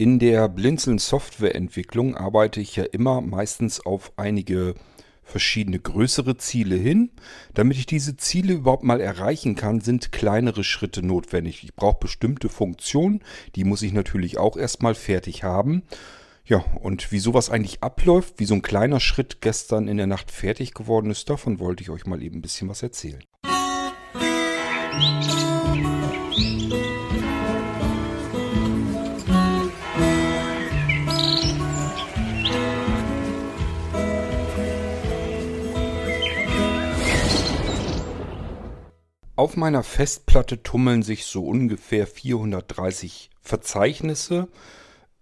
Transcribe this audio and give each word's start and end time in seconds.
In 0.00 0.18
der 0.18 0.48
Blinzeln 0.48 0.96
Softwareentwicklung 0.96 2.16
arbeite 2.16 2.58
ich 2.58 2.74
ja 2.74 2.84
immer 2.84 3.20
meistens 3.20 3.84
auf 3.84 4.14
einige 4.16 4.74
verschiedene 5.22 5.78
größere 5.78 6.38
Ziele 6.38 6.76
hin. 6.76 7.10
Damit 7.52 7.76
ich 7.76 7.84
diese 7.84 8.16
Ziele 8.16 8.54
überhaupt 8.54 8.82
mal 8.82 9.02
erreichen 9.02 9.56
kann, 9.56 9.82
sind 9.82 10.10
kleinere 10.10 10.64
Schritte 10.64 11.02
notwendig. 11.02 11.64
Ich 11.64 11.74
brauche 11.74 11.98
bestimmte 12.00 12.48
Funktionen, 12.48 13.22
die 13.56 13.64
muss 13.64 13.82
ich 13.82 13.92
natürlich 13.92 14.38
auch 14.38 14.56
erstmal 14.56 14.94
fertig 14.94 15.44
haben. 15.44 15.82
Ja, 16.46 16.64
und 16.80 17.12
wie 17.12 17.18
sowas 17.18 17.50
eigentlich 17.50 17.82
abläuft, 17.82 18.36
wie 18.38 18.46
so 18.46 18.54
ein 18.54 18.62
kleiner 18.62 19.00
Schritt 19.00 19.42
gestern 19.42 19.86
in 19.86 19.98
der 19.98 20.06
Nacht 20.06 20.30
fertig 20.30 20.72
geworden 20.72 21.10
ist, 21.10 21.28
davon 21.28 21.58
wollte 21.58 21.82
ich 21.82 21.90
euch 21.90 22.06
mal 22.06 22.22
eben 22.22 22.38
ein 22.38 22.42
bisschen 22.42 22.70
was 22.70 22.82
erzählen. 22.82 23.22
Musik 24.94 25.49
Auf 39.40 39.56
meiner 39.56 39.82
Festplatte 39.82 40.62
tummeln 40.62 41.02
sich 41.02 41.24
so 41.24 41.46
ungefähr 41.46 42.06
430 42.06 43.30
Verzeichnisse, 43.40 44.48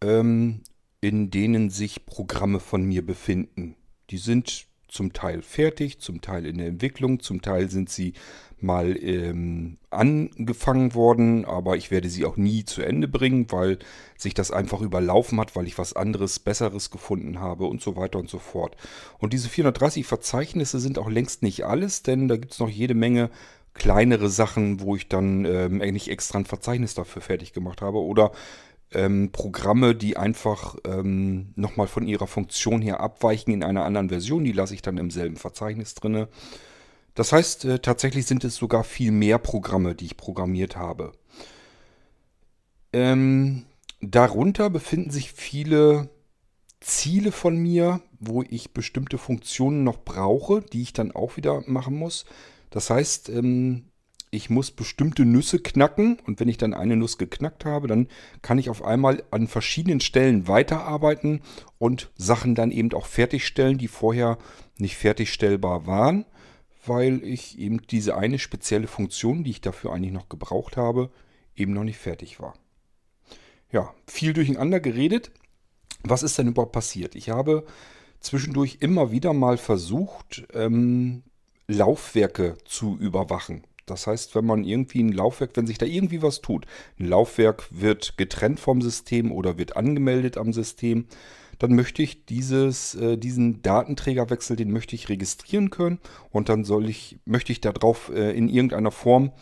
ähm, 0.01 0.63
in 1.01 1.31
denen 1.31 1.71
sich 1.71 2.05
Programme 2.05 2.59
von 2.59 2.83
mir 2.83 3.07
befinden. 3.07 3.77
Die 4.11 4.19
sind 4.19 4.67
zum 4.89 5.13
Teil 5.13 5.41
fertig, 5.43 6.01
zum 6.01 6.21
Teil 6.21 6.47
in 6.47 6.59
der 6.59 6.67
Entwicklung, 6.67 7.21
zum 7.21 7.43
Teil 7.43 7.71
sind 7.71 7.91
sie 7.91 8.15
mal 8.61 8.97
ähm, 9.01 9.79
angefangen 9.91 10.95
worden, 10.95 11.45
aber 11.45 11.77
ich 11.77 11.93
werde 11.93 12.09
sie 12.09 12.25
auch 12.25 12.37
nie 12.37 12.65
zu 12.65 12.83
Ende 12.83 13.07
bringen, 13.07 13.47
weil 13.51 13.79
sich 14.17 14.35
das 14.35 14.51
einfach 14.51 14.81
überlaufen 14.81 15.39
hat, 15.39 15.55
weil 15.55 15.69
ich 15.69 15.79
was 15.79 15.93
anderes, 15.93 16.41
besseres 16.41 16.91
gefunden 16.91 17.39
habe 17.39 17.67
und 17.67 17.83
so 17.83 17.95
weiter 17.95 18.19
und 18.19 18.29
so 18.29 18.41
fort. 18.41 18.77
Und 19.19 19.33
diese 19.33 19.49
430 19.49 20.07
Verzeichnisse 20.07 20.81
sind 20.81 20.99
auch 20.99 21.09
längst 21.09 21.43
nicht 21.43 21.65
alles, 21.65 22.03
denn 22.03 22.27
da 22.27 22.37
gibt 22.37 22.55
es 22.55 22.59
noch 22.59 22.71
jede 22.71 22.95
Menge 22.95 23.31
kleinere 23.79 24.29
Sachen, 24.29 24.81
wo 24.81 24.97
ich 24.97 25.09
dann 25.09 25.45
ähm, 25.45 25.81
eigentlich 25.81 26.11
extra 26.11 26.39
ein 26.39 26.45
Verzeichnis 26.45 26.95
dafür 26.95 27.23
fertig 27.23 27.53
gemacht 27.53 27.81
habe 27.81 27.99
oder 27.99 28.33
ähm, 28.93 29.31
Programme, 29.33 29.95
die 29.95 30.17
einfach 30.17 30.77
ähm, 30.85 31.53
nochmal 31.57 31.87
von 31.87 32.07
ihrer 32.07 32.27
Funktion 32.27 32.83
her 32.83 33.01
abweichen 33.01 33.53
in 33.53 33.63
einer 33.63 33.85
anderen 33.85 34.09
Version, 34.09 34.45
die 34.45 34.53
lasse 34.53 34.75
ich 34.75 34.83
dann 34.83 34.99
im 34.99 35.11
selben 35.11 35.37
Verzeichnis 35.37 35.95
drin. 35.95 36.27
Das 37.15 37.33
heißt, 37.33 37.65
äh, 37.65 37.79
tatsächlich 37.81 38.27
sind 38.27 38.45
es 38.45 38.57
sogar 38.57 38.85
viel 38.85 39.11
mehr 39.11 39.39
Programme, 39.39 39.95
die 39.95 40.07
ich 40.07 40.17
programmiert 40.17 40.77
habe. 40.77 41.13
Ähm, 42.93 43.65
darunter 44.01 44.71
befinden 44.71 45.11
sich 45.11 45.33
viele 45.33 46.09
Ziele 46.81 47.33
von 47.33 47.57
mir, 47.57 48.01
wo 48.21 48.43
ich 48.43 48.73
bestimmte 48.73 49.19
Funktionen 49.19 49.85
noch 49.85 49.99
brauche, 50.05 50.63
die 50.63 50.83
ich 50.83 50.93
dann 50.93 51.13
auch 51.13 51.37
wieder 51.37 51.63
machen 51.67 51.97
muss. 51.97 52.25
Das 52.71 52.91
heißt, 52.91 53.29
ähm, 53.31 53.85
ich 54.31 54.51
muss 54.51 54.71
bestimmte 54.71 55.25
Nüsse 55.25 55.59
knacken 55.59 56.19
und 56.27 56.39
wenn 56.39 56.49
ich 56.49 56.59
dann 56.59 56.75
eine 56.75 56.97
Nuss 56.97 57.19
geknackt 57.19 57.65
habe, 57.65 57.89
dann 57.89 58.09
kann 58.43 58.59
ich 58.59 58.69
auf 58.69 58.85
einmal 58.85 59.23
an 59.31 59.47
verschiedenen 59.47 60.01
Stellen 60.01 60.49
weiterarbeiten 60.49 61.41
und 61.79 62.11
Sachen 62.17 62.55
dann 62.55 62.71
eben 62.71 62.93
auch 62.93 63.07
fertigstellen, 63.07 63.79
die 63.79 63.89
vorher 63.89 64.39
nicht 64.77 64.97
fertigstellbar 64.97 65.87
waren, 65.87 66.27
weil 66.85 67.23
ich 67.25 67.59
eben 67.59 67.83
diese 67.87 68.17
eine 68.17 68.39
spezielle 68.39 68.87
Funktion, 68.87 69.45
die 69.45 69.51
ich 69.51 69.61
dafür 69.61 69.93
eigentlich 69.93 70.13
noch 70.13 70.29
gebraucht 70.29 70.77
habe, 70.77 71.11
eben 71.57 71.73
noch 71.73 71.85
nicht 71.85 71.99
fertig 71.99 72.41
war. 72.41 72.55
Ja, 73.73 73.95
viel 74.07 74.33
durcheinander 74.33 74.81
geredet. 74.81 75.31
Was 76.03 76.23
ist 76.23 76.39
denn 76.39 76.49
überhaupt 76.49 76.73
passiert? 76.73 77.15
Ich 77.15 77.31
habe 77.31 77.67
zwischendurch 78.21 78.79
immer 78.81 79.11
wieder 79.11 79.33
mal 79.33 79.59
versucht, 79.59 80.47
ähm, 80.55 81.23
Laufwerke 81.69 82.57
zu 82.65 82.97
überwachen. 82.99 83.63
Das 83.85 84.07
heißt, 84.07 84.35
wenn 84.35 84.45
man 84.45 84.65
irgendwie 84.65 85.03
ein 85.03 85.13
Laufwerk, 85.13 85.51
wenn 85.55 85.67
sich 85.67 85.79
da 85.79 85.87
irgendwie 85.87 86.23
was 86.23 86.41
tut, 86.41 86.67
ein 86.99 87.07
Laufwerk 87.07 87.69
wird 87.71 88.17
getrennt 88.17 88.61
vom 88.61 88.83
System 88.83 89.33
oder 89.33 89.59
wird 89.59 89.77
angemeldet 89.77 90.37
am 90.37 90.53
System, 90.53 91.07
dann 91.59 91.75
möchte 91.75 92.03
ich 92.03 92.25
dieses, 92.25 92.95
äh, 92.95 93.17
diesen 93.17 93.63
Datenträgerwechsel, 93.63 94.57
den 94.57 94.71
möchte 94.71 94.95
ich 94.95 95.09
registrieren 95.09 95.71
können 95.71 95.99
und 96.31 96.49
dann 96.49 96.65
soll 96.65 96.89
ich, 96.89 97.19
möchte 97.25 97.53
ich 97.53 97.61
darauf 97.61 98.11
äh, 98.15 98.31
in 98.33 98.49
irgendeiner 98.49 98.93
Form 98.93 99.33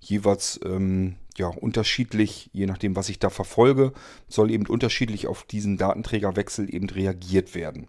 jeweils 0.00 0.58
ähm, 0.64 1.16
ja, 1.36 1.48
unterschiedlich, 1.48 2.50
je 2.52 2.66
nachdem, 2.66 2.96
was 2.96 3.08
ich 3.08 3.18
da 3.18 3.30
verfolge, 3.30 3.92
soll 4.28 4.50
eben 4.50 4.66
unterschiedlich 4.66 5.26
auf 5.26 5.44
diesen 5.44 5.76
Datenträgerwechsel 5.76 6.74
eben 6.74 6.88
reagiert 6.88 7.54
werden. 7.54 7.86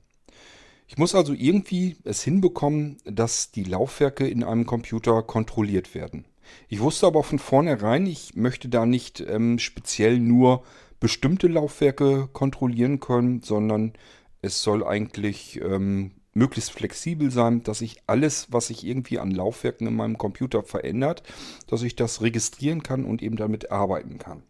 Ich 0.92 0.98
muss 0.98 1.16
also 1.16 1.32
irgendwie 1.32 1.96
es 2.04 2.22
hinbekommen, 2.22 2.98
dass 3.06 3.50
die 3.50 3.64
Laufwerke 3.64 4.28
in 4.28 4.44
einem 4.44 4.66
Computer 4.66 5.24
kontrolliert 5.24 5.96
werden. 5.96 6.26
Ich 6.68 6.82
wusste 6.82 7.08
aber 7.08 7.24
von 7.24 7.40
vornherein, 7.40 8.06
ich 8.06 8.36
möchte 8.36 8.68
da 8.68 8.86
nicht 8.86 9.22
ähm, 9.22 9.58
speziell 9.58 10.20
nur 10.20 10.64
bestimmte 11.00 11.48
Laufwerke 11.48 12.28
kontrollieren 12.34 13.00
können, 13.00 13.42
sondern 13.42 13.94
es 14.42 14.64
soll 14.64 14.86
eigentlich 14.86 15.62
ähm, 15.62 16.12
möglichst 16.34 16.72
flexibel 16.72 17.32
sein, 17.32 17.64
dass 17.64 17.80
ich 17.80 18.02
alles, 18.08 18.48
was 18.52 18.68
sich 18.68 18.86
irgendwie 18.86 19.18
an 19.18 19.32
Laufwerken 19.32 19.88
in 19.88 19.96
meinem 19.96 20.18
Computer 20.18 20.62
verändert, 20.62 21.24
dass 21.68 21.84
ich 21.84 21.96
das 21.96 22.22
registrieren 22.22 22.84
kann 22.84 23.06
und 23.06 23.22
eben 23.22 23.38
damit 23.38 23.72
arbeiten 23.72 24.18
kann. 24.18 24.44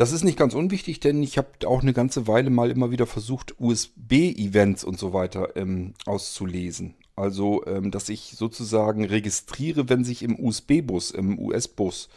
Das 0.00 0.12
ist 0.12 0.24
nicht 0.24 0.38
ganz 0.38 0.54
unwichtig, 0.54 1.00
denn 1.00 1.22
ich 1.22 1.36
habe 1.36 1.48
auch 1.66 1.82
eine 1.82 1.92
ganze 1.92 2.26
Weile 2.26 2.48
mal 2.48 2.70
immer 2.70 2.90
wieder 2.90 3.04
versucht, 3.04 3.60
USB-Events 3.60 4.82
und 4.82 4.98
so 4.98 5.12
weiter 5.12 5.54
ähm, 5.56 5.92
auszulesen. 6.06 6.94
Also, 7.16 7.66
ähm, 7.66 7.90
dass 7.90 8.08
ich 8.08 8.32
sozusagen 8.34 9.04
registriere, 9.04 9.90
wenn 9.90 10.02
sich 10.02 10.22
im 10.22 10.42
USB-Bus, 10.42 11.10
im 11.10 11.38
US-Bus, 11.38 12.08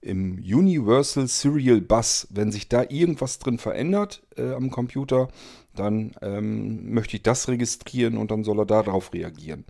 im 0.00 0.38
Universal 0.38 1.28
Serial 1.28 1.80
Bus, 1.80 2.26
wenn 2.30 2.50
sich 2.50 2.68
da 2.68 2.82
irgendwas 2.88 3.38
drin 3.38 3.58
verändert 3.58 4.24
äh, 4.36 4.50
am 4.50 4.72
Computer, 4.72 5.28
dann 5.76 6.10
ähm, 6.22 6.92
möchte 6.92 7.16
ich 7.16 7.22
das 7.22 7.46
registrieren 7.46 8.16
und 8.16 8.32
dann 8.32 8.42
soll 8.42 8.58
er 8.58 8.66
darauf 8.66 9.12
reagieren. 9.12 9.64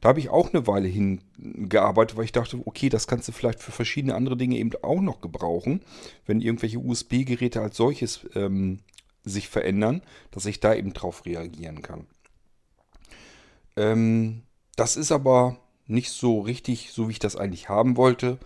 Da 0.00 0.08
habe 0.10 0.20
ich 0.20 0.28
auch 0.28 0.52
eine 0.52 0.66
Weile 0.66 0.88
hingearbeitet, 0.88 2.16
weil 2.16 2.24
ich 2.24 2.32
dachte, 2.32 2.60
okay, 2.64 2.88
das 2.88 3.06
kannst 3.06 3.28
du 3.28 3.32
vielleicht 3.32 3.60
für 3.60 3.72
verschiedene 3.72 4.14
andere 4.14 4.36
Dinge 4.36 4.56
eben 4.56 4.72
auch 4.82 5.00
noch 5.00 5.20
gebrauchen, 5.20 5.82
wenn 6.26 6.40
irgendwelche 6.40 6.78
USB-Geräte 6.78 7.60
als 7.60 7.76
solches 7.76 8.26
ähm, 8.34 8.80
sich 9.24 9.48
verändern, 9.48 10.02
dass 10.30 10.46
ich 10.46 10.60
da 10.60 10.74
eben 10.74 10.92
drauf 10.92 11.24
reagieren 11.26 11.82
kann. 11.82 12.06
Ähm, 13.76 14.42
das 14.76 14.96
ist 14.96 15.12
aber 15.12 15.58
nicht 15.86 16.10
so 16.10 16.40
richtig, 16.40 16.92
so 16.92 17.08
wie 17.08 17.12
ich 17.12 17.18
das 17.18 17.36
eigentlich 17.36 17.68
haben 17.68 17.96
wollte. 17.96 18.38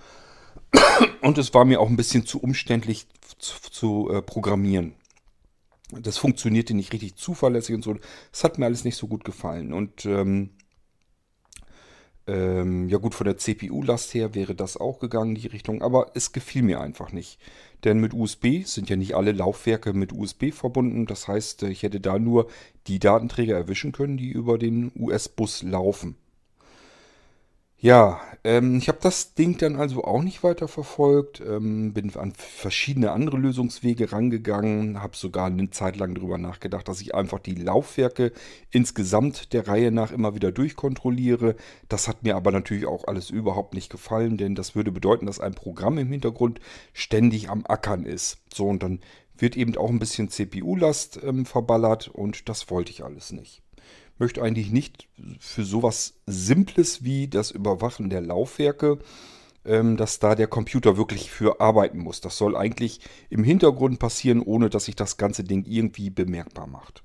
Und 1.23 1.39
es 1.39 1.55
war 1.55 1.65
mir 1.65 1.81
auch 1.81 1.89
ein 1.89 1.97
bisschen 1.97 2.27
zu 2.27 2.41
umständlich 2.41 3.07
zu, 3.39 3.61
zu 3.71 4.11
äh, 4.11 4.23
programmieren. 4.23 4.95
Das 5.91 6.19
funktionierte 6.19 6.75
nicht 6.75 6.93
richtig 6.93 7.17
zuverlässig 7.17 7.75
und 7.75 7.83
so. 7.83 7.97
Das 8.31 8.45
hat 8.45 8.59
mir 8.59 8.67
alles 8.67 8.85
nicht 8.85 8.97
so 8.97 9.09
gut 9.09 9.25
gefallen. 9.25 9.73
Und 9.73 10.07
ähm, 10.07 10.51
ähm, 12.31 12.89
ja 12.89 12.99
gut, 12.99 13.15
von 13.15 13.25
der 13.25 13.39
CPU-Last 13.39 14.15
her 14.15 14.35
wäre 14.35 14.55
das 14.55 14.77
auch 14.77 15.01
gegangen, 15.01 15.35
die 15.35 15.49
Richtung, 15.49 15.83
aber 15.83 16.13
es 16.15 16.31
gefiel 16.31 16.63
mir 16.63 16.81
einfach 16.81 17.11
nicht. 17.11 17.41
Denn 17.83 17.99
mit 17.99 18.15
USB 18.15 18.65
sind 18.65 18.89
ja 18.89 18.97
nicht 18.97 19.15
alle 19.15 19.33
Laufwerke 19.33 19.93
mit 19.93 20.13
USB 20.13 20.53
verbunden. 20.53 21.07
Das 21.07 21.27
heißt, 21.27 21.65
ich 21.65 21.83
hätte 21.83 21.99
da 21.99 22.19
nur 22.19 22.49
die 22.87 23.01
Datenträger 23.01 23.57
erwischen 23.57 23.91
können, 23.91 24.17
die 24.17 24.31
über 24.31 24.59
den 24.59 24.93
US-Bus 24.97 25.63
laufen. 25.65 26.15
Ja, 27.83 28.21
ähm, 28.45 28.77
ich 28.77 28.89
habe 28.89 28.99
das 29.01 29.33
Ding 29.33 29.57
dann 29.57 29.77
also 29.77 30.05
auch 30.05 30.23
nicht 30.23 30.43
weiter 30.43 30.69
verfolgt, 30.69 31.41
ähm, 31.41 31.95
bin 31.95 32.15
an 32.15 32.33
verschiedene 32.37 33.11
andere 33.11 33.39
Lösungswege 33.39 34.13
rangegangen, 34.13 35.01
habe 35.03 35.17
sogar 35.17 35.47
eine 35.47 35.71
Zeit 35.71 35.97
lang 35.97 36.15
darüber 36.15 36.37
nachgedacht, 36.37 36.89
dass 36.89 37.01
ich 37.01 37.15
einfach 37.15 37.39
die 37.39 37.55
Laufwerke 37.55 38.33
insgesamt 38.71 39.55
der 39.55 39.67
Reihe 39.67 39.93
nach 39.93 40.13
immer 40.13 40.35
wieder 40.35 40.53
durchkontrolliere. 40.53 41.57
Das 41.89 42.07
hat 42.07 42.23
mir 42.23 42.37
aber 42.37 42.51
natürlich 42.53 42.85
auch 42.85 43.05
alles 43.07 43.31
überhaupt 43.31 43.73
nicht 43.73 43.91
gefallen, 43.91 44.37
denn 44.37 44.55
das 44.55 44.75
würde 44.75 44.93
bedeuten, 44.93 45.25
dass 45.25 45.41
ein 45.41 45.55
Programm 45.55 45.97
im 45.97 46.13
Hintergrund 46.13 46.61
ständig 46.93 47.49
am 47.49 47.65
Ackern 47.67 48.05
ist. 48.05 48.43
So, 48.53 48.67
und 48.67 48.83
dann 48.83 49.01
wird 49.39 49.57
eben 49.57 49.75
auch 49.79 49.89
ein 49.89 49.99
bisschen 49.99 50.29
CPU-Last 50.29 51.21
ähm, 51.25 51.47
verballert 51.47 52.09
und 52.09 52.51
das 52.51 52.71
wollte 52.71 52.91
ich 52.91 53.05
alles 53.05 53.33
nicht 53.33 53.63
möchte 54.21 54.43
eigentlich 54.43 54.71
nicht 54.71 55.09
für 55.41 55.65
sowas 55.65 56.21
Simples 56.27 57.03
wie 57.03 57.29
das 57.29 57.51
Überwachen 57.51 58.11
der 58.11 58.21
Laufwerke, 58.21 58.99
ähm, 59.65 59.97
dass 59.97 60.19
da 60.19 60.35
der 60.35 60.47
Computer 60.47 60.97
wirklich 60.97 61.31
für 61.31 61.61
arbeiten 61.61 61.99
muss. 61.99 62.21
Das 62.21 62.37
soll 62.37 62.57
eigentlich 62.57 63.01
im 63.31 63.43
Hintergrund 63.43 63.99
passieren, 63.99 64.41
ohne 64.41 64.71
dass 64.71 64.85
sich 64.85 64.97
das 64.97 65.17
ganze 65.17 65.45
Ding 65.45 65.65
irgendwie 65.67 66.11
bemerkbar 66.11 66.67
macht. 66.67 67.03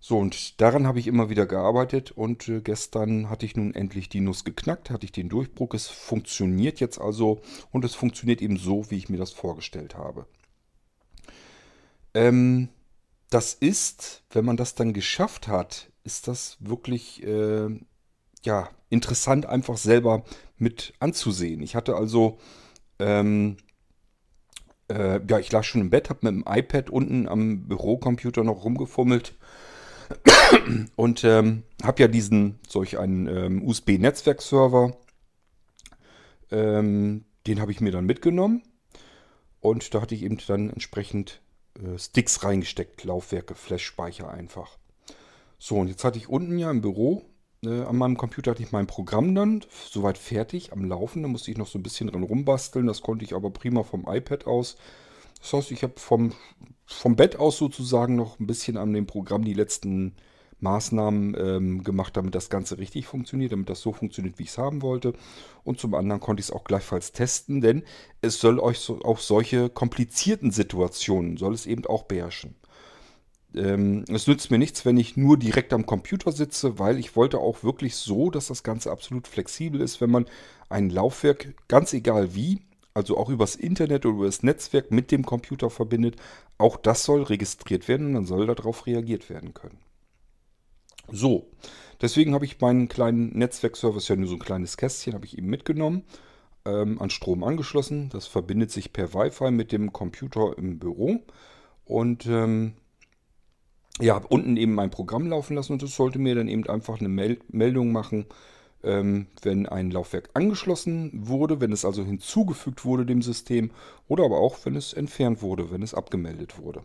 So, 0.00 0.18
und 0.18 0.60
daran 0.60 0.86
habe 0.86 0.98
ich 0.98 1.06
immer 1.06 1.30
wieder 1.30 1.46
gearbeitet 1.46 2.10
und 2.10 2.46
äh, 2.48 2.60
gestern 2.60 3.30
hatte 3.30 3.46
ich 3.46 3.56
nun 3.56 3.74
endlich 3.74 4.10
die 4.10 4.20
Nuss 4.20 4.44
geknackt, 4.44 4.90
hatte 4.90 5.06
ich 5.06 5.12
den 5.12 5.30
Durchbruch. 5.30 5.72
Es 5.72 5.86
funktioniert 5.86 6.78
jetzt 6.78 7.00
also 7.00 7.40
und 7.70 7.86
es 7.86 7.94
funktioniert 7.94 8.42
eben 8.42 8.58
so, 8.58 8.90
wie 8.90 8.98
ich 8.98 9.08
mir 9.08 9.16
das 9.16 9.30
vorgestellt 9.30 9.94
habe. 9.94 10.26
Ähm, 12.12 12.68
das 13.34 13.52
ist, 13.52 14.22
wenn 14.30 14.44
man 14.44 14.56
das 14.56 14.76
dann 14.76 14.92
geschafft 14.92 15.48
hat, 15.48 15.90
ist 16.04 16.28
das 16.28 16.56
wirklich 16.60 17.20
äh, 17.24 17.68
ja, 18.44 18.70
interessant, 18.90 19.44
einfach 19.46 19.76
selber 19.76 20.22
mit 20.56 20.94
anzusehen. 21.00 21.60
Ich 21.60 21.74
hatte 21.74 21.96
also, 21.96 22.38
ähm, 23.00 23.56
äh, 24.86 25.18
ja, 25.28 25.40
ich 25.40 25.50
lag 25.50 25.64
schon 25.64 25.80
im 25.80 25.90
Bett, 25.90 26.10
habe 26.10 26.30
mit 26.30 26.32
dem 26.32 26.44
iPad 26.46 26.90
unten 26.90 27.26
am 27.26 27.66
Bürocomputer 27.66 28.44
noch 28.44 28.62
rumgefummelt 28.62 29.34
und 30.94 31.24
ähm, 31.24 31.64
habe 31.82 32.02
ja 32.02 32.06
diesen, 32.06 32.60
solch 32.68 33.00
einen 33.00 33.26
ähm, 33.26 33.66
USB-Netzwerkserver, 33.66 34.96
ähm, 36.52 37.24
den 37.48 37.60
habe 37.60 37.72
ich 37.72 37.80
mir 37.80 37.90
dann 37.90 38.06
mitgenommen 38.06 38.62
und 39.58 39.92
da 39.92 40.02
hatte 40.02 40.14
ich 40.14 40.22
eben 40.22 40.38
dann 40.46 40.70
entsprechend 40.70 41.40
Sticks 41.96 42.42
reingesteckt, 42.44 43.04
Laufwerke, 43.04 43.54
Flash-Speicher 43.54 44.30
einfach. 44.30 44.78
So, 45.58 45.76
und 45.76 45.88
jetzt 45.88 46.04
hatte 46.04 46.18
ich 46.18 46.28
unten 46.28 46.58
ja 46.58 46.70
im 46.70 46.80
Büro, 46.80 47.22
äh, 47.64 47.82
an 47.82 47.96
meinem 47.96 48.16
Computer 48.16 48.52
hatte 48.52 48.62
ich 48.62 48.72
mein 48.72 48.86
Programm 48.86 49.34
dann 49.34 49.64
soweit 49.90 50.18
fertig 50.18 50.72
am 50.72 50.84
Laufen. 50.84 51.22
Da 51.22 51.28
musste 51.28 51.50
ich 51.50 51.56
noch 51.56 51.66
so 51.66 51.78
ein 51.78 51.82
bisschen 51.82 52.08
dran 52.08 52.22
rumbasteln. 52.22 52.86
Das 52.86 53.02
konnte 53.02 53.24
ich 53.24 53.34
aber 53.34 53.50
prima 53.50 53.82
vom 53.82 54.06
iPad 54.08 54.46
aus. 54.46 54.76
Das 55.40 55.52
heißt, 55.52 55.70
ich 55.72 55.82
habe 55.82 55.94
vom, 55.96 56.32
vom 56.86 57.16
Bett 57.16 57.36
aus 57.36 57.58
sozusagen 57.58 58.16
noch 58.16 58.38
ein 58.38 58.46
bisschen 58.46 58.76
an 58.76 58.92
dem 58.92 59.06
Programm 59.06 59.44
die 59.44 59.54
letzten 59.54 60.14
Maßnahmen 60.64 61.36
ähm, 61.38 61.84
gemacht, 61.84 62.16
damit 62.16 62.34
das 62.34 62.50
Ganze 62.50 62.78
richtig 62.78 63.06
funktioniert, 63.06 63.52
damit 63.52 63.70
das 63.70 63.80
so 63.80 63.92
funktioniert, 63.92 64.38
wie 64.40 64.42
ich 64.42 64.48
es 64.48 64.58
haben 64.58 64.82
wollte. 64.82 65.12
Und 65.62 65.78
zum 65.78 65.94
anderen 65.94 66.20
konnte 66.20 66.40
ich 66.40 66.46
es 66.46 66.52
auch 66.52 66.64
gleichfalls 66.64 67.12
testen, 67.12 67.60
denn 67.60 67.84
es 68.20 68.40
soll 68.40 68.58
euch 68.58 68.80
so, 68.80 69.00
auch 69.02 69.20
solche 69.20 69.68
komplizierten 69.68 70.50
Situationen, 70.50 71.36
soll 71.36 71.54
es 71.54 71.66
eben 71.66 71.86
auch 71.86 72.02
beherrschen. 72.02 72.56
Ähm, 73.54 74.04
es 74.08 74.26
nützt 74.26 74.50
mir 74.50 74.58
nichts, 74.58 74.84
wenn 74.84 74.96
ich 74.96 75.16
nur 75.16 75.38
direkt 75.38 75.72
am 75.72 75.86
Computer 75.86 76.32
sitze, 76.32 76.78
weil 76.78 76.98
ich 76.98 77.14
wollte 77.14 77.38
auch 77.38 77.62
wirklich 77.62 77.94
so, 77.94 78.30
dass 78.30 78.48
das 78.48 78.62
Ganze 78.64 78.90
absolut 78.90 79.28
flexibel 79.28 79.80
ist, 79.80 80.00
wenn 80.00 80.10
man 80.10 80.26
ein 80.68 80.90
Laufwerk, 80.90 81.54
ganz 81.68 81.92
egal 81.92 82.34
wie, 82.34 82.62
also 82.94 83.16
auch 83.16 83.28
übers 83.28 83.56
Internet 83.56 84.06
oder 84.06 84.16
über 84.16 84.26
das 84.26 84.42
Netzwerk 84.42 84.90
mit 84.90 85.10
dem 85.10 85.24
Computer 85.24 85.70
verbindet, 85.70 86.16
auch 86.58 86.76
das 86.76 87.04
soll 87.04 87.22
registriert 87.22 87.88
werden 87.88 88.08
und 88.08 88.14
dann 88.14 88.26
soll 88.26 88.46
darauf 88.46 88.86
reagiert 88.86 89.28
werden 89.30 89.54
können. 89.54 89.78
So, 91.10 91.46
deswegen 92.00 92.34
habe 92.34 92.44
ich 92.44 92.60
meinen 92.60 92.88
kleinen 92.88 93.36
Netzwerkservice, 93.36 94.08
ja 94.08 94.16
nur 94.16 94.28
so 94.28 94.34
ein 94.34 94.40
kleines 94.40 94.76
Kästchen, 94.76 95.14
habe 95.14 95.26
ich 95.26 95.36
eben 95.38 95.48
mitgenommen, 95.48 96.04
ähm, 96.64 97.00
an 97.00 97.10
Strom 97.10 97.44
angeschlossen. 97.44 98.08
Das 98.10 98.26
verbindet 98.26 98.70
sich 98.70 98.92
per 98.92 99.14
Wi-Fi 99.14 99.50
mit 99.50 99.72
dem 99.72 99.92
Computer 99.92 100.56
im 100.56 100.78
Büro 100.78 101.20
und 101.84 102.26
ähm, 102.26 102.74
ja, 104.00 104.14
habe 104.14 104.28
unten 104.28 104.56
eben 104.56 104.74
mein 104.74 104.90
Programm 104.90 105.28
laufen 105.28 105.54
lassen 105.54 105.74
und 105.74 105.82
es 105.82 105.94
sollte 105.94 106.18
mir 106.18 106.34
dann 106.34 106.48
eben 106.48 106.66
einfach 106.66 106.98
eine 106.98 107.08
Mel 107.08 107.38
Meldung 107.48 107.92
machen, 107.92 108.26
ähm, 108.82 109.26
wenn 109.42 109.66
ein 109.66 109.90
Laufwerk 109.90 110.30
angeschlossen 110.34 111.10
wurde, 111.14 111.60
wenn 111.60 111.72
es 111.72 111.84
also 111.84 112.02
hinzugefügt 112.04 112.84
wurde 112.84 113.06
dem 113.06 113.22
System 113.22 113.70
oder 114.08 114.24
aber 114.24 114.38
auch, 114.38 114.58
wenn 114.64 114.74
es 114.74 114.92
entfernt 114.92 115.42
wurde, 115.42 115.70
wenn 115.70 115.82
es 115.82 115.94
abgemeldet 115.94 116.58
wurde. 116.58 116.82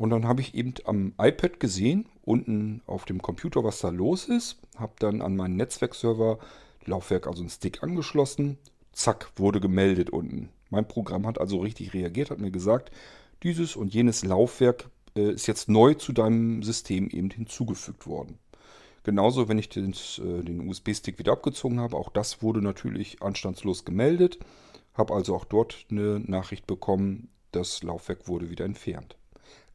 Und 0.00 0.08
dann 0.08 0.26
habe 0.26 0.40
ich 0.40 0.54
eben 0.54 0.72
am 0.86 1.12
iPad 1.18 1.60
gesehen, 1.60 2.06
unten 2.22 2.80
auf 2.86 3.04
dem 3.04 3.20
Computer, 3.20 3.64
was 3.64 3.80
da 3.80 3.90
los 3.90 4.30
ist. 4.30 4.56
Habe 4.78 4.94
dann 4.98 5.20
an 5.20 5.36
meinen 5.36 5.56
Netzwerkserver 5.56 6.38
Laufwerk, 6.86 7.26
also 7.26 7.42
einen 7.42 7.50
Stick 7.50 7.82
angeschlossen. 7.82 8.56
Zack, 8.92 9.30
wurde 9.36 9.60
gemeldet 9.60 10.08
unten. 10.08 10.48
Mein 10.70 10.88
Programm 10.88 11.26
hat 11.26 11.38
also 11.38 11.58
richtig 11.58 11.92
reagiert, 11.92 12.30
hat 12.30 12.38
mir 12.38 12.50
gesagt, 12.50 12.90
dieses 13.42 13.76
und 13.76 13.92
jenes 13.92 14.24
Laufwerk 14.24 14.88
äh, 15.16 15.32
ist 15.32 15.46
jetzt 15.46 15.68
neu 15.68 15.92
zu 15.92 16.14
deinem 16.14 16.62
System 16.62 17.10
eben 17.10 17.28
hinzugefügt 17.28 18.06
worden. 18.06 18.38
Genauso, 19.02 19.50
wenn 19.50 19.58
ich 19.58 19.68
den, 19.68 19.92
äh, 19.92 20.42
den 20.42 20.66
USB-Stick 20.66 21.18
wieder 21.18 21.32
abgezogen 21.32 21.78
habe, 21.78 21.98
auch 21.98 22.08
das 22.08 22.40
wurde 22.40 22.62
natürlich 22.62 23.20
anstandslos 23.20 23.84
gemeldet. 23.84 24.38
Habe 24.94 25.12
also 25.12 25.36
auch 25.36 25.44
dort 25.44 25.84
eine 25.90 26.20
Nachricht 26.20 26.66
bekommen, 26.66 27.28
das 27.52 27.82
Laufwerk 27.82 28.28
wurde 28.28 28.48
wieder 28.48 28.64
entfernt. 28.64 29.18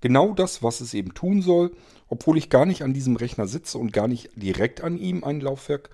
Genau 0.05 0.35
das, 0.35 0.61
was 0.61 0.81
es 0.81 0.93
eben 0.93 1.15
tun 1.15 1.41
soll, 1.41 1.71
obwohl 2.09 2.37
ich 2.37 2.51
gar 2.51 2.67
nicht 2.67 2.83
an 2.83 2.93
diesem 2.93 3.15
Rechner 3.15 3.47
sitze 3.47 3.79
und 3.79 3.91
gar 3.91 4.07
nicht 4.07 4.29
direkt 4.35 4.81
an 4.81 4.99
ihm 4.99 5.23
ein 5.23 5.41
Laufwerk 5.41 5.89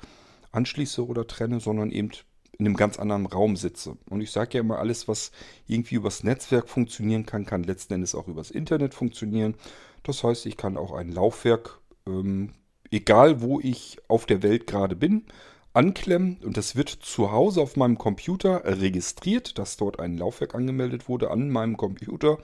anschließe 0.52 1.08
oder 1.08 1.28
trenne, 1.28 1.62
sondern 1.62 1.92
eben 1.92 2.12
in 2.60 2.66
einem 2.66 2.76
ganz 2.76 3.00
anderen 3.00 3.26
Raum 3.26 3.56
sitze. 3.56 3.96
Und 4.10 4.20
ich 4.20 4.32
sage 4.32 4.56
ja 4.56 4.60
immer, 4.60 4.80
alles, 4.80 5.08
was 5.08 5.32
irgendwie 5.66 5.96
übers 5.96 6.26
Netzwerk 6.26 6.68
funktionieren 6.68 7.26
kann, 7.26 7.46
kann 7.46 7.64
letzten 7.64 7.94
Endes 7.94 8.14
auch 8.14 8.28
übers 8.28 8.52
Internet 8.52 8.94
funktionieren. 8.94 9.56
Das 10.04 10.26
heißt, 10.26 10.46
ich 10.46 10.58
kann 10.58 10.76
auch 10.76 10.92
ein 10.92 11.14
Laufwerk, 11.14 11.80
ähm, 12.06 12.52
egal 12.92 13.42
wo 13.42 13.62
ich 13.62 13.98
auf 14.10 14.26
der 14.26 14.44
Welt 14.44 14.68
gerade 14.68 14.98
bin, 14.98 15.24
anklemmen 15.72 16.38
und 16.44 16.58
das 16.58 16.76
wird 16.76 16.90
zu 16.90 17.32
Hause 17.32 17.62
auf 17.62 17.78
meinem 17.78 17.98
Computer 17.98 18.64
registriert, 18.66 19.58
dass 19.58 19.78
dort 19.78 20.02
ein 20.02 20.18
Laufwerk 20.18 20.54
angemeldet 20.54 21.08
wurde 21.08 21.32
an 21.32 21.50
meinem 21.50 21.78
Computer, 21.78 22.40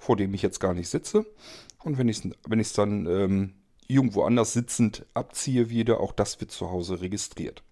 vor 0.00 0.16
dem 0.16 0.34
ich 0.34 0.42
jetzt 0.42 0.58
gar 0.58 0.74
nicht 0.74 0.88
sitze. 0.88 1.26
Und 1.84 1.98
wenn 1.98 2.08
ich 2.08 2.24
es 2.24 2.32
wenn 2.46 2.64
dann 2.74 3.06
ähm, 3.06 3.54
irgendwo 3.86 4.22
anders 4.22 4.52
sitzend 4.52 5.06
abziehe 5.14 5.70
wieder, 5.70 6.00
auch 6.00 6.12
das 6.12 6.40
wird 6.40 6.50
zu 6.50 6.70
Hause 6.70 7.00
registriert. 7.00 7.62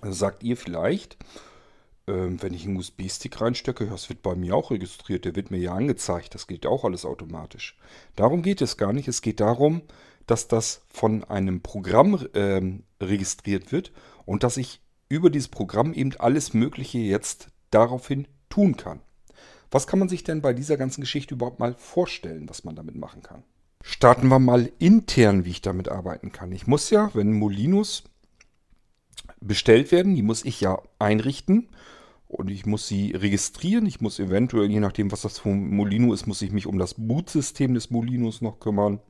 Also 0.00 0.14
sagt 0.14 0.42
ihr 0.42 0.56
vielleicht, 0.56 1.16
ähm, 2.06 2.42
wenn 2.42 2.54
ich 2.54 2.66
einen 2.66 2.76
USB-Stick 2.76 3.40
reinstecke, 3.40 3.86
das 3.86 4.08
wird 4.08 4.22
bei 4.22 4.34
mir 4.34 4.54
auch 4.56 4.70
registriert, 4.70 5.24
der 5.24 5.36
wird 5.36 5.50
mir 5.50 5.58
ja 5.58 5.74
angezeigt, 5.74 6.34
das 6.34 6.46
geht 6.46 6.66
auch 6.66 6.84
alles 6.84 7.04
automatisch. 7.04 7.76
Darum 8.16 8.42
geht 8.42 8.60
es 8.60 8.76
gar 8.76 8.92
nicht, 8.92 9.08
es 9.08 9.22
geht 9.22 9.40
darum, 9.40 9.82
dass 10.26 10.48
das 10.48 10.82
von 10.88 11.24
einem 11.24 11.60
Programm 11.60 12.26
ähm, 12.34 12.84
registriert 13.00 13.72
wird 13.72 13.92
und 14.24 14.42
dass 14.42 14.56
ich 14.56 14.80
über 15.08 15.30
dieses 15.30 15.48
Programm 15.48 15.92
eben 15.92 16.12
alles 16.18 16.54
Mögliche 16.54 16.98
jetzt 16.98 17.48
daraufhin 17.70 18.26
tun 18.48 18.76
kann. 18.76 19.00
Was 19.74 19.88
kann 19.88 19.98
man 19.98 20.08
sich 20.08 20.22
denn 20.22 20.40
bei 20.40 20.52
dieser 20.52 20.76
ganzen 20.76 21.00
Geschichte 21.00 21.34
überhaupt 21.34 21.58
mal 21.58 21.74
vorstellen, 21.74 22.48
was 22.48 22.62
man 22.62 22.76
damit 22.76 22.94
machen 22.94 23.24
kann? 23.24 23.42
Starten 23.82 24.28
wir 24.28 24.38
mal 24.38 24.70
intern, 24.78 25.44
wie 25.44 25.50
ich 25.50 25.62
damit 25.62 25.88
arbeiten 25.88 26.30
kann. 26.30 26.52
Ich 26.52 26.68
muss 26.68 26.90
ja, 26.90 27.10
wenn 27.12 27.32
Molinos 27.32 28.04
bestellt 29.40 29.90
werden. 29.90 30.14
Die 30.14 30.22
muss 30.22 30.44
ich 30.44 30.60
ja 30.60 30.80
einrichten. 31.00 31.70
Und 32.28 32.52
ich 32.52 32.66
muss 32.66 32.86
sie 32.86 33.16
registrieren. 33.16 33.84
Ich 33.86 34.00
muss 34.00 34.20
eventuell, 34.20 34.70
je 34.70 34.78
nachdem, 34.78 35.10
was 35.10 35.22
das 35.22 35.40
für 35.40 35.48
ein 35.48 35.74
Molino 35.74 36.14
ist, 36.14 36.28
muss 36.28 36.40
ich 36.40 36.52
mich 36.52 36.68
um 36.68 36.78
das 36.78 36.94
Bootsystem 36.94 37.74
des 37.74 37.90
Molinos 37.90 38.42
noch 38.42 38.60
kümmern. 38.60 39.00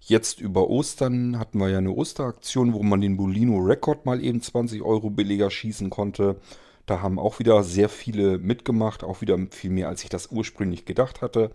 Jetzt 0.00 0.40
über 0.40 0.68
Ostern 0.68 1.38
hatten 1.38 1.58
wir 1.58 1.68
ja 1.68 1.78
eine 1.78 1.92
Osteraktion, 1.92 2.72
wo 2.72 2.82
man 2.82 3.00
den 3.00 3.14
Molino 3.14 3.58
Record 3.58 4.04
mal 4.04 4.20
eben 4.20 4.42
20 4.42 4.82
Euro 4.82 5.10
billiger 5.10 5.48
schießen 5.48 5.90
konnte. 5.90 6.40
Da 6.86 7.00
haben 7.00 7.18
auch 7.18 7.38
wieder 7.38 7.62
sehr 7.62 7.88
viele 7.88 8.38
mitgemacht, 8.38 9.04
auch 9.04 9.20
wieder 9.20 9.38
viel 9.50 9.70
mehr, 9.70 9.88
als 9.88 10.02
ich 10.02 10.10
das 10.10 10.30
ursprünglich 10.30 10.84
gedacht 10.84 11.22
hatte. 11.22 11.50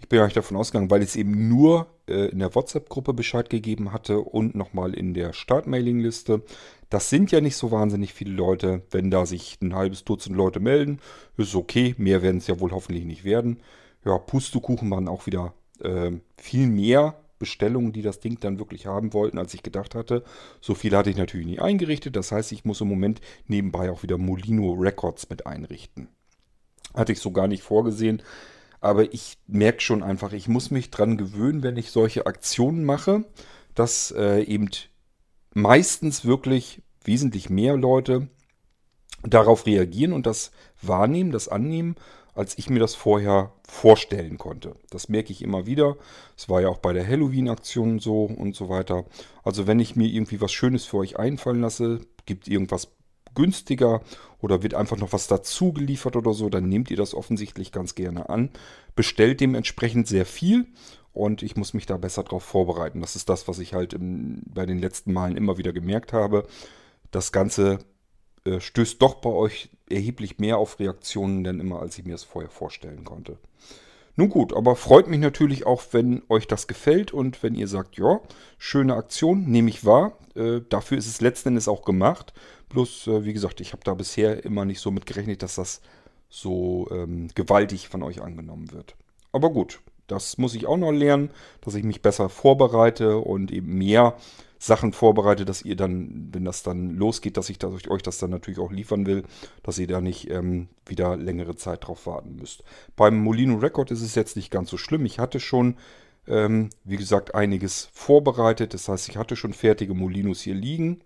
Ich 0.00 0.08
bin 0.08 0.20
eigentlich 0.20 0.34
davon 0.34 0.56
ausgegangen, 0.56 0.90
weil 0.90 1.02
es 1.02 1.16
eben 1.16 1.48
nur 1.48 1.88
äh, 2.06 2.28
in 2.28 2.38
der 2.38 2.54
WhatsApp-Gruppe 2.54 3.12
Bescheid 3.14 3.50
gegeben 3.50 3.92
hatte 3.92 4.20
und 4.20 4.54
nochmal 4.54 4.94
in 4.94 5.12
der 5.14 5.32
Start-Mailing-Liste. 5.32 6.42
Das 6.88 7.10
sind 7.10 7.32
ja 7.32 7.40
nicht 7.40 7.56
so 7.56 7.70
wahnsinnig 7.70 8.14
viele 8.14 8.32
Leute. 8.32 8.82
Wenn 8.90 9.10
da 9.10 9.26
sich 9.26 9.58
ein 9.60 9.74
halbes 9.74 10.04
Dutzend 10.04 10.36
Leute 10.36 10.60
melden, 10.60 11.00
ist 11.36 11.54
okay. 11.54 11.94
Mehr 11.98 12.22
werden 12.22 12.38
es 12.38 12.46
ja 12.46 12.60
wohl 12.60 12.70
hoffentlich 12.70 13.04
nicht 13.04 13.24
werden. 13.24 13.60
Ja, 14.04 14.18
Pustekuchen 14.18 14.90
waren 14.90 15.08
auch 15.08 15.26
wieder 15.26 15.52
äh, 15.80 16.12
viel 16.36 16.68
mehr 16.68 17.16
Bestellungen, 17.38 17.92
die 17.92 18.02
das 18.02 18.20
Ding 18.20 18.40
dann 18.40 18.58
wirklich 18.58 18.86
haben 18.86 19.12
wollten, 19.12 19.38
als 19.38 19.54
ich 19.54 19.62
gedacht 19.62 19.94
hatte. 19.94 20.24
So 20.60 20.74
viel 20.74 20.96
hatte 20.96 21.10
ich 21.10 21.16
natürlich 21.16 21.46
nicht 21.46 21.62
eingerichtet. 21.62 22.16
Das 22.16 22.32
heißt, 22.32 22.52
ich 22.52 22.64
muss 22.64 22.80
im 22.80 22.88
Moment 22.88 23.20
nebenbei 23.46 23.90
auch 23.90 24.02
wieder 24.02 24.18
Molino 24.18 24.72
Records 24.72 25.28
mit 25.30 25.46
einrichten. 25.46 26.08
Hatte 26.94 27.12
ich 27.12 27.20
so 27.20 27.30
gar 27.30 27.48
nicht 27.48 27.62
vorgesehen. 27.62 28.22
Aber 28.80 29.12
ich 29.12 29.38
merke 29.46 29.80
schon 29.80 30.02
einfach, 30.02 30.32
ich 30.32 30.48
muss 30.48 30.70
mich 30.70 30.90
dran 30.90 31.16
gewöhnen, 31.16 31.62
wenn 31.62 31.76
ich 31.76 31.90
solche 31.90 32.26
Aktionen 32.26 32.84
mache, 32.84 33.24
dass 33.74 34.12
äh, 34.16 34.42
eben 34.42 34.70
meistens 35.52 36.24
wirklich 36.24 36.82
wesentlich 37.02 37.50
mehr 37.50 37.76
Leute 37.76 38.28
darauf 39.22 39.66
reagieren 39.66 40.12
und 40.12 40.26
das 40.26 40.52
wahrnehmen, 40.80 41.32
das 41.32 41.48
annehmen, 41.48 41.96
als 42.38 42.56
ich 42.56 42.70
mir 42.70 42.78
das 42.78 42.94
vorher 42.94 43.52
vorstellen 43.68 44.38
konnte. 44.38 44.76
Das 44.90 45.08
merke 45.08 45.32
ich 45.32 45.42
immer 45.42 45.66
wieder. 45.66 45.96
Es 46.36 46.48
war 46.48 46.60
ja 46.60 46.68
auch 46.68 46.78
bei 46.78 46.92
der 46.92 47.04
Halloween-Aktion 47.04 47.98
so 47.98 48.26
und 48.26 48.54
so 48.54 48.68
weiter. 48.68 49.06
Also 49.42 49.66
wenn 49.66 49.80
ich 49.80 49.96
mir 49.96 50.06
irgendwie 50.06 50.40
was 50.40 50.52
Schönes 50.52 50.84
für 50.84 50.98
euch 50.98 51.18
einfallen 51.18 51.60
lasse, 51.60 52.00
gibt 52.26 52.46
irgendwas 52.46 52.92
günstiger 53.34 54.02
oder 54.40 54.62
wird 54.62 54.74
einfach 54.74 54.96
noch 54.96 55.12
was 55.12 55.26
dazu 55.26 55.72
geliefert 55.72 56.14
oder 56.14 56.32
so, 56.32 56.48
dann 56.48 56.68
nehmt 56.68 56.92
ihr 56.92 56.96
das 56.96 57.12
offensichtlich 57.12 57.72
ganz 57.72 57.96
gerne 57.96 58.28
an. 58.28 58.50
Bestellt 58.94 59.40
dementsprechend 59.40 60.06
sehr 60.06 60.24
viel 60.24 60.68
und 61.12 61.42
ich 61.42 61.56
muss 61.56 61.74
mich 61.74 61.86
da 61.86 61.96
besser 61.96 62.22
darauf 62.22 62.44
vorbereiten. 62.44 63.00
Das 63.00 63.16
ist 63.16 63.28
das, 63.28 63.48
was 63.48 63.58
ich 63.58 63.74
halt 63.74 63.94
im, 63.94 64.42
bei 64.46 64.64
den 64.64 64.78
letzten 64.78 65.12
Malen 65.12 65.36
immer 65.36 65.58
wieder 65.58 65.72
gemerkt 65.72 66.12
habe. 66.12 66.46
Das 67.10 67.32
Ganze 67.32 67.80
äh, 68.44 68.60
stößt 68.60 69.02
doch 69.02 69.16
bei 69.16 69.30
euch 69.30 69.70
erheblich 69.90 70.38
mehr 70.38 70.58
auf 70.58 70.78
Reaktionen 70.78 71.44
denn 71.44 71.60
immer, 71.60 71.80
als 71.80 71.98
ich 71.98 72.04
mir 72.04 72.14
es 72.14 72.24
vorher 72.24 72.50
vorstellen 72.50 73.04
konnte. 73.04 73.38
Nun 74.16 74.30
gut, 74.30 74.52
aber 74.52 74.74
freut 74.74 75.06
mich 75.06 75.20
natürlich 75.20 75.64
auch, 75.64 75.82
wenn 75.92 76.22
euch 76.28 76.48
das 76.48 76.66
gefällt 76.66 77.12
und 77.12 77.42
wenn 77.44 77.54
ihr 77.54 77.68
sagt, 77.68 77.98
ja, 77.98 78.20
schöne 78.58 78.96
Aktion, 78.96 79.44
nehme 79.44 79.70
ich 79.70 79.84
wahr. 79.84 80.18
Äh, 80.34 80.60
dafür 80.68 80.98
ist 80.98 81.06
es 81.06 81.20
letzten 81.20 81.50
Endes 81.50 81.68
auch 81.68 81.82
gemacht. 81.84 82.32
Bloß, 82.68 83.06
äh, 83.06 83.24
wie 83.24 83.32
gesagt, 83.32 83.60
ich 83.60 83.72
habe 83.72 83.84
da 83.84 83.94
bisher 83.94 84.44
immer 84.44 84.64
nicht 84.64 84.80
so 84.80 84.90
mit 84.90 85.06
gerechnet, 85.06 85.44
dass 85.44 85.54
das 85.54 85.82
so 86.28 86.88
ähm, 86.90 87.28
gewaltig 87.36 87.88
von 87.88 88.02
euch 88.02 88.20
angenommen 88.20 88.72
wird. 88.72 88.96
Aber 89.30 89.50
gut, 89.50 89.80
das 90.08 90.36
muss 90.36 90.54
ich 90.54 90.66
auch 90.66 90.76
noch 90.76 90.90
lernen, 90.90 91.30
dass 91.60 91.74
ich 91.74 91.84
mich 91.84 92.02
besser 92.02 92.28
vorbereite 92.28 93.18
und 93.18 93.52
eben 93.52 93.78
mehr 93.78 94.16
Sachen 94.58 94.92
vorbereite, 94.92 95.44
dass 95.44 95.62
ihr 95.62 95.76
dann, 95.76 96.28
wenn 96.32 96.44
das 96.44 96.62
dann 96.62 96.90
losgeht, 96.90 97.36
dass 97.36 97.48
ich 97.48 97.58
das, 97.58 97.88
euch 97.88 98.02
das 98.02 98.18
dann 98.18 98.30
natürlich 98.30 98.58
auch 98.58 98.72
liefern 98.72 99.06
will, 99.06 99.22
dass 99.62 99.78
ihr 99.78 99.86
da 99.86 100.00
nicht 100.00 100.30
ähm, 100.30 100.68
wieder 100.84 101.16
längere 101.16 101.56
Zeit 101.56 101.86
drauf 101.86 102.06
warten 102.06 102.36
müsst. 102.36 102.64
Beim 102.96 103.18
Molino 103.18 103.56
Record 103.56 103.90
ist 103.90 104.02
es 104.02 104.14
jetzt 104.14 104.36
nicht 104.36 104.50
ganz 104.50 104.70
so 104.70 104.76
schlimm. 104.76 105.06
Ich 105.06 105.18
hatte 105.18 105.38
schon, 105.38 105.76
ähm, 106.26 106.70
wie 106.84 106.96
gesagt, 106.96 107.34
einiges 107.34 107.88
vorbereitet. 107.92 108.74
Das 108.74 108.88
heißt, 108.88 109.08
ich 109.08 109.16
hatte 109.16 109.36
schon 109.36 109.52
fertige 109.52 109.94
Molinos 109.94 110.40
hier 110.40 110.54
liegen. 110.54 111.02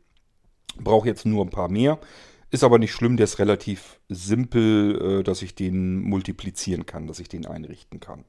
Brauche 0.78 1.08
jetzt 1.08 1.26
nur 1.26 1.44
ein 1.44 1.50
paar 1.50 1.68
mehr. 1.68 1.98
Ist 2.50 2.64
aber 2.64 2.78
nicht 2.78 2.92
schlimm, 2.92 3.16
der 3.16 3.24
ist 3.24 3.38
relativ 3.38 3.98
simpel, 4.08 5.20
äh, 5.20 5.22
dass 5.22 5.42
ich 5.42 5.54
den 5.54 6.00
multiplizieren 6.00 6.86
kann, 6.86 7.06
dass 7.06 7.18
ich 7.18 7.28
den 7.28 7.46
einrichten 7.46 8.00
kann. 8.00 8.24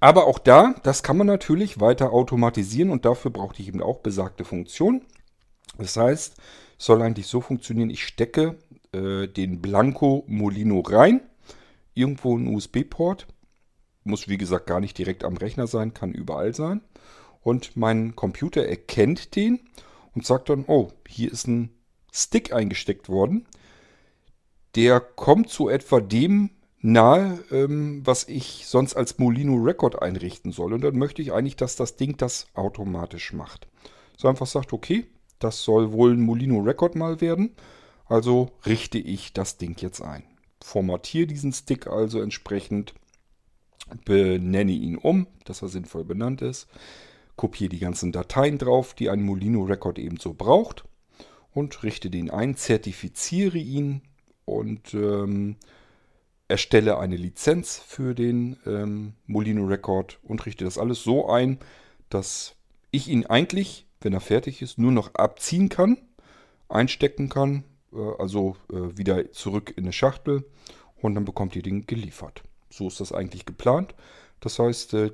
Aber 0.00 0.26
auch 0.26 0.38
da, 0.38 0.74
das 0.82 1.02
kann 1.02 1.16
man 1.16 1.26
natürlich 1.26 1.80
weiter 1.80 2.12
automatisieren 2.12 2.90
und 2.90 3.04
dafür 3.04 3.30
brauchte 3.30 3.62
ich 3.62 3.68
eben 3.68 3.82
auch 3.82 4.00
besagte 4.00 4.44
Funktion. 4.44 5.02
Das 5.78 5.96
heißt, 5.96 6.36
es 6.78 6.84
soll 6.84 7.02
eigentlich 7.02 7.26
so 7.26 7.40
funktionieren, 7.40 7.90
ich 7.90 8.04
stecke 8.04 8.56
äh, 8.92 9.26
den 9.26 9.60
Blanco 9.60 10.24
Molino 10.26 10.80
rein, 10.80 11.20
irgendwo 11.94 12.36
einen 12.36 12.54
USB-Port, 12.54 13.26
muss 14.04 14.28
wie 14.28 14.38
gesagt 14.38 14.66
gar 14.66 14.80
nicht 14.80 14.98
direkt 14.98 15.24
am 15.24 15.36
Rechner 15.36 15.66
sein, 15.66 15.94
kann 15.94 16.12
überall 16.12 16.54
sein. 16.54 16.82
Und 17.42 17.76
mein 17.76 18.16
Computer 18.16 18.66
erkennt 18.66 19.36
den 19.36 19.60
und 20.14 20.24
sagt 20.24 20.48
dann, 20.48 20.64
oh, 20.66 20.92
hier 21.08 21.32
ist 21.32 21.46
ein 21.46 21.70
Stick 22.12 22.52
eingesteckt 22.52 23.08
worden. 23.08 23.46
Der 24.76 25.00
kommt 25.00 25.50
zu 25.50 25.68
etwa 25.68 26.00
dem 26.00 26.50
nahe, 26.84 27.42
ähm, 27.50 28.02
was 28.04 28.28
ich 28.28 28.66
sonst 28.66 28.94
als 28.94 29.18
Molino 29.18 29.56
Record 29.56 30.02
einrichten 30.02 30.52
soll. 30.52 30.74
Und 30.74 30.82
dann 30.82 30.98
möchte 30.98 31.22
ich 31.22 31.32
eigentlich, 31.32 31.56
dass 31.56 31.76
das 31.76 31.96
Ding 31.96 32.18
das 32.18 32.46
automatisch 32.52 33.32
macht. 33.32 33.66
So 34.18 34.28
einfach 34.28 34.46
sagt, 34.46 34.72
okay, 34.74 35.06
das 35.38 35.64
soll 35.64 35.92
wohl 35.92 36.12
ein 36.12 36.20
Molino 36.20 36.60
Record 36.60 36.94
mal 36.94 37.22
werden. 37.22 37.56
Also 38.06 38.52
richte 38.66 38.98
ich 38.98 39.32
das 39.32 39.56
Ding 39.56 39.80
jetzt 39.80 40.02
ein. 40.02 40.24
Formatiere 40.62 41.26
diesen 41.26 41.54
Stick 41.54 41.86
also 41.86 42.20
entsprechend, 42.20 42.94
benenne 44.04 44.72
ihn 44.72 44.96
um, 44.98 45.26
dass 45.44 45.62
er 45.62 45.68
sinnvoll 45.68 46.04
benannt 46.04 46.42
ist, 46.42 46.68
kopiere 47.36 47.70
die 47.70 47.78
ganzen 47.78 48.12
Dateien 48.12 48.58
drauf, 48.58 48.92
die 48.92 49.08
ein 49.08 49.22
Molino 49.22 49.62
Record 49.62 49.98
ebenso 49.98 50.34
braucht 50.34 50.84
und 51.52 51.82
richte 51.82 52.10
den 52.10 52.30
ein, 52.30 52.56
zertifiziere 52.56 53.58
ihn 53.58 54.02
und 54.44 54.92
ähm, 54.94 55.56
erstelle 56.54 56.98
eine 56.98 57.16
Lizenz 57.16 57.82
für 57.84 58.14
den 58.14 58.56
ähm, 58.64 59.14
Molino 59.26 59.64
Record 59.64 60.20
und 60.22 60.46
richte 60.46 60.64
das 60.64 60.78
alles 60.78 61.02
so 61.02 61.28
ein, 61.28 61.58
dass 62.10 62.54
ich 62.92 63.08
ihn 63.08 63.26
eigentlich, 63.26 63.88
wenn 64.00 64.12
er 64.12 64.20
fertig 64.20 64.62
ist, 64.62 64.78
nur 64.78 64.92
noch 64.92 65.16
abziehen 65.16 65.68
kann, 65.68 65.98
einstecken 66.68 67.28
kann, 67.28 67.64
äh, 67.92 67.98
also 68.20 68.54
äh, 68.72 68.96
wieder 68.96 69.32
zurück 69.32 69.74
in 69.76 69.82
eine 69.82 69.92
Schachtel 69.92 70.44
und 71.02 71.16
dann 71.16 71.24
bekommt 71.24 71.56
ihr 71.56 71.62
den 71.62 71.88
geliefert. 71.88 72.44
So 72.70 72.86
ist 72.86 73.00
das 73.00 73.10
eigentlich 73.10 73.46
geplant. 73.46 73.96
Das 74.38 74.60
heißt, 74.60 74.94
äh, 74.94 75.10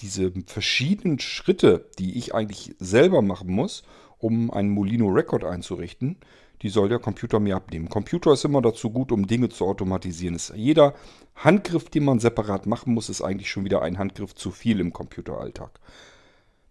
diese 0.00 0.32
verschiedenen 0.44 1.20
Schritte, 1.20 1.88
die 2.00 2.18
ich 2.18 2.34
eigentlich 2.34 2.74
selber 2.80 3.22
machen 3.22 3.48
muss, 3.48 3.84
um 4.18 4.50
einen 4.50 4.70
Molino 4.70 5.06
Record 5.06 5.44
einzurichten, 5.44 6.16
die 6.62 6.68
soll 6.68 6.88
der 6.88 6.98
Computer 6.98 7.40
mir 7.40 7.56
abnehmen. 7.56 7.88
Computer 7.88 8.32
ist 8.32 8.44
immer 8.44 8.62
dazu 8.62 8.90
gut, 8.90 9.12
um 9.12 9.26
Dinge 9.26 9.48
zu 9.48 9.66
automatisieren. 9.66 10.38
jeder 10.54 10.94
Handgriff, 11.34 11.90
den 11.90 12.04
man 12.04 12.20
separat 12.20 12.66
machen 12.66 12.94
muss, 12.94 13.08
ist 13.08 13.22
eigentlich 13.22 13.50
schon 13.50 13.64
wieder 13.64 13.82
ein 13.82 13.98
Handgriff 13.98 14.34
zu 14.34 14.50
viel 14.50 14.80
im 14.80 14.92
Computeralltag. 14.92 15.80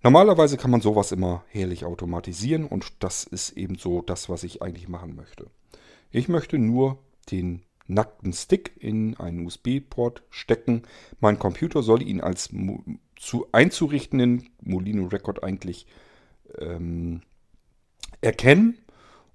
Normalerweise 0.01 0.57
kann 0.57 0.71
man 0.71 0.81
sowas 0.81 1.11
immer 1.11 1.43
herrlich 1.47 1.85
automatisieren 1.85 2.65
und 2.65 2.91
das 2.99 3.23
ist 3.23 3.51
eben 3.51 3.77
so 3.77 4.01
das, 4.01 4.29
was 4.29 4.43
ich 4.43 4.61
eigentlich 4.61 4.89
machen 4.89 5.15
möchte. 5.15 5.47
Ich 6.11 6.27
möchte 6.27 6.57
nur 6.57 6.97
den 7.31 7.63
nackten 7.87 8.33
Stick 8.33 8.73
in 8.79 9.17
einen 9.17 9.45
USB-Port 9.45 10.23
stecken. 10.29 10.83
Mein 11.19 11.39
Computer 11.39 11.83
soll 11.83 12.01
ihn 12.01 12.21
als 12.21 12.49
zu 13.15 13.47
einzurichtenden 13.51 14.49
Molino 14.61 15.07
Record 15.07 15.43
eigentlich 15.43 15.87
ähm, 16.59 17.21
erkennen 18.21 18.77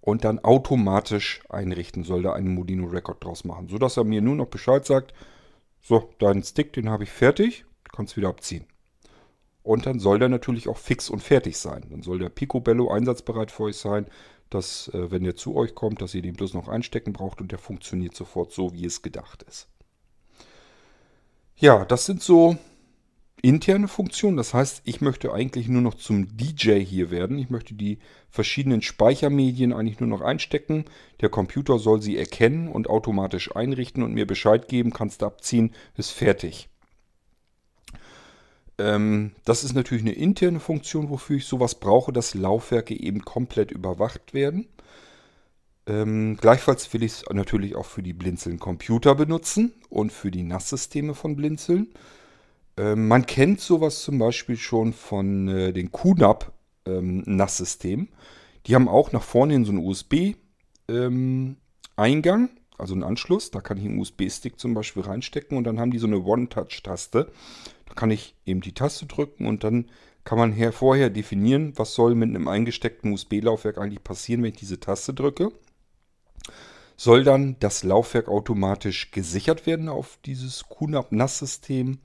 und 0.00 0.24
dann 0.24 0.38
automatisch 0.38 1.42
einrichten, 1.48 2.04
soll 2.04 2.22
da 2.22 2.32
einen 2.32 2.54
Molino 2.54 2.86
Record 2.86 3.22
draus 3.24 3.44
machen, 3.44 3.68
sodass 3.68 3.96
er 3.96 4.04
mir 4.04 4.22
nur 4.22 4.36
noch 4.36 4.46
Bescheid 4.46 4.86
sagt, 4.86 5.12
so, 5.80 6.10
deinen 6.18 6.42
Stick, 6.42 6.72
den 6.72 6.90
habe 6.90 7.04
ich 7.04 7.10
fertig, 7.10 7.64
kannst 7.92 8.16
wieder 8.16 8.28
abziehen. 8.28 8.66
Und 9.62 9.86
dann 9.86 10.00
soll 10.00 10.18
der 10.18 10.28
natürlich 10.28 10.68
auch 10.68 10.78
fix 10.78 11.10
und 11.10 11.22
fertig 11.22 11.58
sein. 11.58 11.84
Dann 11.90 12.02
soll 12.02 12.18
der 12.18 12.30
Picobello 12.30 12.90
einsatzbereit 12.90 13.50
für 13.50 13.64
euch 13.64 13.76
sein, 13.76 14.06
dass, 14.50 14.88
äh, 14.88 15.10
wenn 15.10 15.24
der 15.24 15.36
zu 15.36 15.54
euch 15.56 15.74
kommt, 15.74 16.00
dass 16.00 16.14
ihr 16.14 16.22
den 16.22 16.34
bloß 16.34 16.54
noch 16.54 16.68
einstecken 16.68 17.12
braucht 17.12 17.40
und 17.40 17.52
der 17.52 17.58
funktioniert 17.58 18.14
sofort 18.14 18.52
so, 18.52 18.72
wie 18.72 18.86
es 18.86 19.02
gedacht 19.02 19.42
ist. 19.42 19.68
Ja, 21.56 21.84
das 21.84 22.06
sind 22.06 22.22
so 22.22 22.56
interne 23.42 23.88
Funktion. 23.88 24.36
Das 24.36 24.54
heißt, 24.54 24.82
ich 24.84 25.00
möchte 25.00 25.32
eigentlich 25.32 25.68
nur 25.68 25.82
noch 25.82 25.94
zum 25.94 26.36
DJ 26.36 26.80
hier 26.80 27.10
werden. 27.10 27.38
Ich 27.38 27.50
möchte 27.50 27.74
die 27.74 27.98
verschiedenen 28.30 28.82
Speichermedien 28.82 29.72
eigentlich 29.72 30.00
nur 30.00 30.08
noch 30.08 30.20
einstecken. 30.20 30.84
Der 31.20 31.28
Computer 31.28 31.78
soll 31.78 32.02
sie 32.02 32.16
erkennen 32.16 32.68
und 32.68 32.88
automatisch 32.88 33.54
einrichten 33.54 34.02
und 34.02 34.12
mir 34.12 34.26
Bescheid 34.26 34.68
geben, 34.68 34.92
kannst 34.92 35.22
du 35.22 35.26
abziehen, 35.26 35.72
ist 35.96 36.10
fertig. 36.10 36.68
Ähm, 38.78 39.32
das 39.44 39.64
ist 39.64 39.74
natürlich 39.74 40.04
eine 40.04 40.12
interne 40.12 40.60
Funktion, 40.60 41.10
wofür 41.10 41.36
ich 41.36 41.46
sowas 41.46 41.74
brauche, 41.74 42.12
dass 42.12 42.34
Laufwerke 42.34 42.98
eben 42.98 43.24
komplett 43.24 43.70
überwacht 43.70 44.34
werden. 44.34 44.68
Ähm, 45.86 46.36
gleichfalls 46.36 46.92
will 46.92 47.02
ich 47.02 47.12
es 47.12 47.24
natürlich 47.30 47.74
auch 47.74 47.86
für 47.86 48.02
die 48.02 48.12
Blinzeln 48.12 48.58
Computer 48.58 49.14
benutzen 49.14 49.72
und 49.88 50.12
für 50.12 50.30
die 50.30 50.42
NAS-Systeme 50.42 51.14
von 51.14 51.34
Blinzeln. 51.34 51.88
Ähm, 52.78 53.08
man 53.08 53.26
kennt 53.26 53.60
sowas 53.60 54.02
zum 54.02 54.18
Beispiel 54.18 54.56
schon 54.56 54.92
von 54.92 55.48
äh, 55.48 55.72
den 55.72 55.90
QNAP 55.90 56.52
ähm. 56.86 58.08
Die 58.66 58.74
haben 58.74 58.88
auch 58.88 59.12
nach 59.12 59.22
vorne 59.22 59.52
hin 59.54 59.64
so 59.64 59.72
einen 59.72 59.84
USB-Eingang, 59.84 60.38
ähm, 60.88 62.50
also 62.78 62.94
einen 62.94 63.02
Anschluss. 63.02 63.50
Da 63.50 63.60
kann 63.60 63.78
ich 63.78 63.84
einen 63.84 63.98
USB-Stick 63.98 64.60
zum 64.60 64.74
Beispiel 64.74 65.02
reinstecken 65.02 65.58
und 65.58 65.64
dann 65.64 65.80
haben 65.80 65.90
die 65.90 65.98
so 65.98 66.06
eine 66.06 66.20
One-Touch-Taste. 66.20 67.32
Da 67.86 67.94
kann 67.94 68.10
ich 68.12 68.36
eben 68.46 68.60
die 68.60 68.72
Taste 68.72 69.06
drücken 69.06 69.46
und 69.46 69.64
dann 69.64 69.86
kann 70.24 70.38
man 70.38 70.52
her 70.52 70.72
vorher 70.72 71.10
definieren, 71.10 71.72
was 71.76 71.94
soll 71.94 72.14
mit 72.14 72.28
einem 72.28 72.46
eingesteckten 72.48 73.12
USB-Laufwerk 73.12 73.78
eigentlich 73.78 74.04
passieren, 74.04 74.42
wenn 74.42 74.52
ich 74.52 74.58
diese 74.58 74.78
Taste 74.78 75.14
drücke. 75.14 75.50
Soll 76.96 77.24
dann 77.24 77.56
das 77.60 77.82
Laufwerk 77.82 78.28
automatisch 78.28 79.10
gesichert 79.10 79.66
werden 79.66 79.88
auf 79.88 80.18
dieses 80.24 80.68
QNAP 80.68 81.12
NAS-System? 81.12 81.98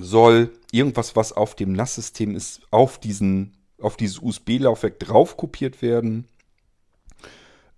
Soll 0.00 0.50
irgendwas, 0.72 1.16
was 1.16 1.32
auf 1.32 1.54
dem 1.54 1.72
NAS-System 1.72 2.34
ist, 2.34 2.62
auf, 2.70 2.98
diesen, 2.98 3.56
auf 3.80 3.96
dieses 3.96 4.18
USB-Laufwerk 4.18 4.98
drauf 4.98 5.36
kopiert 5.36 5.82
werden. 5.82 6.28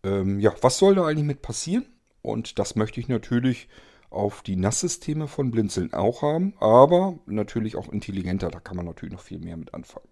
Ähm, 0.04 0.40
ja, 0.40 0.54
was 0.60 0.78
soll 0.78 0.94
da 0.94 1.06
eigentlich 1.06 1.26
mit 1.26 1.42
passieren? 1.42 1.86
Und 2.22 2.58
das 2.58 2.76
möchte 2.76 3.00
ich 3.00 3.08
natürlich 3.08 3.68
auf 4.10 4.42
die 4.42 4.56
NAS-Systeme 4.56 5.26
von 5.26 5.50
Blinzeln 5.50 5.92
auch 5.94 6.22
haben, 6.22 6.54
aber 6.60 7.18
natürlich 7.26 7.76
auch 7.76 7.88
intelligenter. 7.88 8.50
Da 8.50 8.60
kann 8.60 8.76
man 8.76 8.86
natürlich 8.86 9.14
noch 9.14 9.22
viel 9.22 9.38
mehr 9.38 9.56
mit 9.56 9.74
anfangen. 9.74 10.08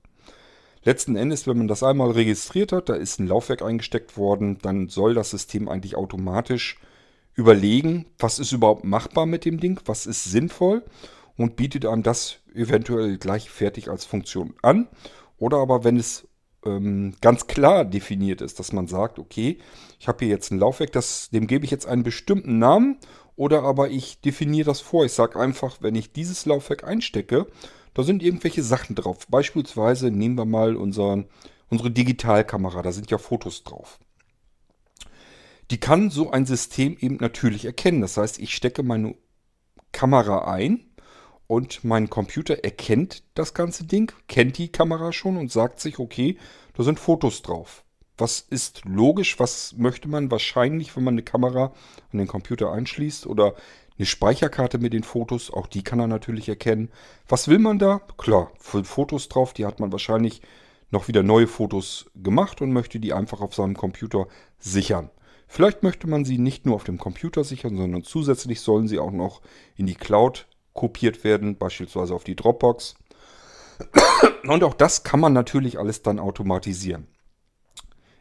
Letzten 0.83 1.15
Endes, 1.15 1.47
wenn 1.47 1.59
man 1.59 1.69
das 1.69 1.83
einmal 1.83 2.11
registriert 2.13 2.73
hat, 2.73 2.89
da 2.89 2.95
ist 2.95 3.21
ein 3.21 3.27
Laufwerk 3.27 3.61
eingesteckt 3.61 4.17
worden, 4.17 4.57
dann 4.63 4.89
soll 4.89 5.13
das 5.13 5.31
System 5.31 5.69
eigentlich 5.69 5.95
automatisch 5.95 6.79
überlegen, 7.35 8.07
was 8.19 8.39
ist 8.39 8.53
überhaupt 8.53 8.85
machbar 8.85 9.27
mit 9.27 9.45
dem 9.45 9.61
Ding, 9.61 9.79
was 9.85 10.07
ist 10.07 10.25
sinnvoll 10.25 10.83
und 11.37 11.57
bietet 11.57 11.87
einem 11.87 12.03
das 12.03 12.39
eventuell 12.55 13.19
gleich 13.19 13.51
fertig 13.51 13.89
als 13.89 14.05
Funktion 14.05 14.55
an. 14.63 14.89
Oder 15.39 15.59
aber 15.59 15.85
wenn 15.85 15.97
es 15.97 16.29
ähm, 16.65 17.15
ganz 17.21 17.47
klar 17.47 17.85
definiert 17.85 18.41
ist, 18.43 18.59
dass 18.59 18.73
man 18.73 18.87
sagt, 18.87 19.19
okay, 19.19 19.59
ich 19.99 20.09
habe 20.09 20.25
hier 20.25 20.35
jetzt 20.35 20.51
ein 20.51 20.59
Laufwerk, 20.59 20.93
das, 20.93 21.31
dem 21.31 21.47
gebe 21.47 21.65
ich 21.65 21.71
jetzt 21.71 21.87
einen 21.87 22.03
bestimmten 22.03 22.59
Namen 22.59 22.99
oder 23.37 23.63
aber 23.63 23.91
ich 23.91 24.21
definiere 24.21 24.67
das 24.67 24.81
vor. 24.81 25.05
Ich 25.07 25.13
sage 25.13 25.39
einfach, 25.41 25.79
wenn 25.81 25.95
ich 25.95 26.13
dieses 26.13 26.45
Laufwerk 26.45 26.85
einstecke, 26.85 27.47
da 27.95 28.03
sind 28.03 28.23
irgendwelche 28.23 28.63
Sachen 28.63 28.95
drauf. 28.95 29.27
Beispielsweise 29.29 30.11
nehmen 30.11 30.37
wir 30.37 30.45
mal 30.45 30.77
unseren, 30.77 31.27
unsere 31.71 31.91
Digitalkamera, 31.91 32.83
da 32.83 32.93
sind 32.93 33.11
ja 33.11 33.19
Fotos 33.19 33.65
drauf. 33.65 33.99
die 35.71 35.79
kann 35.79 36.11
so 36.11 36.31
ein 36.31 36.47
System 36.47 36.97
eben 37.01 37.17
natürlich 37.17 37.65
erkennen. 37.65 38.01
Das 38.01 38.17
heißt, 38.17 38.39
ich 38.41 38.55
stecke 38.55 38.83
meine 38.83 39.15
Kamera 39.93 40.53
ein 40.53 40.90
und 41.51 41.83
mein 41.83 42.09
Computer 42.09 42.63
erkennt 42.63 43.25
das 43.35 43.55
ganze 43.55 43.83
Ding, 43.85 44.13
kennt 44.29 44.57
die 44.57 44.71
Kamera 44.71 45.13
schon 45.13 45.37
und 45.37 45.51
sagt 45.51 45.81
sich, 45.81 45.99
okay, 45.99 46.39
da 46.75 46.85
sind 46.85 47.01
Fotos 47.01 47.43
drauf. 47.43 47.83
Was 48.17 48.39
ist 48.39 48.83
logisch? 48.85 49.41
Was 49.41 49.75
möchte 49.77 50.07
man 50.07 50.31
wahrscheinlich, 50.31 50.95
wenn 50.95 51.03
man 51.03 51.15
eine 51.15 51.25
Kamera 51.25 51.73
an 52.13 52.19
den 52.19 52.29
Computer 52.29 52.71
einschließt 52.71 53.27
oder 53.27 53.57
eine 53.99 54.07
Speicherkarte 54.07 54.79
mit 54.79 54.93
den 54.93 55.03
Fotos? 55.03 55.53
Auch 55.53 55.67
die 55.67 55.83
kann 55.83 55.99
er 55.99 56.07
natürlich 56.07 56.49
erkennen. 56.49 56.93
Was 57.27 57.49
will 57.49 57.59
man 57.59 57.81
da? 57.81 58.01
Klar, 58.17 58.53
Fotos 58.61 59.29
drauf, 59.29 59.53
die 59.53 59.67
hat 59.67 59.81
man 59.81 59.91
wahrscheinlich 59.91 60.43
noch 60.93 61.09
wieder 61.09 61.25
neue 61.25 61.49
Fotos 61.49 62.13
gemacht 62.15 62.63
und 62.63 62.73
möchte 62.73 63.01
die 63.01 63.13
einfach 63.13 63.41
auf 63.41 63.57
seinem 63.57 63.77
Computer 63.77 64.29
sichern. 64.61 65.11
Vielleicht 65.49 65.83
möchte 65.83 66.07
man 66.07 66.25
sie 66.25 66.39
nicht 66.39 66.65
nur 66.65 66.77
auf 66.77 66.85
dem 66.85 66.99
Computer 66.99 67.43
sichern, 67.43 67.77
sondern 67.77 68.05
zusätzlich 68.05 68.61
sollen 68.61 68.87
sie 68.87 69.01
auch 69.01 69.11
noch 69.11 69.43
in 69.75 69.87
die 69.87 69.97
Cloud 69.97 70.47
kopiert 70.73 71.25
werden, 71.25 71.57
beispielsweise 71.57 72.15
auf 72.15 72.25
die 72.25 72.37
Dropbox. 72.37 72.95
Und 74.45 74.65
auch 74.65 74.75
das 74.75 75.03
kann 75.03 75.21
man 75.21 75.33
natürlich 75.33 75.79
alles 75.79 76.03
dann 76.03 76.19
automatisieren. 76.19 77.07